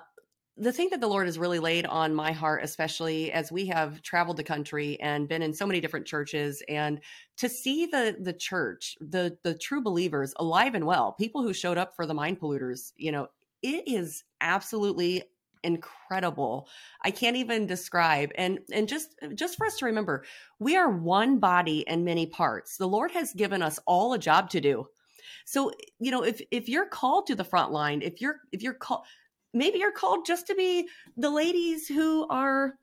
the 0.58 0.72
thing 0.72 0.88
that 0.90 1.00
the 1.00 1.06
Lord 1.06 1.26
has 1.26 1.38
really 1.38 1.58
laid 1.58 1.84
on 1.84 2.14
my 2.14 2.32
heart, 2.32 2.64
especially 2.64 3.30
as 3.30 3.52
we 3.52 3.66
have 3.66 4.00
traveled 4.00 4.38
the 4.38 4.42
country 4.42 4.98
and 5.00 5.28
been 5.28 5.42
in 5.42 5.52
so 5.52 5.66
many 5.66 5.80
different 5.80 6.06
churches, 6.06 6.62
and 6.68 7.00
to 7.36 7.48
see 7.48 7.86
the 7.86 8.16
the 8.18 8.32
church, 8.32 8.96
the 9.00 9.36
the 9.42 9.54
true 9.54 9.82
believers 9.82 10.32
alive 10.36 10.74
and 10.74 10.86
well, 10.86 11.12
people 11.12 11.42
who 11.42 11.52
showed 11.52 11.76
up 11.76 11.94
for 11.94 12.06
the 12.06 12.14
mind 12.14 12.40
polluters, 12.40 12.92
you 12.96 13.12
know, 13.12 13.28
it 13.62 13.84
is 13.86 14.24
absolutely 14.40 15.22
incredible. 15.62 16.68
I 17.02 17.10
can't 17.10 17.36
even 17.36 17.66
describe 17.66 18.30
and 18.36 18.60
and 18.72 18.88
just 18.88 19.14
just 19.34 19.56
for 19.56 19.66
us 19.66 19.76
to 19.78 19.86
remember 19.86 20.24
we 20.58 20.76
are 20.76 20.90
one 20.90 21.38
body 21.38 21.86
and 21.88 22.04
many 22.04 22.26
parts. 22.26 22.76
The 22.76 22.86
lord 22.86 23.10
has 23.10 23.32
given 23.32 23.62
us 23.62 23.78
all 23.84 24.12
a 24.12 24.18
job 24.18 24.48
to 24.50 24.60
do 24.60 24.86
so 25.44 25.70
you 25.98 26.10
know 26.10 26.22
if 26.22 26.40
if 26.50 26.68
you're 26.68 26.86
called 26.86 27.26
to 27.26 27.34
the 27.34 27.44
front 27.44 27.72
line 27.72 28.02
if 28.02 28.20
you're 28.20 28.36
if 28.52 28.62
you're 28.62 28.74
called 28.74 29.04
maybe 29.52 29.78
you're 29.78 29.92
called 29.92 30.26
just 30.26 30.46
to 30.46 30.54
be 30.54 30.88
the 31.16 31.30
ladies 31.30 31.88
who 31.88 32.26
are 32.28 32.74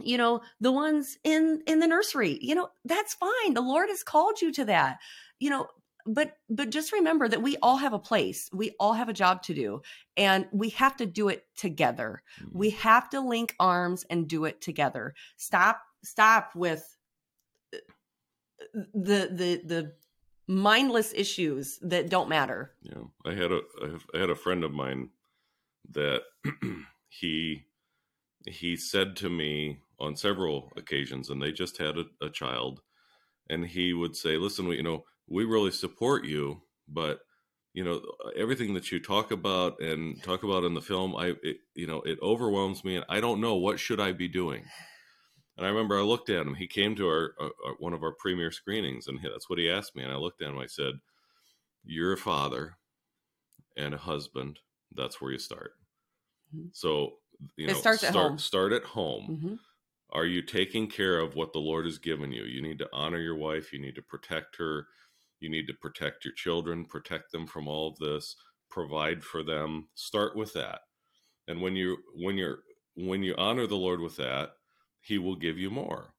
you 0.00 0.16
know 0.16 0.40
the 0.60 0.72
ones 0.72 1.18
in 1.24 1.62
in 1.66 1.78
the 1.78 1.86
nursery 1.86 2.38
you 2.40 2.54
know 2.54 2.68
that's 2.84 3.14
fine. 3.14 3.54
The 3.54 3.60
lord 3.60 3.88
has 3.88 4.02
called 4.02 4.40
you 4.40 4.52
to 4.52 4.64
that 4.66 4.98
you 5.38 5.50
know 5.50 5.66
but 6.06 6.36
but 6.48 6.70
just 6.70 6.92
remember 6.92 7.28
that 7.28 7.42
we 7.42 7.56
all 7.62 7.76
have 7.76 7.92
a 7.92 7.98
place. 7.98 8.48
We 8.52 8.74
all 8.80 8.92
have 8.92 9.08
a 9.08 9.12
job 9.12 9.42
to 9.44 9.54
do 9.54 9.82
and 10.16 10.46
we 10.52 10.70
have 10.70 10.96
to 10.96 11.06
do 11.06 11.28
it 11.28 11.44
together. 11.56 12.22
Mm-hmm. 12.40 12.58
we 12.58 12.70
have 12.70 13.08
to 13.10 13.20
link 13.20 13.54
arms 13.60 14.04
and 14.10 14.28
do 14.28 14.44
it 14.44 14.60
together. 14.60 15.14
Stop 15.36 15.80
stop 16.04 16.54
with 16.54 16.96
uh, 17.74 17.78
the 18.94 19.28
the 19.32 19.62
the 19.64 19.92
mindless 20.52 21.12
issues 21.14 21.78
that 21.82 22.10
don't 22.10 22.28
matter 22.28 22.72
yeah 22.82 23.02
i 23.24 23.32
had 23.32 23.50
a 23.52 23.60
i 24.14 24.18
had 24.18 24.30
a 24.30 24.34
friend 24.34 24.64
of 24.64 24.72
mine 24.72 25.08
that 25.90 26.22
he 27.08 27.64
he 28.46 28.76
said 28.76 29.16
to 29.16 29.30
me 29.30 29.78
on 30.00 30.16
several 30.16 30.70
occasions, 30.76 31.30
and 31.30 31.40
they 31.40 31.52
just 31.52 31.78
had 31.78 31.96
a, 31.96 32.04
a 32.20 32.28
child, 32.28 32.80
and 33.48 33.66
he 33.66 33.92
would 33.92 34.16
say, 34.16 34.36
"Listen, 34.36 34.66
we, 34.66 34.76
you 34.76 34.82
know, 34.82 35.04
we 35.28 35.44
really 35.44 35.70
support 35.70 36.24
you, 36.24 36.62
but." 36.88 37.20
you 37.74 37.82
know 37.82 38.02
everything 38.36 38.74
that 38.74 38.92
you 38.92 39.00
talk 39.00 39.30
about 39.30 39.80
and 39.80 40.22
talk 40.22 40.42
about 40.42 40.62
in 40.62 40.74
the 40.74 40.82
film 40.82 41.16
i 41.16 41.28
it, 41.42 41.56
you 41.74 41.86
know 41.86 42.02
it 42.02 42.18
overwhelms 42.20 42.84
me 42.84 42.96
and 42.96 43.04
i 43.08 43.18
don't 43.18 43.40
know 43.40 43.54
what 43.54 43.80
should 43.80 43.98
i 43.98 44.12
be 44.12 44.28
doing 44.28 44.62
And 45.56 45.66
I 45.66 45.68
remember 45.68 45.98
I 45.98 46.02
looked 46.02 46.30
at 46.30 46.46
him. 46.46 46.54
He 46.54 46.66
came 46.66 46.94
to 46.96 47.06
our, 47.08 47.34
uh, 47.40 47.46
uh 47.46 47.72
one 47.78 47.92
of 47.92 48.02
our 48.02 48.14
premiere 48.18 48.52
screenings, 48.52 49.06
and 49.06 49.18
that's 49.22 49.50
what 49.50 49.58
he 49.58 49.70
asked 49.70 49.94
me. 49.94 50.02
And 50.02 50.12
I 50.12 50.16
looked 50.16 50.42
at 50.42 50.48
him. 50.48 50.58
I 50.58 50.66
said, 50.66 50.94
"You're 51.84 52.14
a 52.14 52.18
father 52.18 52.78
and 53.76 53.94
a 53.94 53.98
husband. 53.98 54.60
That's 54.94 55.20
where 55.20 55.32
you 55.32 55.38
start. 55.38 55.72
Mm-hmm. 56.54 56.68
So 56.72 57.14
you 57.56 57.66
know, 57.66 57.72
it 57.72 57.76
starts 57.76 58.00
start, 58.00 58.14
at 58.14 58.20
home. 58.20 58.38
Start 58.38 58.72
at 58.72 58.84
home. 58.84 59.26
Mm-hmm. 59.30 59.54
Are 60.12 60.26
you 60.26 60.42
taking 60.42 60.88
care 60.88 61.18
of 61.18 61.36
what 61.36 61.52
the 61.52 61.58
Lord 61.58 61.86
has 61.86 61.98
given 61.98 62.32
you? 62.32 62.44
You 62.44 62.60
need 62.60 62.78
to 62.78 62.88
honor 62.92 63.18
your 63.18 63.36
wife. 63.36 63.72
You 63.72 63.80
need 63.80 63.94
to 63.94 64.02
protect 64.02 64.56
her. 64.56 64.86
You 65.40 65.50
need 65.50 65.66
to 65.66 65.74
protect 65.74 66.24
your 66.24 66.34
children, 66.34 66.84
protect 66.84 67.32
them 67.32 67.46
from 67.46 67.66
all 67.66 67.88
of 67.88 67.98
this, 67.98 68.36
provide 68.70 69.24
for 69.24 69.42
them. 69.42 69.88
Start 69.94 70.36
with 70.36 70.52
that. 70.52 70.80
And 71.48 71.60
when 71.60 71.74
you 71.74 71.98
when 72.14 72.36
you're 72.36 72.60
when 72.94 73.22
you 73.22 73.34
honor 73.36 73.66
the 73.66 73.76
Lord 73.76 74.00
with 74.00 74.16
that, 74.16 74.50
he 75.02 75.18
will 75.18 75.36
give 75.36 75.58
you 75.58 75.70
more. 75.70 76.14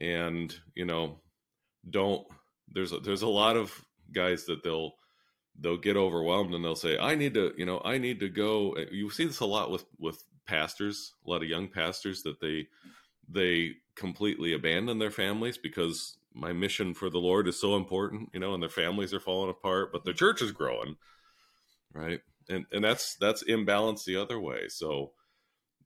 And, 0.00 0.54
you 0.74 0.84
know, 0.84 1.20
don't 1.88 2.26
there's 2.68 2.92
a, 2.92 2.98
there's 2.98 3.22
a 3.22 3.28
lot 3.28 3.56
of 3.56 3.84
guys 4.12 4.46
that 4.46 4.62
they'll 4.62 4.92
they'll 5.58 5.76
get 5.76 5.96
overwhelmed 5.96 6.54
and 6.54 6.64
they'll 6.64 6.74
say 6.74 6.98
i 6.98 7.14
need 7.14 7.34
to 7.34 7.52
you 7.58 7.66
know 7.66 7.80
i 7.84 7.98
need 7.98 8.20
to 8.20 8.28
go. 8.28 8.74
You 8.90 9.10
see 9.10 9.26
this 9.26 9.40
a 9.40 9.46
lot 9.46 9.70
with 9.70 9.84
with 9.98 10.24
pastors 10.46 11.12
a 11.26 11.30
lot 11.30 11.42
of 11.42 11.48
young 11.48 11.68
pastors 11.68 12.22
that 12.22 12.40
they 12.40 12.66
they 13.28 13.72
completely 13.96 14.52
abandon 14.54 14.98
their 14.98 15.10
families 15.10 15.58
because 15.58 16.16
my 16.32 16.52
mission 16.52 16.94
for 16.94 17.10
the 17.10 17.18
lord 17.18 17.46
is 17.46 17.60
so 17.60 17.76
important 17.76 18.30
you 18.32 18.40
know 18.40 18.54
and 18.54 18.62
their 18.62 18.70
families 18.70 19.14
are 19.14 19.20
falling 19.20 19.50
apart 19.50 19.92
but 19.92 20.04
the 20.04 20.12
church 20.12 20.42
is 20.42 20.52
growing 20.52 20.96
right? 21.94 22.20
And 22.48 22.66
and 22.72 22.84
that's 22.84 23.16
that's 23.18 23.42
imbalance 23.42 24.04
the 24.04 24.16
other 24.16 24.38
way. 24.38 24.68
So 24.68 25.12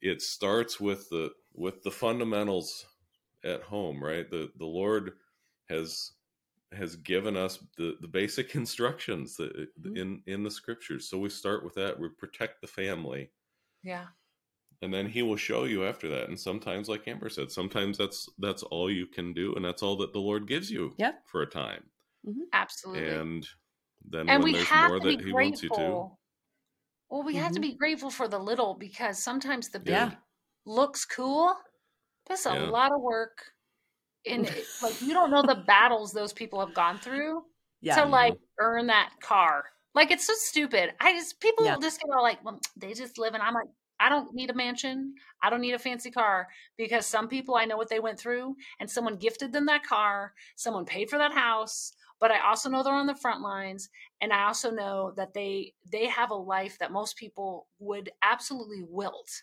it 0.00 0.22
starts 0.22 0.80
with 0.80 1.08
the 1.10 1.30
with 1.58 1.82
the 1.82 1.90
fundamentals 1.90 2.86
at 3.44 3.62
home 3.62 4.02
right 4.02 4.30
the 4.30 4.50
the 4.58 4.66
lord 4.66 5.12
has 5.68 6.12
has 6.72 6.96
given 6.96 7.36
us 7.36 7.58
the 7.76 7.96
the 8.00 8.08
basic 8.08 8.54
instructions 8.54 9.36
that 9.36 9.54
mm-hmm. 9.56 9.96
in 9.96 10.22
in 10.26 10.42
the 10.42 10.50
scriptures 10.50 11.08
so 11.08 11.18
we 11.18 11.28
start 11.28 11.64
with 11.64 11.74
that 11.74 11.98
we 11.98 12.08
protect 12.18 12.60
the 12.60 12.66
family 12.66 13.30
yeah 13.82 14.06
and 14.80 14.94
then 14.94 15.08
he 15.08 15.22
will 15.22 15.36
show 15.36 15.64
you 15.64 15.84
after 15.84 16.08
that 16.08 16.28
and 16.28 16.38
sometimes 16.38 16.88
like 16.88 17.08
amber 17.08 17.28
said 17.28 17.50
sometimes 17.50 17.98
that's 17.98 18.28
that's 18.38 18.62
all 18.64 18.90
you 18.90 19.06
can 19.06 19.32
do 19.32 19.54
and 19.54 19.64
that's 19.64 19.82
all 19.82 19.96
that 19.96 20.12
the 20.12 20.18
lord 20.18 20.46
gives 20.46 20.70
you 20.70 20.94
yeah. 20.98 21.12
for 21.26 21.42
a 21.42 21.46
time 21.46 21.82
mm-hmm. 22.26 22.42
absolutely 22.52 23.08
and 23.08 23.46
then 24.08 24.28
and 24.28 24.42
when 24.42 24.52
there's 24.52 24.70
more 24.70 25.00
that 25.00 25.20
he 25.20 25.32
wants 25.32 25.62
you 25.62 25.68
to 25.70 26.10
well, 27.10 27.22
we 27.22 27.32
mm-hmm. 27.32 27.42
have 27.42 27.52
to 27.52 27.60
mm-hmm. 27.60 27.70
be 27.70 27.76
grateful 27.76 28.10
for 28.10 28.28
the 28.28 28.38
little 28.38 28.74
because 28.74 29.22
sometimes 29.22 29.70
the 29.70 29.80
big 29.80 29.94
yeah. 29.94 30.10
Looks 30.64 31.04
cool. 31.04 31.54
That's 32.28 32.46
a 32.46 32.54
yeah. 32.54 32.70
lot 32.70 32.92
of 32.92 33.00
work. 33.00 33.38
And 34.26 34.44
like 34.82 35.00
you 35.00 35.12
don't 35.12 35.30
know 35.30 35.42
the 35.42 35.62
battles 35.66 36.12
those 36.12 36.32
people 36.32 36.60
have 36.60 36.74
gone 36.74 36.98
through 36.98 37.42
yeah. 37.80 37.96
to 37.96 38.08
like 38.08 38.38
earn 38.58 38.86
that 38.88 39.10
car. 39.20 39.64
Like 39.94 40.10
it's 40.10 40.26
so 40.26 40.34
stupid. 40.36 40.92
I 41.00 41.12
just 41.12 41.40
people 41.40 41.64
yeah. 41.64 41.76
just 41.80 42.00
get 42.00 42.10
all 42.14 42.22
like, 42.22 42.44
well, 42.44 42.60
they 42.76 42.92
just 42.92 43.18
live 43.18 43.34
and 43.34 43.42
I'm 43.42 43.54
like, 43.54 43.68
I 44.00 44.08
don't 44.08 44.32
need 44.34 44.50
a 44.50 44.54
mansion. 44.54 45.14
I 45.42 45.50
don't 45.50 45.60
need 45.60 45.74
a 45.74 45.78
fancy 45.78 46.10
car 46.10 46.46
because 46.76 47.06
some 47.06 47.28
people 47.28 47.56
I 47.56 47.64
know 47.64 47.76
what 47.76 47.88
they 47.88 48.00
went 48.00 48.18
through 48.18 48.54
and 48.80 48.88
someone 48.88 49.16
gifted 49.16 49.52
them 49.52 49.66
that 49.66 49.84
car, 49.84 50.34
someone 50.56 50.84
paid 50.84 51.10
for 51.10 51.18
that 51.18 51.32
house, 51.32 51.92
but 52.20 52.30
I 52.30 52.40
also 52.46 52.68
know 52.68 52.82
they're 52.82 52.92
on 52.92 53.06
the 53.06 53.14
front 53.14 53.40
lines 53.40 53.88
and 54.20 54.32
I 54.32 54.44
also 54.44 54.70
know 54.70 55.12
that 55.16 55.34
they 55.34 55.74
they 55.90 56.06
have 56.06 56.30
a 56.30 56.34
life 56.34 56.78
that 56.78 56.92
most 56.92 57.16
people 57.16 57.66
would 57.78 58.10
absolutely 58.22 58.82
wilt. 58.88 59.42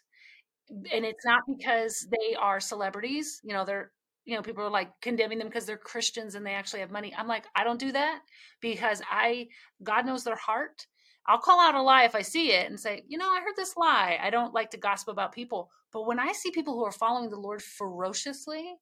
And 0.69 1.05
it's 1.05 1.25
not 1.25 1.41
because 1.47 2.07
they 2.09 2.35
are 2.35 2.59
celebrities, 2.59 3.39
you 3.43 3.53
know, 3.53 3.65
they're 3.65 3.91
you 4.25 4.35
know, 4.35 4.41
people 4.41 4.63
are 4.63 4.71
like 4.71 4.89
condemning 5.01 5.37
them 5.37 5.47
because 5.47 5.67
they're 5.67 5.77
Christians 5.77 6.33
and 6.33 6.45
they 6.45 6.53
actually 6.55 6.79
have 6.79 6.89
money. 6.89 7.13
I'm 7.15 7.27
like, 7.27 7.45
I 7.55 7.63
don't 7.63 7.79
do 7.79 7.91
that 7.91 8.21
because 8.59 9.01
I 9.09 9.47
God 9.83 10.05
knows 10.05 10.23
their 10.23 10.35
heart. 10.35 10.87
I'll 11.27 11.39
call 11.39 11.59
out 11.59 11.75
a 11.75 11.81
lie 11.81 12.03
if 12.05 12.15
I 12.15 12.21
see 12.21 12.51
it 12.51 12.69
and 12.69 12.79
say, 12.79 13.03
you 13.07 13.17
know, 13.17 13.29
I 13.29 13.41
heard 13.41 13.55
this 13.55 13.77
lie. 13.77 14.19
I 14.21 14.29
don't 14.29 14.53
like 14.53 14.71
to 14.71 14.77
gossip 14.77 15.07
about 15.09 15.31
people. 15.31 15.69
But 15.91 16.07
when 16.07 16.19
I 16.19 16.33
see 16.33 16.51
people 16.51 16.73
who 16.73 16.85
are 16.85 16.91
following 16.91 17.29
the 17.29 17.39
Lord 17.39 17.61
ferociously 17.61 18.75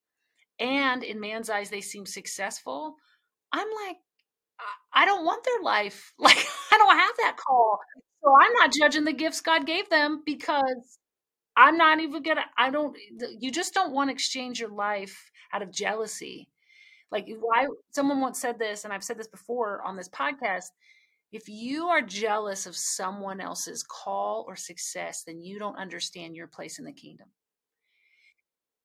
and 0.59 1.03
in 1.03 1.19
man's 1.19 1.49
eyes 1.49 1.69
they 1.69 1.81
seem 1.81 2.05
successful, 2.05 2.95
I'm 3.51 3.67
like, 3.85 3.97
I 4.93 5.05
don't 5.05 5.25
want 5.25 5.43
their 5.43 5.61
life. 5.63 6.13
Like, 6.19 6.37
I 6.71 6.77
don't 6.77 6.97
have 6.97 7.15
that 7.17 7.37
call. 7.37 7.79
So 8.23 8.31
I'm 8.41 8.53
not 8.53 8.71
judging 8.73 9.03
the 9.03 9.13
gifts 9.13 9.41
God 9.41 9.65
gave 9.65 9.89
them 9.89 10.23
because 10.25 10.99
I'm 11.55 11.77
not 11.77 11.99
even 11.99 12.23
gonna, 12.23 12.45
I 12.57 12.71
don't, 12.71 12.97
you 13.39 13.51
just 13.51 13.73
don't 13.73 13.93
want 13.93 14.09
to 14.09 14.13
exchange 14.13 14.59
your 14.59 14.71
life 14.71 15.31
out 15.53 15.61
of 15.61 15.71
jealousy. 15.71 16.49
Like, 17.11 17.27
why 17.39 17.67
someone 17.91 18.21
once 18.21 18.39
said 18.39 18.57
this, 18.57 18.85
and 18.85 18.93
I've 18.93 19.03
said 19.03 19.19
this 19.19 19.27
before 19.27 19.83
on 19.85 19.95
this 19.95 20.09
podcast 20.09 20.65
if 21.31 21.49
you 21.49 21.87
are 21.87 22.01
jealous 22.01 22.67
of 22.67 22.75
someone 22.75 23.41
else's 23.41 23.83
call 23.83 24.45
or 24.47 24.55
success, 24.55 25.23
then 25.25 25.41
you 25.41 25.57
don't 25.57 25.79
understand 25.79 26.35
your 26.35 26.45
place 26.45 26.77
in 26.77 26.85
the 26.85 26.93
kingdom. 26.93 27.27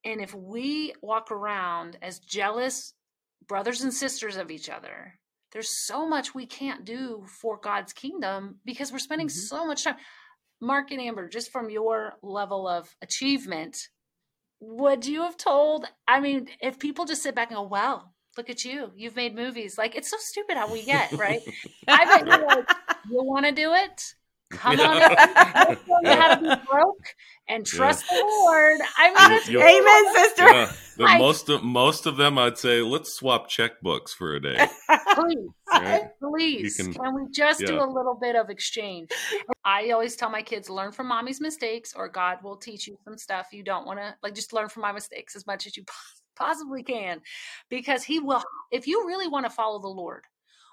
And 0.03 0.23
if 0.23 0.35
we 0.35 0.95
walk 1.03 1.31
around 1.31 1.99
as 2.01 2.21
jealous 2.21 2.95
brothers 3.47 3.83
and 3.83 3.93
sisters 3.93 4.37
of 4.37 4.51
each 4.51 4.69
other. 4.69 5.19
There's 5.53 5.71
so 5.87 6.07
much 6.07 6.35
we 6.35 6.47
can't 6.47 6.85
do 6.85 7.25
for 7.41 7.59
God's 7.59 7.93
kingdom 7.93 8.57
because 8.65 8.93
we're 8.93 8.99
spending 8.99 9.29
mm-hmm. 9.29 9.57
so 9.57 9.67
much 9.67 9.85
time. 9.85 9.97
Mark 10.61 10.91
and 10.91 11.01
Amber, 11.01 11.29
just 11.29 11.53
from 11.53 11.71
your 11.71 12.15
level 12.23 12.67
of 12.67 12.95
achievement, 13.03 13.89
would 14.61 15.07
you 15.07 15.23
have 15.23 15.37
told? 15.37 15.87
I 16.07 16.21
mean, 16.21 16.49
if 16.61 16.79
people 16.79 17.05
just 17.05 17.23
sit 17.23 17.35
back 17.35 17.51
and 17.51 17.57
go, 17.57 17.63
well, 17.63 18.15
look 18.37 18.51
at 18.51 18.65
you, 18.65 18.91
you've 18.97 19.17
made 19.17 19.35
movies. 19.35 19.79
Like, 19.79 19.95
it's 19.95 20.11
so 20.11 20.17
stupid 20.19 20.57
how 20.57 20.73
we 20.73 20.83
get, 20.85 21.13
right? 21.13 21.41
I 21.89 22.05
bet 22.05 22.27
you're 22.27 22.47
like, 22.47 22.69
you 23.11 23.25
want 23.25 23.47
to 23.47 23.53
do 23.53 23.73
it? 23.75 24.15
Come 24.51 24.81
on, 24.81 24.97
you 24.97 26.11
how 26.11 26.35
to 26.35 26.41
be 26.41 26.67
broke 26.71 27.07
and 27.49 27.67
trust 27.67 28.05
yeah. 28.11 28.19
the 28.19 28.25
Lord. 28.25 28.81
I 28.97 29.29
mean, 29.29 29.41
you, 29.47 29.61
amen, 29.61 30.15
sister. 30.15 30.45
Yeah. 30.45 30.73
I, 31.07 31.19
most 31.19 31.49
of 31.49 31.63
most 31.63 32.07
of 32.07 32.17
them, 32.17 32.39
I'd 32.39 32.57
say, 32.57 32.81
let's 32.81 33.13
swap 33.13 33.51
checkbooks 33.51 34.11
for 34.11 34.35
a 34.35 34.41
day. 34.41 34.67
Please, 35.15 35.49
right? 35.71 36.09
please, 36.21 36.77
can, 36.77 36.95
can, 36.95 37.15
we 37.15 37.23
just 37.31 37.61
yeah. 37.61 37.67
do 37.67 37.81
a 37.81 37.85
little 37.85 38.19
bit 38.21 38.37
of 38.37 38.49
exchange? 38.49 39.11
I 39.65 39.91
always 39.91 40.17
tell 40.17 40.31
my 40.31 40.43
kids, 40.43 40.71
learn 40.71 40.93
from 40.93 41.09
mommy's 41.09 41.41
mistakes, 41.41 41.93
or 41.95 42.09
God 42.09 42.39
will 42.43 42.57
teach 42.57 42.87
you 42.87 42.97
some 43.05 43.19
stuff 43.19 43.49
you 43.53 43.63
don't 43.63 43.87
want 43.87 43.99
to 43.99 44.15
like. 44.23 44.35
Just 44.35 44.53
learn 44.53 44.69
from 44.69 44.83
my 44.83 44.93
mistakes 44.93 45.37
as 45.37 45.47
much 45.47 45.67
as 45.67 45.77
you 45.77 45.85
possibly 46.37 46.83
can, 46.83 47.21
because 47.69 48.03
He 48.03 48.19
will. 48.19 48.43
If 48.71 48.87
you 48.87 49.07
really 49.07 49.29
want 49.29 49.45
to 49.47 49.51
follow 49.51 49.79
the 49.79 49.89
Lord, 49.89 50.25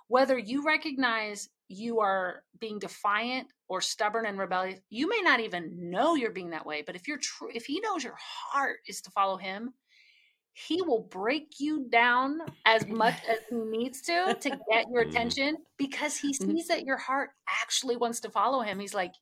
whether 0.08 0.38
you 0.38 0.64
recognize 0.66 1.50
you 1.68 2.00
are 2.00 2.44
being 2.60 2.80
defiant 2.80 3.48
or 3.68 3.82
stubborn 3.82 4.26
and 4.26 4.38
rebellious 4.38 4.80
you 4.90 5.10
may 5.10 5.22
not 5.24 5.40
even 5.40 5.90
know 5.90 6.16
you're 6.16 6.32
being 6.32 6.52
that 6.52 6.66
way 6.66 6.84
but 6.86 6.96
if 6.96 7.08
you're 7.08 7.18
true 7.18 7.50
if 7.54 7.66
he 7.66 7.80
knows 7.80 8.04
your 8.04 8.18
heart 8.20 8.78
is 8.88 9.02
to 9.02 9.12
follow 9.12 9.38
him 9.38 9.74
he 10.54 10.82
will 10.82 11.02
break 11.12 11.56
you 11.60 11.86
down 11.90 12.40
as 12.66 12.88
much 12.88 13.16
as 13.30 13.40
he 13.50 13.58
needs 13.58 14.02
to 14.02 14.38
to 14.40 14.50
get 14.50 14.86
your 14.90 15.02
mm-hmm. 15.02 15.10
attention 15.10 15.58
because 15.78 16.18
he 16.18 16.32
mm-hmm. 16.32 16.52
sees 16.52 16.68
that 16.68 16.86
your 16.86 16.98
heart 16.98 17.32
actually 17.62 17.98
wants 17.98 18.22
to 18.22 18.30
follow 18.30 18.62
him 18.62 18.80
he's 18.80 18.94
like 18.94 19.14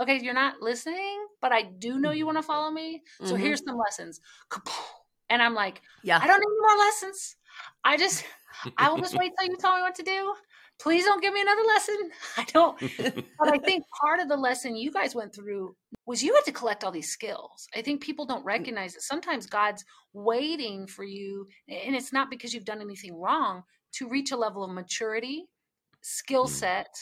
okay 0.00 0.18
you're 0.20 0.34
not 0.34 0.60
listening 0.60 1.26
but 1.40 1.52
i 1.52 1.62
do 1.62 1.98
know 1.98 2.10
you 2.10 2.26
want 2.26 2.38
to 2.38 2.42
follow 2.42 2.70
me 2.70 3.02
so 3.20 3.34
mm-hmm. 3.34 3.36
here's 3.36 3.62
some 3.64 3.76
lessons 3.76 4.20
and 5.28 5.40
i'm 5.42 5.54
like 5.54 5.80
yeah 6.02 6.18
i 6.20 6.26
don't 6.26 6.40
need 6.40 6.56
more 6.60 6.78
lessons 6.84 7.36
i 7.84 7.96
just 7.96 8.24
i 8.76 8.88
will 8.88 8.98
just 8.98 9.16
wait 9.18 9.32
till 9.38 9.48
you 9.48 9.56
tell 9.56 9.76
me 9.76 9.82
what 9.82 9.94
to 9.94 10.02
do 10.02 10.34
please 10.80 11.04
don't 11.04 11.22
give 11.22 11.34
me 11.34 11.42
another 11.42 11.62
lesson. 11.66 12.10
I 12.36 12.44
don't. 12.44 12.80
but 13.38 13.54
I 13.54 13.58
think 13.58 13.84
part 14.00 14.20
of 14.20 14.28
the 14.28 14.36
lesson 14.36 14.76
you 14.76 14.90
guys 14.90 15.14
went 15.14 15.34
through 15.34 15.76
was 16.06 16.22
you 16.22 16.34
had 16.34 16.44
to 16.46 16.52
collect 16.52 16.82
all 16.82 16.90
these 16.90 17.10
skills. 17.10 17.68
I 17.74 17.82
think 17.82 18.02
people 18.02 18.26
don't 18.26 18.42
mm. 18.42 18.46
recognize 18.46 18.94
that 18.94 19.02
sometimes 19.02 19.46
God's 19.46 19.84
waiting 20.12 20.86
for 20.86 21.04
you, 21.04 21.46
and 21.68 21.94
it's 21.94 22.12
not 22.12 22.30
because 22.30 22.52
you've 22.52 22.64
done 22.64 22.80
anything 22.80 23.14
wrong, 23.20 23.62
to 23.92 24.08
reach 24.08 24.32
a 24.32 24.36
level 24.36 24.64
of 24.64 24.72
maturity, 24.72 25.44
skill 26.00 26.46
mm. 26.46 26.50
set, 26.50 26.94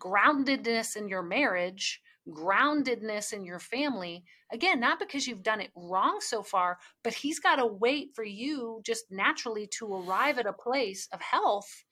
groundedness 0.00 0.96
in 0.96 1.08
your 1.08 1.22
marriage, 1.22 2.00
groundedness 2.28 3.32
in 3.32 3.44
your 3.44 3.58
family. 3.58 4.24
Again, 4.52 4.80
not 4.80 4.98
because 4.98 5.26
you've 5.26 5.42
done 5.42 5.60
it 5.60 5.70
wrong 5.76 6.18
so 6.20 6.42
far, 6.42 6.78
but 7.02 7.14
He's 7.14 7.40
got 7.40 7.56
to 7.56 7.66
wait 7.66 8.14
for 8.14 8.24
you 8.24 8.80
just 8.84 9.04
naturally 9.10 9.66
to 9.78 9.94
arrive 9.94 10.38
at 10.38 10.46
a 10.46 10.52
place 10.52 11.08
of 11.12 11.20
health 11.20 11.84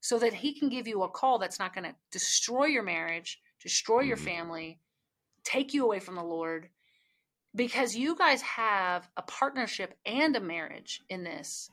so 0.00 0.18
that 0.18 0.34
he 0.34 0.52
can 0.52 0.68
give 0.68 0.86
you 0.86 1.02
a 1.02 1.08
call 1.08 1.38
that's 1.38 1.58
not 1.58 1.74
going 1.74 1.84
to 1.84 1.94
destroy 2.12 2.66
your 2.66 2.82
marriage, 2.82 3.40
destroy 3.60 4.00
your 4.00 4.16
mm-hmm. 4.16 4.26
family, 4.26 4.80
take 5.44 5.74
you 5.74 5.84
away 5.84 5.98
from 5.98 6.14
the 6.14 6.22
Lord 6.22 6.68
because 7.54 7.96
you 7.96 8.14
guys 8.14 8.42
have 8.42 9.08
a 9.16 9.22
partnership 9.22 9.94
and 10.06 10.36
a 10.36 10.40
marriage 10.40 11.02
in 11.08 11.24
this. 11.24 11.70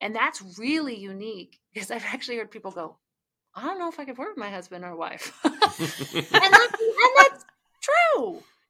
And 0.00 0.14
that's 0.14 0.58
really 0.58 0.96
unique 0.98 1.60
because 1.72 1.90
I've 1.90 2.04
actually 2.04 2.38
heard 2.38 2.50
people 2.50 2.70
go, 2.70 2.96
I 3.54 3.64
don't 3.64 3.78
know 3.78 3.88
if 3.88 4.00
I 4.00 4.04
could 4.04 4.16
work 4.16 4.30
with 4.30 4.38
my 4.38 4.50
husband 4.50 4.84
or 4.84 4.96
wife. 4.96 5.38
and, 5.44 5.54
that's, 5.60 5.80
and 5.80 7.12
that's 7.18 7.29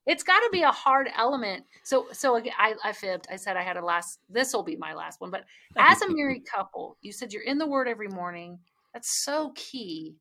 it's 0.07 0.23
got 0.23 0.41
to 0.41 0.49
be 0.51 0.63
a 0.63 0.73
hard 0.73 1.09
element. 1.17 1.65
So, 1.85 2.07
so 2.13 2.37
again, 2.37 2.55
I, 2.59 2.75
I 2.83 2.93
fibbed. 2.93 3.27
I 3.31 3.37
said 3.37 3.57
I 3.57 3.63
had 3.63 3.77
a 3.77 3.85
last. 3.85 4.19
This 4.29 4.53
will 4.53 4.63
be 4.63 4.77
my 4.77 4.95
last 4.95 5.21
one. 5.21 5.31
But 5.31 5.45
as 5.77 6.03
a 6.03 6.13
married 6.13 6.43
couple, 6.47 6.97
you 7.01 7.13
said 7.13 7.33
you're 7.33 7.43
in 7.43 7.59
the 7.59 7.67
Word 7.67 7.89
every 7.89 8.09
morning. 8.09 8.59
That's 8.93 9.23
so 9.25 9.53
key. 9.55 10.17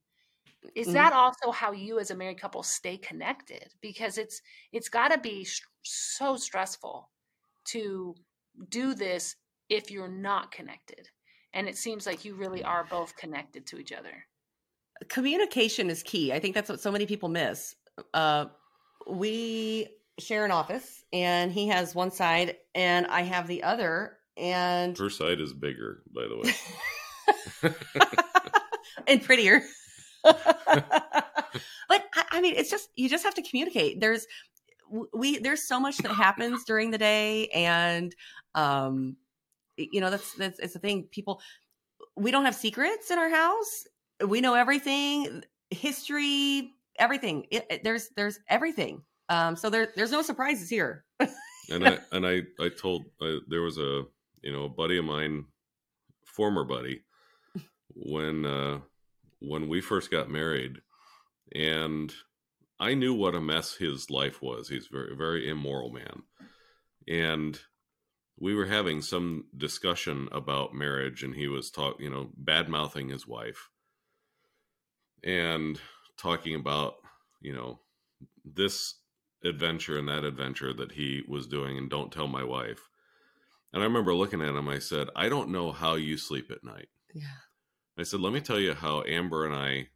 Is 0.74 0.88
mm-hmm. 0.88 0.94
that 0.94 1.12
also 1.12 1.50
how 1.50 1.72
you, 1.72 1.98
as 1.98 2.10
a 2.10 2.16
married 2.16 2.40
couple, 2.40 2.62
stay 2.62 2.98
connected? 2.98 3.72
Because 3.80 4.18
it's 4.18 4.42
it's 4.72 4.88
got 4.88 5.08
to 5.08 5.18
be 5.18 5.46
so 5.82 6.36
stressful 6.36 7.08
to 7.68 8.14
do 8.68 8.94
this 8.94 9.36
if 9.68 9.90
you're 9.90 10.08
not 10.08 10.52
connected. 10.52 11.08
And 11.52 11.68
it 11.68 11.76
seems 11.76 12.06
like 12.06 12.24
you 12.24 12.34
really 12.34 12.62
are 12.62 12.84
both 12.84 13.16
connected 13.16 13.66
to 13.68 13.78
each 13.78 13.92
other. 13.92 14.26
Communication 15.08 15.88
is 15.88 16.02
key. 16.02 16.32
I 16.32 16.38
think 16.38 16.54
that's 16.54 16.68
what 16.68 16.80
so 16.80 16.92
many 16.92 17.06
people 17.06 17.28
miss. 17.28 17.74
Uh, 18.12 18.46
we 19.06 19.88
share 20.18 20.44
an 20.44 20.50
office 20.50 21.04
and 21.12 21.50
he 21.52 21.68
has 21.68 21.94
one 21.94 22.10
side 22.10 22.56
and 22.74 23.06
I 23.06 23.22
have 23.22 23.46
the 23.46 23.62
other 23.62 24.18
and 24.36 24.96
her 24.98 25.10
side 25.10 25.40
is 25.40 25.52
bigger 25.52 26.02
by 26.14 26.22
the 26.28 26.36
way. 26.36 27.72
And 29.06 29.22
prettier. 29.22 29.62
But 30.22 32.04
I 32.30 32.40
mean 32.40 32.54
it's 32.56 32.70
just 32.70 32.90
you 32.94 33.08
just 33.08 33.24
have 33.24 33.34
to 33.34 33.42
communicate. 33.42 34.00
There's 34.00 34.26
we 35.12 35.38
there's 35.38 35.66
so 35.66 35.80
much 35.80 35.98
that 35.98 36.12
happens 36.12 36.64
during 36.64 36.90
the 36.90 36.98
day 36.98 37.48
and 37.48 38.14
um 38.54 39.16
you 39.76 40.00
know 40.00 40.10
that's 40.10 40.34
that's 40.34 40.58
it's 40.58 40.76
a 40.76 40.78
thing. 40.78 41.04
People 41.10 41.40
we 42.16 42.30
don't 42.30 42.44
have 42.44 42.54
secrets 42.54 43.10
in 43.10 43.18
our 43.18 43.30
house. 43.30 43.86
We 44.26 44.40
know 44.40 44.54
everything. 44.54 45.42
History 45.70 46.72
everything. 47.00 47.46
It, 47.50 47.66
it, 47.70 47.84
there's 47.84 48.10
there's 48.16 48.38
everything. 48.48 49.02
Um, 49.28 49.56
so 49.56 49.70
there 49.70 49.88
there's 49.96 50.12
no 50.12 50.22
surprises 50.22 50.68
here. 50.68 51.04
and 51.70 51.88
I 51.88 51.98
and 52.12 52.26
I 52.26 52.42
I 52.60 52.68
told 52.68 53.06
uh, 53.20 53.38
there 53.48 53.62
was 53.62 53.78
a 53.78 54.04
you 54.42 54.52
know 54.52 54.64
a 54.64 54.68
buddy 54.68 54.98
of 54.98 55.04
mine, 55.04 55.46
former 56.24 56.64
buddy, 56.64 57.02
when 57.94 58.44
uh, 58.44 58.78
when 59.40 59.68
we 59.68 59.80
first 59.80 60.10
got 60.10 60.30
married, 60.30 60.80
and 61.54 62.12
I 62.78 62.94
knew 62.94 63.14
what 63.14 63.34
a 63.34 63.40
mess 63.40 63.74
his 63.74 64.10
life 64.10 64.42
was. 64.42 64.68
He's 64.68 64.86
very 64.86 65.16
very 65.16 65.48
immoral 65.48 65.90
man, 65.90 66.22
and 67.08 67.58
we 68.38 68.54
were 68.54 68.66
having 68.66 69.02
some 69.02 69.44
discussion 69.56 70.28
about 70.32 70.74
marriage, 70.74 71.22
and 71.22 71.34
he 71.34 71.46
was 71.46 71.70
talk 71.70 72.00
you 72.00 72.10
know 72.10 72.30
bad 72.36 72.68
mouthing 72.68 73.08
his 73.08 73.26
wife, 73.26 73.68
and 75.22 75.80
talking 76.20 76.54
about 76.54 76.94
you 77.40 77.54
know 77.54 77.80
this 78.44 78.96
adventure 79.44 79.98
and 79.98 80.08
that 80.08 80.24
adventure 80.24 80.74
that 80.74 80.92
he 80.92 81.22
was 81.26 81.46
doing 81.46 81.78
and 81.78 81.88
don't 81.88 82.12
tell 82.12 82.28
my 82.28 82.44
wife. 82.44 82.88
And 83.72 83.82
i 83.82 83.86
remember 83.86 84.14
looking 84.14 84.42
at 84.42 84.54
him 84.54 84.68
i 84.68 84.78
said 84.78 85.08
i 85.16 85.28
don't 85.28 85.50
know 85.50 85.72
how 85.72 85.94
you 85.94 86.16
sleep 86.16 86.50
at 86.50 86.64
night. 86.64 86.88
Yeah. 87.14 87.40
I 87.98 88.02
said 88.02 88.20
let 88.20 88.32
me 88.32 88.40
tell 88.40 88.60
you 88.60 88.74
how 88.74 89.02
amber 89.04 89.46
and 89.46 89.54
i 89.54 89.88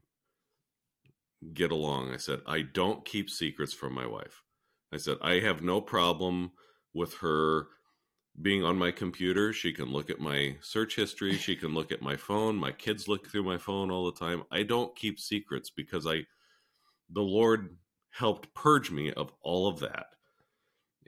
get 1.52 1.70
along. 1.70 2.12
I 2.12 2.16
said 2.16 2.40
i 2.46 2.62
don't 2.62 3.04
keep 3.04 3.28
secrets 3.28 3.74
from 3.74 3.94
my 3.94 4.06
wife. 4.06 4.42
I 4.92 4.96
said 4.96 5.18
i 5.20 5.40
have 5.40 5.62
no 5.62 5.80
problem 5.80 6.52
with 6.94 7.14
her 7.18 7.66
being 8.42 8.64
on 8.64 8.76
my 8.76 8.90
computer. 8.90 9.52
She 9.52 9.72
can 9.72 9.86
look 9.86 10.10
at 10.10 10.20
my 10.20 10.56
search 10.60 10.96
history. 10.96 11.36
She 11.36 11.54
can 11.54 11.74
look 11.74 11.92
at 11.92 12.02
my 12.02 12.16
phone. 12.16 12.56
My 12.56 12.72
kids 12.72 13.06
look 13.06 13.28
through 13.28 13.44
my 13.44 13.58
phone 13.58 13.90
all 13.90 14.06
the 14.06 14.18
time. 14.18 14.42
I 14.50 14.62
don't 14.62 14.96
keep 14.96 15.20
secrets 15.20 15.70
because 15.70 16.06
I, 16.06 16.26
the 17.10 17.22
Lord 17.22 17.76
helped 18.10 18.52
purge 18.54 18.90
me 18.90 19.12
of 19.12 19.32
all 19.42 19.68
of 19.68 19.80
that. 19.80 20.06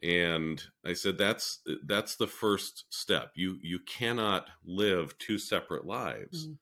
And 0.03 0.63
I 0.85 0.93
said, 0.93 1.19
that's, 1.19 1.61
that's 1.85 2.17
the 2.17 2.27
first 2.27 2.85
step. 2.91 3.33
You, 3.35 3.59
you 3.63 3.81
cannot 3.81 4.49
live 4.65 5.17
two 5.19 5.39
separate 5.39 5.87
lives. 5.87 6.47
Mm-hmm. 6.47 6.53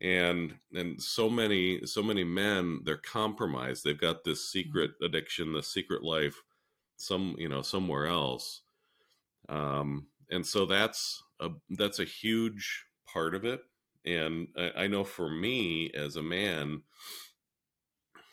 And, 0.00 0.54
and 0.74 1.02
so 1.02 1.30
many, 1.30 1.84
so 1.86 2.02
many 2.02 2.24
men, 2.24 2.80
they're 2.84 2.98
compromised. 2.98 3.84
They've 3.84 3.98
got 3.98 4.22
this 4.22 4.40
mm-hmm. 4.40 4.58
secret 4.58 4.90
addiction, 5.02 5.52
the 5.52 5.62
secret 5.62 6.02
life, 6.02 6.42
some, 6.98 7.36
you 7.38 7.48
know, 7.48 7.62
somewhere 7.62 8.06
else 8.06 8.62
um, 9.48 10.06
and 10.30 10.44
so 10.44 10.66
that's 10.66 11.22
a 11.40 11.50
that's 11.70 11.98
a 11.98 12.04
huge 12.04 12.84
part 13.12 13.34
of 13.34 13.44
it. 13.44 13.60
And 14.04 14.48
I, 14.56 14.84
I 14.84 14.86
know 14.86 15.04
for 15.04 15.30
me 15.30 15.90
as 15.92 16.16
a 16.16 16.22
man 16.22 16.82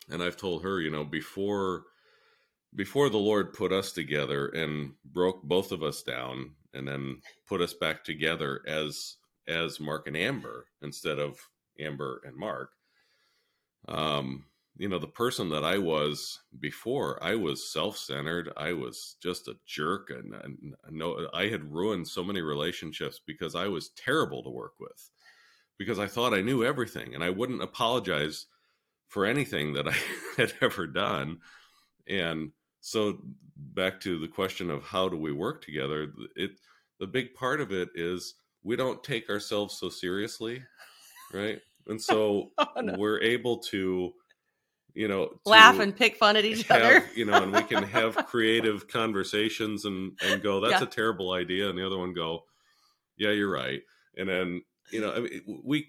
and 0.09 0.22
i've 0.22 0.38
told 0.38 0.63
her 0.63 0.80
you 0.80 0.89
know 0.89 1.03
before 1.03 1.84
before 2.76 3.09
the 3.09 3.18
lord 3.18 3.53
put 3.53 3.72
us 3.72 3.91
together 3.91 4.47
and 4.47 4.93
broke 5.03 5.41
both 5.43 5.72
of 5.72 5.84
us 5.84 6.03
down 6.03 6.51
and 6.74 6.88
then 6.88 7.20
put 7.47 7.61
us 7.61 7.74
back 7.74 8.03
together 8.03 8.61
as 8.68 9.16
as 9.47 9.80
mark 9.80 10.07
and 10.07 10.18
amber 10.18 10.66
instead 10.82 11.20
of 11.20 11.38
amber 11.80 12.22
and 12.26 12.36
mark 12.36 12.72
um 13.88 14.45
you 14.78 14.89
know 14.89 14.99
the 14.99 15.07
person 15.07 15.49
that 15.49 15.63
i 15.63 15.78
was 15.78 16.41
before 16.59 17.21
i 17.23 17.36
was 17.36 17.71
self-centered 17.71 18.51
i 18.57 18.73
was 18.73 19.15
just 19.21 19.47
a 19.47 19.55
jerk 19.65 20.09
and, 20.09 20.34
and 20.43 20.76
no 20.91 21.28
i 21.34 21.47
had 21.47 21.71
ruined 21.71 22.07
so 22.07 22.23
many 22.23 22.41
relationships 22.41 23.19
because 23.26 23.55
i 23.55 23.67
was 23.67 23.89
terrible 23.89 24.43
to 24.43 24.49
work 24.49 24.73
with 24.80 25.09
because 25.78 25.99
i 25.99 26.07
thought 26.07 26.34
i 26.34 26.41
knew 26.41 26.63
everything 26.63 27.15
and 27.15 27.23
i 27.23 27.30
wouldn't 27.30 27.63
apologize 27.63 28.47
for 29.07 29.26
anything 29.26 29.73
that 29.73 29.88
i 29.88 29.95
had 30.38 30.53
ever 30.61 30.86
done 30.88 31.38
and 32.07 32.51
so 32.82 33.17
back 33.55 33.99
to 33.99 34.19
the 34.19 34.28
question 34.28 34.69
of 34.69 34.84
how 34.84 35.07
do 35.07 35.17
we 35.17 35.32
work 35.32 35.63
together 35.63 36.11
it 36.36 36.51
the 36.99 37.07
big 37.07 37.34
part 37.34 37.61
of 37.61 37.71
it 37.71 37.89
is 37.95 38.36
we 38.63 38.76
don't 38.76 39.03
take 39.03 39.30
ourselves 39.30 39.78
so 39.78 39.89
seriously 39.89 40.61
right 41.34 41.61
and 41.88 42.01
so 42.01 42.51
oh, 42.57 42.82
no. 42.82 42.95
we're 42.97 43.21
able 43.21 43.57
to 43.57 44.13
you 44.96 45.08
know 45.08 45.30
laugh 45.46 45.80
and 45.80 45.96
pick 45.96 46.16
fun 46.16 46.38
at 46.38 46.46
each 46.46 46.64
have, 46.68 46.82
other. 46.82 47.06
you 47.14 47.26
know 47.26 47.43
and 47.43 47.52
we 47.52 47.62
can 47.64 47.84
have 47.98 48.16
creative 48.28 48.88
conversations 48.88 49.86
and 49.86 50.18
and 50.24 50.41
go 50.41 50.60
that's 50.62 50.82
yeah. 50.82 50.84
a 50.84 50.89
terrible 50.89 51.34
idea 51.34 51.70
and 51.70 51.78
the 51.78 51.86
other 51.86 51.98
one 51.98 52.14
go 52.14 52.43
yeah 53.18 53.32
you're 53.32 53.52
right. 53.52 53.82
And 54.18 54.30
then 54.30 54.62
you 54.91 55.02
know 55.02 55.14
I 55.14 55.20
mean, 55.20 55.62
we 55.64 55.88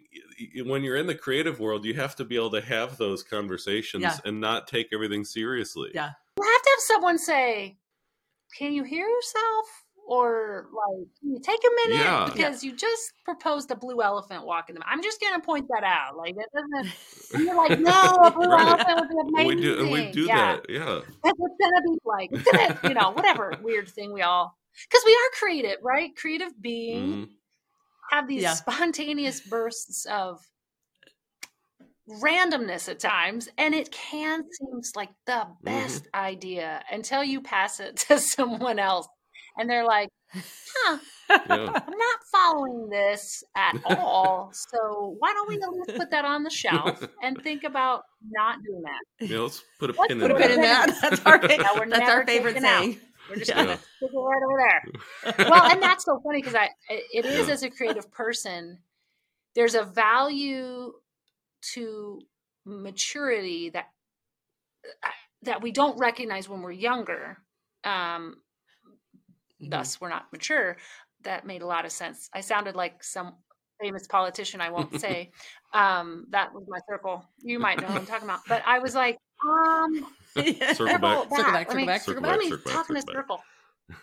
when 0.65 0.83
you're 0.83 0.97
in 0.97 1.07
the 1.07 1.15
creative 1.15 1.61
world 1.61 1.85
you 1.85 1.95
have 1.95 2.17
to 2.17 2.25
be 2.25 2.37
able 2.37 2.51
to 2.51 2.61
have 2.61 2.97
those 2.99 3.23
conversations 3.23 4.03
yeah. 4.03 4.19
and 4.25 4.41
not 4.41 4.67
take 4.67 4.89
everything 4.93 5.25
seriously. 5.25 5.91
Yeah. 5.95 6.11
You 6.39 6.45
have 6.45 6.63
to 6.63 6.71
have 6.71 6.81
someone 6.81 7.19
say 7.19 7.79
can 8.59 8.73
you 8.73 8.83
hear 8.85 9.07
yourself 9.07 9.86
or 10.07 10.67
like 10.73 11.09
you 11.21 11.39
take 11.43 11.59
a 11.59 11.89
minute 11.89 12.05
yeah. 12.05 12.31
because 12.33 12.63
yeah. 12.63 12.71
you 12.71 12.77
just 12.77 13.13
proposed 13.25 13.71
a 13.73 13.77
blue 13.77 14.01
elephant 14.01 14.47
walking 14.47 14.75
them. 14.75 14.85
I'm 14.87 15.03
just 15.03 15.21
gonna 15.21 15.43
point 15.43 15.67
that 15.69 15.85
out. 15.85 16.17
Like 16.17 16.37
that 16.37 16.49
doesn't 16.55 17.45
you're 17.45 17.57
like, 17.57 17.81
no, 17.81 18.15
a 18.23 18.31
blue 18.31 18.49
right. 18.49 18.69
elephant 18.69 19.01
would 19.01 19.09
be 19.09 19.17
amazing. 19.29 19.57
We 19.57 19.63
do 19.63 19.81
and 19.81 19.91
we 19.91 20.11
do 20.13 20.23
yeah. 20.23 20.37
that, 20.37 20.67
yeah. 20.71 21.01
That's 21.25 21.39
it's 21.39 21.57
gonna 21.61 21.83
be 21.83 21.99
like 22.05 22.31
gonna, 22.31 22.89
you 22.89 22.95
know, 22.95 23.11
whatever 23.11 23.59
weird 23.63 23.89
thing 23.89 24.13
we 24.13 24.23
all 24.23 24.57
because 24.89 25.03
we 25.05 25.13
are 25.13 25.39
creative, 25.39 25.79
right? 25.83 26.15
Creative 26.15 26.53
being 26.61 27.09
mm-hmm. 27.09 27.25
have 28.11 28.29
these 28.29 28.49
spontaneous 28.51 29.41
bursts 29.41 30.07
of 30.07 30.41
randomness 32.09 32.89
at 32.89 33.01
times 33.01 33.49
and 33.59 33.75
it 33.75 33.91
can 33.91 34.45
seem 34.53 34.81
like 34.95 35.11
the 35.27 35.33
mm-hmm. 35.33 35.65
best 35.65 36.05
mm-hmm. 36.05 36.25
idea 36.25 36.85
until 36.93 37.25
you 37.25 37.41
pass 37.41 37.81
it 37.81 37.97
to 38.09 38.21
someone 38.21 38.79
else 38.79 39.09
and 39.57 39.69
they're 39.69 39.87
like, 39.87 40.11
huh, 40.33 40.99
yeah. 41.31 41.37
I'm 41.49 41.99
not 41.99 42.21
following 42.31 42.89
this 42.89 43.43
at 43.57 43.77
all. 43.87 44.53
So 44.53 45.17
why 45.19 45.33
don't 45.33 45.49
we 45.49 45.57
at 45.57 45.69
least 45.71 45.99
put 45.99 46.11
that 46.11 46.25
on 46.25 46.43
the 46.43 46.51
shelf 46.51 47.07
and 47.23 47.41
think 47.43 47.65
about 47.65 48.03
not 48.31 48.59
doing 48.63 48.83
that? 48.83 49.27
Yeah, 49.29 49.41
let's 49.41 49.63
put 49.79 49.91
a 49.91 49.95
let's 49.99 50.09
pin, 50.09 50.21
put 50.21 50.31
in, 50.31 50.37
a 50.37 50.41
pin 50.41 50.51
in 50.53 50.61
that. 50.61 50.99
That's 51.03 51.25
our, 51.25 51.39
that's 51.39 52.11
our 52.11 52.27
favorite 52.27 52.61
thing. 52.61 53.01
We're 53.29 53.37
just 53.37 53.51
yeah. 53.51 53.65
gonna 53.65 53.77
stick 53.77 54.11
it 54.13 54.17
right 54.17 54.43
over 54.47 55.35
there. 55.35 55.49
well, 55.51 55.71
and 55.73 55.83
that's 55.83 56.05
so 56.05 56.21
funny 56.23 56.41
because 56.41 56.55
I 56.55 56.69
it 56.89 57.25
is 57.25 57.49
as 57.49 57.65
a 57.65 57.71
creative 57.71 58.09
person, 58.13 58.79
there's 59.57 59.75
a 59.75 59.83
value 59.83 60.93
to 61.75 62.21
maturity 62.65 63.71
that 63.71 63.87
that 65.43 65.61
we 65.61 65.73
don't 65.73 65.99
recognize 65.99 66.49
when 66.49 66.63
we're 66.63 66.71
younger. 66.71 67.39
Um, 67.83 68.37
mm-hmm. 69.61 69.71
thus 69.71 70.01
we're 70.01 70.09
not 70.09 70.27
mature 70.33 70.77
that 71.25 71.47
made 71.47 71.63
a 71.63 71.67
lot 71.67 71.85
of 71.85 71.93
sense. 71.93 72.29
I 72.33 72.41
sounded 72.41 72.77
like 72.77 73.03
some 73.03 73.35
famous 73.81 74.07
politician 74.07 74.63
i 74.63 74.71
won't 74.71 74.99
say 75.07 75.31
um 75.75 76.25
that 76.31 76.53
was 76.55 76.65
my 76.67 76.79
circle. 76.89 77.25
You 77.43 77.59
might 77.59 77.79
know 77.81 77.89
what 77.89 77.97
i'm 77.99 78.07
talking 78.07 78.27
about 78.27 78.41
but 78.49 78.63
i 78.67 78.79
was 78.79 78.95
like 78.95 79.19
um 79.47 80.07
circle 80.75 80.99
back. 80.99 81.31
circle 81.31 81.53
back 81.53 81.69
circle 81.71 81.87
back 81.87 82.01
circle 82.01 82.23
back 82.23 82.39
let 82.39 82.39
me 82.39 82.57
talk 82.67 82.89
in 82.91 82.97
a 82.97 83.03
circle. 83.03 83.41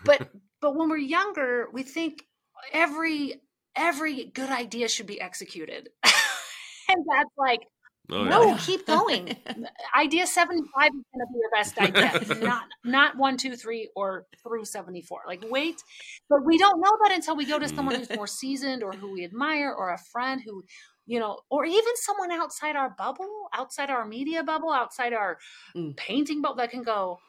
But 0.06 0.30
but 0.62 0.76
when 0.76 0.90
we're 0.90 0.98
younger 0.98 1.68
we 1.74 1.84
think 1.84 2.24
every 2.72 3.42
every 3.76 4.26
good 4.26 4.50
idea 4.50 4.88
should 4.88 5.08
be 5.08 5.20
executed. 5.20 5.90
And 6.90 7.06
that's 7.10 7.32
like 7.38 7.62
Oh, 8.12 8.24
no, 8.26 8.46
yeah. 8.48 8.58
keep 8.58 8.86
going. 8.86 9.36
idea 9.98 10.28
75 10.28 10.88
is 10.88 10.92
going 10.92 10.92
to 10.94 11.26
be 11.32 11.40
your 11.40 11.52
best 11.54 11.78
idea, 11.78 12.42
not 12.46 12.66
not 12.84 13.18
one, 13.18 13.38
two, 13.38 13.56
three, 13.56 13.90
or 13.96 14.26
through 14.44 14.66
74. 14.66 15.22
Like, 15.26 15.46
wait. 15.50 15.82
But 16.30 16.46
we 16.46 16.58
don't 16.58 16.82
know 16.82 16.92
that 17.04 17.14
until 17.14 17.38
we 17.38 17.46
go 17.46 17.60
to 17.60 17.70
someone 17.70 17.96
who's 17.96 18.10
more 18.10 18.28
seasoned 18.28 18.84
or 18.84 18.92
who 18.92 19.14
we 19.14 19.24
admire 19.24 19.74
or 19.74 19.94
a 19.94 19.98
friend 19.98 20.42
who, 20.46 20.64
you 21.06 21.20
know, 21.20 21.40
or 21.50 21.64
even 21.64 21.96
someone 21.96 22.32
outside 22.32 22.76
our 22.76 22.90
bubble, 22.98 23.48
outside 23.54 23.90
our 23.90 24.06
media 24.06 24.44
bubble, 24.44 24.72
outside 24.72 25.14
our 25.14 25.38
mm. 25.76 25.96
painting 25.96 26.42
bubble 26.42 26.58
that 26.58 26.72
can 26.72 26.84
go, 26.84 27.20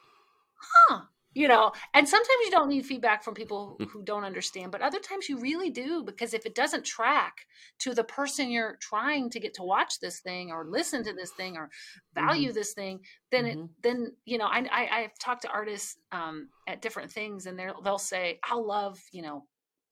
huh, 0.57 1.01
you 1.35 1.47
know 1.47 1.71
and 1.93 2.07
sometimes 2.07 2.39
you 2.45 2.49
don't 2.49 2.69
need 2.69 2.85
feedback 2.85 3.23
from 3.23 3.35
people 3.35 3.77
who 3.91 4.01
don't 4.01 4.23
understand 4.23 4.71
but 4.71 4.81
other 4.81 4.99
times 4.99 5.29
you 5.29 5.37
really 5.37 5.69
do 5.69 6.01
because 6.03 6.33
if 6.33 6.45
it 6.45 6.55
doesn't 6.55 6.83
track 6.83 7.45
to 7.77 7.93
the 7.93 8.03
person 8.03 8.49
you're 8.49 8.77
trying 8.81 9.29
to 9.29 9.39
get 9.39 9.53
to 9.53 9.61
watch 9.61 9.99
this 9.99 10.21
thing 10.21 10.51
or 10.51 10.65
listen 10.65 11.03
to 11.03 11.13
this 11.13 11.31
thing 11.31 11.57
or 11.57 11.69
value 12.15 12.49
mm-hmm. 12.49 12.55
this 12.55 12.73
thing 12.73 12.99
then 13.31 13.45
mm-hmm. 13.45 13.61
it 13.61 13.69
then 13.83 14.11
you 14.25 14.39
know 14.39 14.45
I, 14.45 14.65
I 14.71 15.01
i've 15.01 15.19
talked 15.19 15.43
to 15.43 15.49
artists 15.49 15.97
um 16.11 16.49
at 16.67 16.81
different 16.81 17.11
things 17.11 17.45
and 17.45 17.59
they'll 17.59 17.81
they'll 17.83 17.99
say 17.99 18.39
i'll 18.49 18.65
love 18.65 18.99
you 19.11 19.21
know 19.21 19.43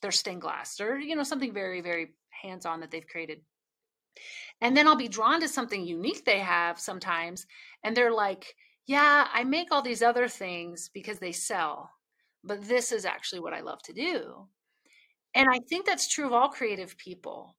their 0.02 0.12
stained 0.12 0.42
glass 0.42 0.80
or 0.80 0.98
you 0.98 1.16
know 1.16 1.24
something 1.24 1.54
very 1.54 1.82
very 1.82 2.14
hands 2.30 2.66
on 2.66 2.80
that 2.80 2.92
they've 2.92 3.08
created 3.08 3.40
and 4.62 4.76
then 4.76 4.88
i'll 4.88 4.96
be 4.96 5.08
drawn 5.08 5.42
to 5.42 5.48
something 5.48 5.86
unique 5.86 6.24
they 6.26 6.40
have 6.40 6.80
sometimes 6.80 7.46
and 7.84 7.96
they're 7.96 8.14
like 8.14 8.56
yeah, 8.88 9.28
I 9.34 9.44
make 9.44 9.70
all 9.72 9.82
these 9.82 10.02
other 10.02 10.28
things 10.28 10.90
because 10.94 11.20
they 11.20 11.32
sell, 11.32 11.90
but 12.44 12.64
this 12.68 12.92
is 12.92 13.06
actually 13.06 13.40
what 13.40 13.54
I 13.54 13.62
love 13.62 13.82
to 13.84 13.94
do. 13.94 14.48
And 15.36 15.48
I 15.50 15.60
think 15.70 15.86
that's 15.86 16.08
true 16.08 16.28
of 16.28 16.34
all 16.34 16.50
creative 16.50 16.98
people. 16.98 17.56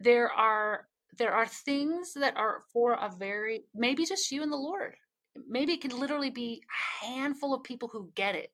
There 0.00 0.30
are 0.32 0.88
there 1.18 1.32
are 1.32 1.46
things 1.46 2.14
that 2.14 2.36
are 2.36 2.62
for 2.72 2.94
a 2.94 3.10
very 3.18 3.64
maybe 3.74 4.04
just 4.06 4.30
you 4.32 4.42
and 4.42 4.50
the 4.52 4.56
Lord. 4.56 4.94
Maybe 5.48 5.72
it 5.74 5.82
could 5.82 5.92
literally 5.92 6.30
be 6.30 6.62
a 7.02 7.06
handful 7.06 7.54
of 7.54 7.62
people 7.62 7.88
who 7.88 8.10
get 8.14 8.34
it, 8.34 8.50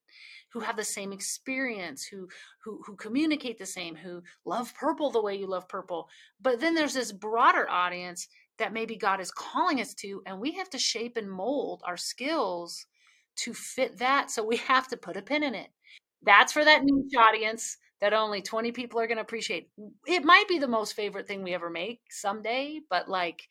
who 0.53 0.61
have 0.61 0.77
the 0.77 0.85
same 0.85 1.13
experience, 1.13 2.05
who 2.05 2.29
who 2.65 2.83
who 2.85 2.97
communicate 2.97 3.59
the 3.59 3.67
same, 3.67 3.95
who 3.97 4.23
love 4.45 4.75
purple 4.75 5.11
the 5.11 5.23
way 5.23 5.37
you 5.37 5.47
love 5.47 5.69
purple. 5.69 6.09
But 6.41 6.61
then 6.61 6.75
there's 6.75 6.95
this 6.95 7.13
broader 7.13 7.69
audience 7.71 8.29
that 8.59 8.73
maybe 8.73 8.97
God 8.97 9.21
is 9.21 9.31
calling 9.31 9.81
us 9.81 9.95
to, 9.95 10.23
and 10.27 10.41
we 10.41 10.53
have 10.53 10.71
to 10.71 10.79
shape 10.79 11.17
and 11.17 11.31
mold 11.31 11.83
our 11.85 11.97
skills 11.97 12.87
to 13.37 13.55
fit 13.55 13.99
that. 13.99 14.31
So 14.31 14.45
we 14.45 14.57
have 14.57 14.89
to 14.89 14.97
put 14.97 15.17
a 15.17 15.23
pin 15.23 15.43
in 15.43 15.55
it. 15.55 15.69
That's 16.23 16.53
for 16.53 16.65
that 16.65 16.83
niche 16.85 17.15
audience 17.17 17.79
that 18.01 18.13
only 18.13 18.43
20 18.43 18.73
people 18.73 19.01
are 19.01 19.07
going 19.07 19.17
to 19.17 19.23
appreciate. 19.23 19.71
It 20.07 20.25
might 20.25 20.49
be 20.49 20.59
the 20.59 20.69
most 20.69 20.95
favorite 20.95 21.27
thing 21.27 21.43
we 21.43 21.55
ever 21.55 21.71
make 21.71 22.01
someday, 22.11 22.81
but 22.89 23.09
like, 23.09 23.49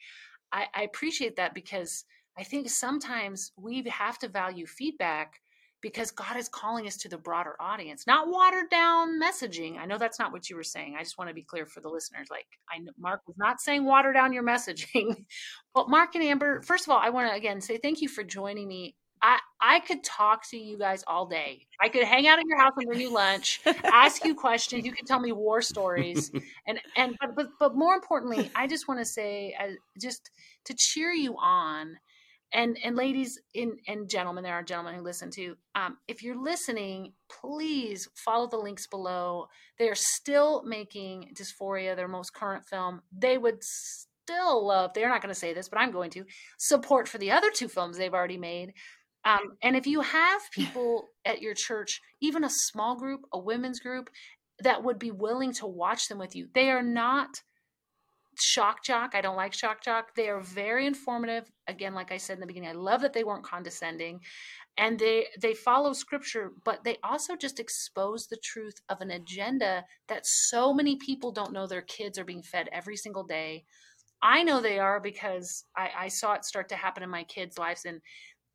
I, 0.52 0.68
I 0.74 0.84
appreciate 0.84 1.36
that 1.38 1.54
because 1.54 2.06
I 2.38 2.44
think 2.44 2.70
sometimes 2.70 3.52
we 3.58 3.84
have 3.90 4.20
to 4.20 4.28
value 4.28 4.66
feedback 4.66 5.42
because 5.82 6.12
God 6.12 6.38
is 6.38 6.50
calling 6.50 6.88
us 6.88 6.98
to 6.98 7.10
the 7.10 7.18
broader 7.18 7.56
audience, 7.60 8.08
not 8.08 8.28
watered 8.28 8.70
down 8.70 9.20
messaging. 9.22 9.78
I 9.78 9.86
know 9.86 9.98
that's 9.98 10.20
not 10.20 10.32
what 10.32 10.50
you 10.50 10.56
were 10.56 10.64
saying. 10.64 10.96
I 10.98 11.04
just 11.04 11.18
want 11.18 11.30
to 11.30 11.34
be 11.34 11.44
clear 11.44 11.66
for 11.66 11.82
the 11.82 11.90
listeners. 11.90 12.28
Like, 12.32 12.48
I 12.74 12.80
know 12.80 12.92
Mark 12.98 13.22
was 13.28 13.38
not 13.38 13.62
saying 13.62 13.86
water 13.86 14.12
down 14.12 14.34
your 14.34 14.44
messaging. 14.44 15.26
but 15.76 15.90
Mark 15.90 16.16
and 16.16 16.24
Amber, 16.24 16.62
first 16.64 16.88
of 16.88 16.92
all, 16.92 17.00
I 17.02 17.10
want 17.10 17.30
to 17.30 17.36
again 17.36 17.62
say 17.62 17.78
thank 17.78 18.02
you 18.02 18.10
for 18.10 18.24
joining 18.24 18.68
me. 18.68 18.96
I 19.22 19.40
I 19.60 19.80
could 19.80 20.04
talk 20.04 20.48
to 20.50 20.58
you 20.58 20.78
guys 20.78 21.04
all 21.08 21.26
day. 21.26 21.66
I 21.82 21.90
could 21.90 22.04
hang 22.04 22.28
out 22.28 22.40
at 22.40 22.46
your 22.48 22.60
house 22.60 22.74
and 22.78 22.88
bring 22.88 23.02
you 23.02 23.12
lunch, 23.12 23.62
ask 23.84 24.24
you 24.24 24.36
questions. 24.36 24.86
You 24.86 24.92
could 24.92 25.08
tell 25.08 25.20
me 25.20 25.32
war 25.32 25.62
stories, 25.62 26.32
and 26.68 26.80
and 26.96 27.16
but 27.20 27.36
but, 27.36 27.48
but 27.60 27.76
more 27.76 27.96
importantly, 27.96 28.52
I 28.56 28.68
just 28.68 28.88
want 28.88 29.00
to 29.00 29.06
say, 29.06 29.56
uh, 29.60 29.70
just 30.00 30.30
to 30.66 30.76
cheer 30.76 31.12
you 31.12 31.36
on 31.38 31.98
and 32.54 32.78
and 32.84 32.96
ladies 32.96 33.40
in 33.54 33.78
and 33.88 34.10
gentlemen 34.10 34.44
there 34.44 34.54
are 34.54 34.64
gentlemen 34.64 34.96
who 34.96 35.02
listen 35.02 35.30
to 35.32 35.56
um, 35.76 35.98
if 36.08 36.24
you're 36.24 36.42
listening 36.42 37.14
please 37.30 38.08
follow 38.16 38.48
the 38.48 38.58
links 38.58 38.88
below. 38.88 39.48
They're 39.78 39.96
still 39.96 40.64
making 40.64 41.34
dysphoria 41.34 41.96
their 41.96 42.08
most 42.08 42.34
current 42.34 42.66
film. 42.66 43.02
They 43.12 43.38
would 43.38 43.64
still 43.64 44.66
love 44.66 44.92
they're 44.94 45.10
not 45.10 45.22
going 45.22 45.34
to 45.34 45.40
say 45.40 45.54
this 45.54 45.70
but 45.70 45.80
i'm 45.80 45.92
going 45.92 46.10
to 46.12 46.26
support 46.58 47.08
for 47.08 47.18
the 47.18 47.32
other 47.32 47.50
two 47.50 47.70
films 47.70 47.98
they've 47.98 48.14
already 48.14 48.38
made. 48.38 48.74
Um, 49.26 49.58
and 49.62 49.76
if 49.76 49.88
you 49.88 50.02
have 50.02 50.42
people 50.52 51.10
at 51.26 51.42
your 51.42 51.54
church 51.54 52.02
even 52.22 52.44
a 52.44 52.50
small 52.50 52.96
group 52.98 53.22
a 53.34 53.40
women's 53.40 53.80
group 53.80 54.10
that 54.60 54.84
would 54.84 55.00
be 55.00 55.12
willing 55.12 55.54
to 55.54 55.68
watch 55.68 56.08
them 56.08 56.18
with 56.18 56.36
you. 56.36 56.48
They 56.54 56.70
are 56.72 56.84
not 56.84 57.30
shock 58.40 58.84
jock. 58.84 59.16
I 59.16 59.22
don't 59.22 59.36
like 59.36 59.54
shock 59.54 59.84
jock. 59.84 60.16
They 60.16 60.30
are 60.30 60.42
very 60.42 60.86
informative. 60.86 61.52
Again, 61.68 61.94
like 61.94 62.12
I 62.12 62.18
said 62.18 62.36
in 62.36 62.40
the 62.40 62.48
beginning, 62.48 62.70
I 62.70 62.74
love 62.74 63.02
that 63.02 63.14
they 63.14 63.24
weren't 63.24 63.44
condescending 63.44 64.20
and 64.78 65.00
they 65.00 65.28
they 65.42 65.54
follow 65.54 65.94
scripture, 65.94 66.52
but 66.64 66.84
they 66.84 66.98
also 67.04 67.36
just 67.36 67.60
expose 67.60 68.28
the 68.28 68.38
truth 68.38 68.80
of 68.90 69.02
an 69.02 69.12
agenda 69.12 69.84
that 70.08 70.26
so 70.26 70.74
many 70.74 70.96
people 70.98 71.32
don't 71.32 71.54
know 71.54 71.66
their 71.66 71.82
kids 71.82 72.20
are 72.20 72.26
being 72.26 72.44
fed 72.44 72.70
every 72.72 72.96
single 72.96 73.24
day. 73.24 73.66
I 74.22 74.44
know 74.44 74.62
they 74.62 74.80
are 74.80 75.00
because 75.00 75.64
I, 75.76 75.90
I 75.98 76.08
saw 76.08 76.34
it 76.34 76.46
start 76.46 76.70
to 76.70 76.76
happen 76.76 77.04
in 77.04 77.10
my 77.10 77.24
kids' 77.24 77.58
lives 77.58 77.86
and 77.86 78.02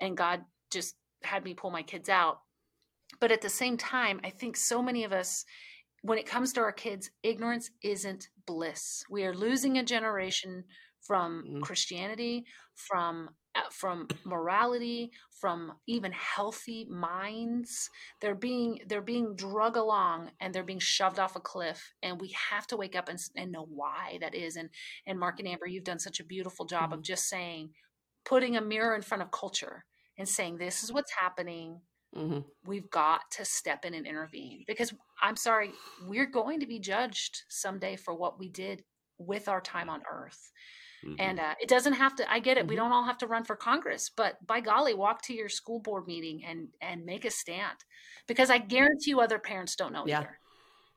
and 0.01 0.17
God 0.17 0.43
just 0.71 0.95
had 1.23 1.45
me 1.45 1.55
pull 1.55 1.71
my 1.71 1.83
kids 1.83 2.09
out. 2.09 2.39
But 3.21 3.33
at 3.33 3.43
the 3.43 3.49
same 3.49 3.77
time, 3.77 4.21
I 4.25 4.31
think 4.31 4.57
so 4.57 4.83
many 4.83 5.05
of 5.05 5.13
us 5.13 5.45
when 6.03 6.19
it 6.19 6.27
comes 6.27 6.53
to 6.53 6.61
our 6.61 6.73
kids, 6.73 7.11
ignorance 7.23 7.71
isn't 7.83 8.29
bliss. 8.47 9.05
We 9.09 9.25
are 9.25 9.35
losing 9.35 9.79
a 9.79 9.85
generation 9.85 10.65
from 11.01 11.45
mm-hmm. 11.45 11.61
Christianity, 11.61 12.45
from 12.75 13.31
uh, 13.55 13.61
from 13.71 14.09
morality, 14.25 15.11
from 15.41 15.73
even 15.87 16.11
healthy 16.13 16.87
minds. 16.91 17.91
They're 18.21 18.35
being 18.35 18.81
they're 18.89 19.01
being 19.01 19.37
drug 19.37 19.77
along 19.77 20.31
and 20.41 20.55
they're 20.55 20.65
being 20.65 20.79
shoved 20.79 21.19
off 21.19 21.37
a 21.37 21.41
cliff. 21.41 21.93
And 22.03 22.21
we 22.21 22.35
have 22.51 22.67
to 22.69 22.77
wake 22.77 22.97
up 22.97 23.09
and, 23.09 23.19
and 23.37 23.53
know 23.53 23.67
why 23.69 24.19
that 24.21 24.35
is. 24.35 24.57
And 24.57 24.71
and 25.07 25.19
Mark 25.19 25.39
and 25.39 25.49
Amber, 25.49 25.67
you've 25.67 25.85
done 25.85 25.99
such 25.99 26.19
a 26.19 26.25
beautiful 26.25 26.67
job 26.67 26.85
mm-hmm. 26.85 26.95
of 26.95 27.03
just 27.03 27.29
saying, 27.29 27.71
putting 28.25 28.57
a 28.57 28.63
mirror 28.63 28.95
in 28.95 29.03
front 29.03 29.23
of 29.23 29.31
culture 29.31 29.85
and 30.19 30.29
saying 30.29 30.59
this 30.59 30.83
is 30.83 30.93
what's 30.93 31.13
happening 31.13 31.81
Mm-hmm. 32.17 32.41
We've 32.67 32.91
got 32.91 33.23
to 33.33 33.45
step 33.45 33.85
in 33.85 33.95
and 33.95 34.07
intervene 34.07 34.65
because 34.67 34.93
I'm 35.23 35.37
sorry, 35.37 35.73
we're 36.07 36.27
going 36.27 36.61
to 36.61 36.67
be 36.67 36.79
judged 36.79 37.43
someday 37.49 37.97
for 37.97 38.15
what 38.15 38.39
we 38.39 38.49
did 38.49 38.85
with 39.19 39.49
our 39.49 39.61
time 39.61 39.89
on 39.89 40.03
earth. 40.11 40.53
Mm-hmm. 41.05 41.15
And 41.19 41.41
uh, 41.41 41.55
it 41.61 41.69
doesn't 41.69 41.95
have 41.95 42.15
to. 42.17 42.31
I 42.31 42.39
get 42.39 42.59
it. 42.59 42.61
Mm-hmm. 42.61 42.69
We 42.69 42.77
don't 42.77 42.93
all 42.93 43.05
have 43.05 43.19
to 43.19 43.27
run 43.27 43.45
for 43.45 43.57
Congress, 43.57 44.11
but 44.15 44.35
by 44.47 44.61
golly, 44.61 44.95
walk 44.95 45.23
to 45.23 45.35
your 45.35 45.49
school 45.49 45.81
board 45.81 46.07
meeting 46.07 46.45
and 46.45 46.69
and 46.81 47.05
make 47.05 47.25
a 47.25 47.31
stand, 47.31 47.79
because 48.29 48.51
I 48.51 48.59
guarantee 48.59 49.11
you, 49.11 49.21
other 49.21 49.41
parents 49.41 49.75
don't 49.75 49.93
know 49.93 50.05
yeah. 50.07 50.21
either. 50.21 50.39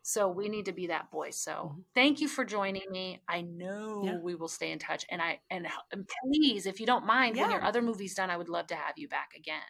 So 0.03 0.27
we 0.27 0.49
need 0.49 0.65
to 0.65 0.73
be 0.73 0.87
that 0.87 1.09
voice. 1.09 1.37
So 1.37 1.51
mm-hmm. 1.51 1.79
thank 1.95 2.21
you 2.21 2.27
for 2.27 2.45
joining 2.45 2.91
me. 2.91 3.23
I 3.27 3.41
know 3.41 4.03
yeah. 4.05 4.17
we 4.21 4.35
will 4.35 4.47
stay 4.47 4.71
in 4.71 4.77
touch, 4.77 5.05
and 5.09 5.19
I 5.21 5.39
and, 5.49 5.65
and 5.91 6.07
please, 6.23 6.67
if 6.67 6.79
you 6.79 6.85
don't 6.85 7.07
mind, 7.07 7.35
yeah. 7.35 7.43
when 7.43 7.51
your 7.51 7.63
other 7.63 7.81
movie's 7.81 8.13
done, 8.13 8.29
I 8.29 8.37
would 8.37 8.49
love 8.49 8.67
to 8.67 8.75
have 8.75 8.97
you 8.97 9.07
back 9.07 9.31
again. 9.35 9.61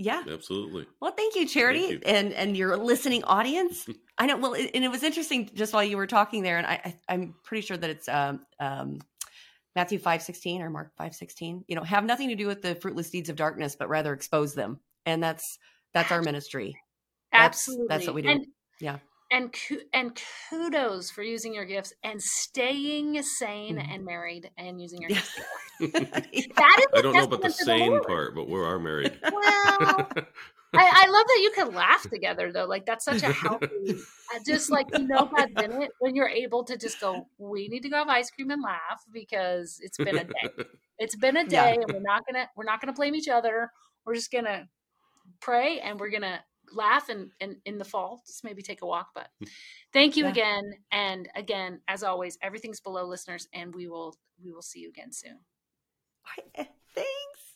Yeah, 0.00 0.22
absolutely. 0.30 0.86
Well, 1.00 1.10
thank 1.10 1.34
you, 1.34 1.46
Charity, 1.46 1.88
thank 1.88 1.92
you. 1.92 2.00
and 2.06 2.32
and 2.32 2.56
your 2.56 2.76
listening 2.76 3.24
audience. 3.24 3.84
I 4.18 4.26
know. 4.26 4.36
Well, 4.36 4.54
and 4.54 4.84
it 4.84 4.90
was 4.90 5.02
interesting 5.02 5.50
just 5.54 5.72
while 5.72 5.82
you 5.82 5.96
were 5.96 6.06
talking 6.06 6.44
there, 6.44 6.56
and 6.56 6.66
I, 6.66 6.94
I 7.08 7.14
am 7.14 7.34
pretty 7.42 7.66
sure 7.66 7.76
that 7.76 7.90
it's 7.90 8.08
um, 8.08 8.46
um, 8.60 9.00
Matthew 9.74 9.98
five 9.98 10.22
sixteen 10.22 10.62
or 10.62 10.70
Mark 10.70 10.92
five 10.96 11.16
sixteen. 11.16 11.64
You 11.66 11.74
know, 11.74 11.82
have 11.82 12.04
nothing 12.04 12.28
to 12.28 12.36
do 12.36 12.46
with 12.46 12.62
the 12.62 12.76
fruitless 12.76 13.10
deeds 13.10 13.28
of 13.28 13.34
darkness, 13.34 13.74
but 13.76 13.88
rather 13.88 14.12
expose 14.12 14.54
them, 14.54 14.78
and 15.04 15.20
that's 15.20 15.58
that's 15.92 16.12
our 16.12 16.22
ministry. 16.22 16.76
Absolutely, 17.32 17.86
that's, 17.88 18.04
that's 18.04 18.06
what 18.06 18.14
we 18.14 18.22
do. 18.22 18.28
And, 18.28 18.46
yeah, 18.80 18.98
and 19.30 19.54
and 19.92 20.20
kudos 20.50 21.10
for 21.10 21.22
using 21.22 21.54
your 21.54 21.64
gifts 21.64 21.92
and 22.02 22.20
staying 22.20 23.22
sane 23.22 23.76
mm-hmm. 23.76 23.92
and 23.92 24.04
married 24.04 24.50
and 24.56 24.80
using 24.80 25.00
your 25.02 25.10
gifts. 25.10 25.38
that 25.80 26.26
is 26.32 26.48
I 26.58 27.02
don't 27.02 27.14
know 27.14 27.24
about 27.24 27.42
the 27.42 27.50
sane 27.50 28.00
part, 28.02 28.34
but 28.34 28.48
we 28.48 28.58
are 28.58 28.78
married. 28.78 29.18
Well, 29.22 30.08
I, 30.74 31.04
I, 31.04 31.08
love 31.08 31.26
that 31.26 31.40
you 31.40 31.52
can 31.54 31.72
laugh 31.72 32.02
together 32.10 32.52
though. 32.52 32.66
Like 32.66 32.84
that's 32.84 33.04
such 33.04 33.22
a 33.22 33.32
healthy, 33.32 33.96
uh, 34.34 34.38
just 34.44 34.70
like 34.70 34.86
you 34.92 35.06
know 35.06 35.30
God's 35.34 35.52
in 35.62 35.82
it 35.82 35.92
when 36.00 36.14
you're 36.14 36.28
able 36.28 36.64
to 36.64 36.76
just 36.76 37.00
go. 37.00 37.28
We 37.38 37.68
need 37.68 37.82
to 37.84 37.88
go 37.88 37.96
have 37.96 38.08
ice 38.08 38.30
cream 38.30 38.50
and 38.50 38.62
laugh 38.62 39.04
because 39.12 39.78
it's 39.82 39.96
been 39.96 40.18
a 40.18 40.24
day. 40.24 40.64
It's 41.00 41.14
been 41.14 41.36
a 41.36 41.46
day, 41.46 41.76
yeah. 41.76 41.80
and 41.80 41.84
we're 41.92 42.00
not 42.00 42.24
gonna 42.26 42.50
we're 42.56 42.64
not 42.64 42.80
gonna 42.80 42.92
blame 42.92 43.14
each 43.14 43.28
other. 43.28 43.70
We're 44.04 44.16
just 44.16 44.32
gonna 44.32 44.68
pray 45.40 45.78
and 45.78 46.00
we're 46.00 46.10
gonna 46.10 46.40
laugh 46.72 47.08
and, 47.08 47.30
and 47.40 47.56
in 47.64 47.78
the 47.78 47.84
fall 47.84 48.22
just 48.26 48.44
maybe 48.44 48.62
take 48.62 48.82
a 48.82 48.86
walk 48.86 49.08
but 49.14 49.28
hmm. 49.38 49.46
thank 49.92 50.16
you 50.16 50.24
yeah. 50.24 50.30
again 50.30 50.72
and 50.92 51.28
again 51.34 51.80
as 51.88 52.02
always 52.02 52.38
everything's 52.42 52.80
below 52.80 53.04
listeners 53.04 53.48
and 53.52 53.74
we 53.74 53.88
will 53.88 54.14
we 54.42 54.52
will 54.52 54.62
see 54.62 54.80
you 54.80 54.88
again 54.88 55.12
soon. 55.12 55.38
Eh, 56.54 56.64
thanks 56.94 57.47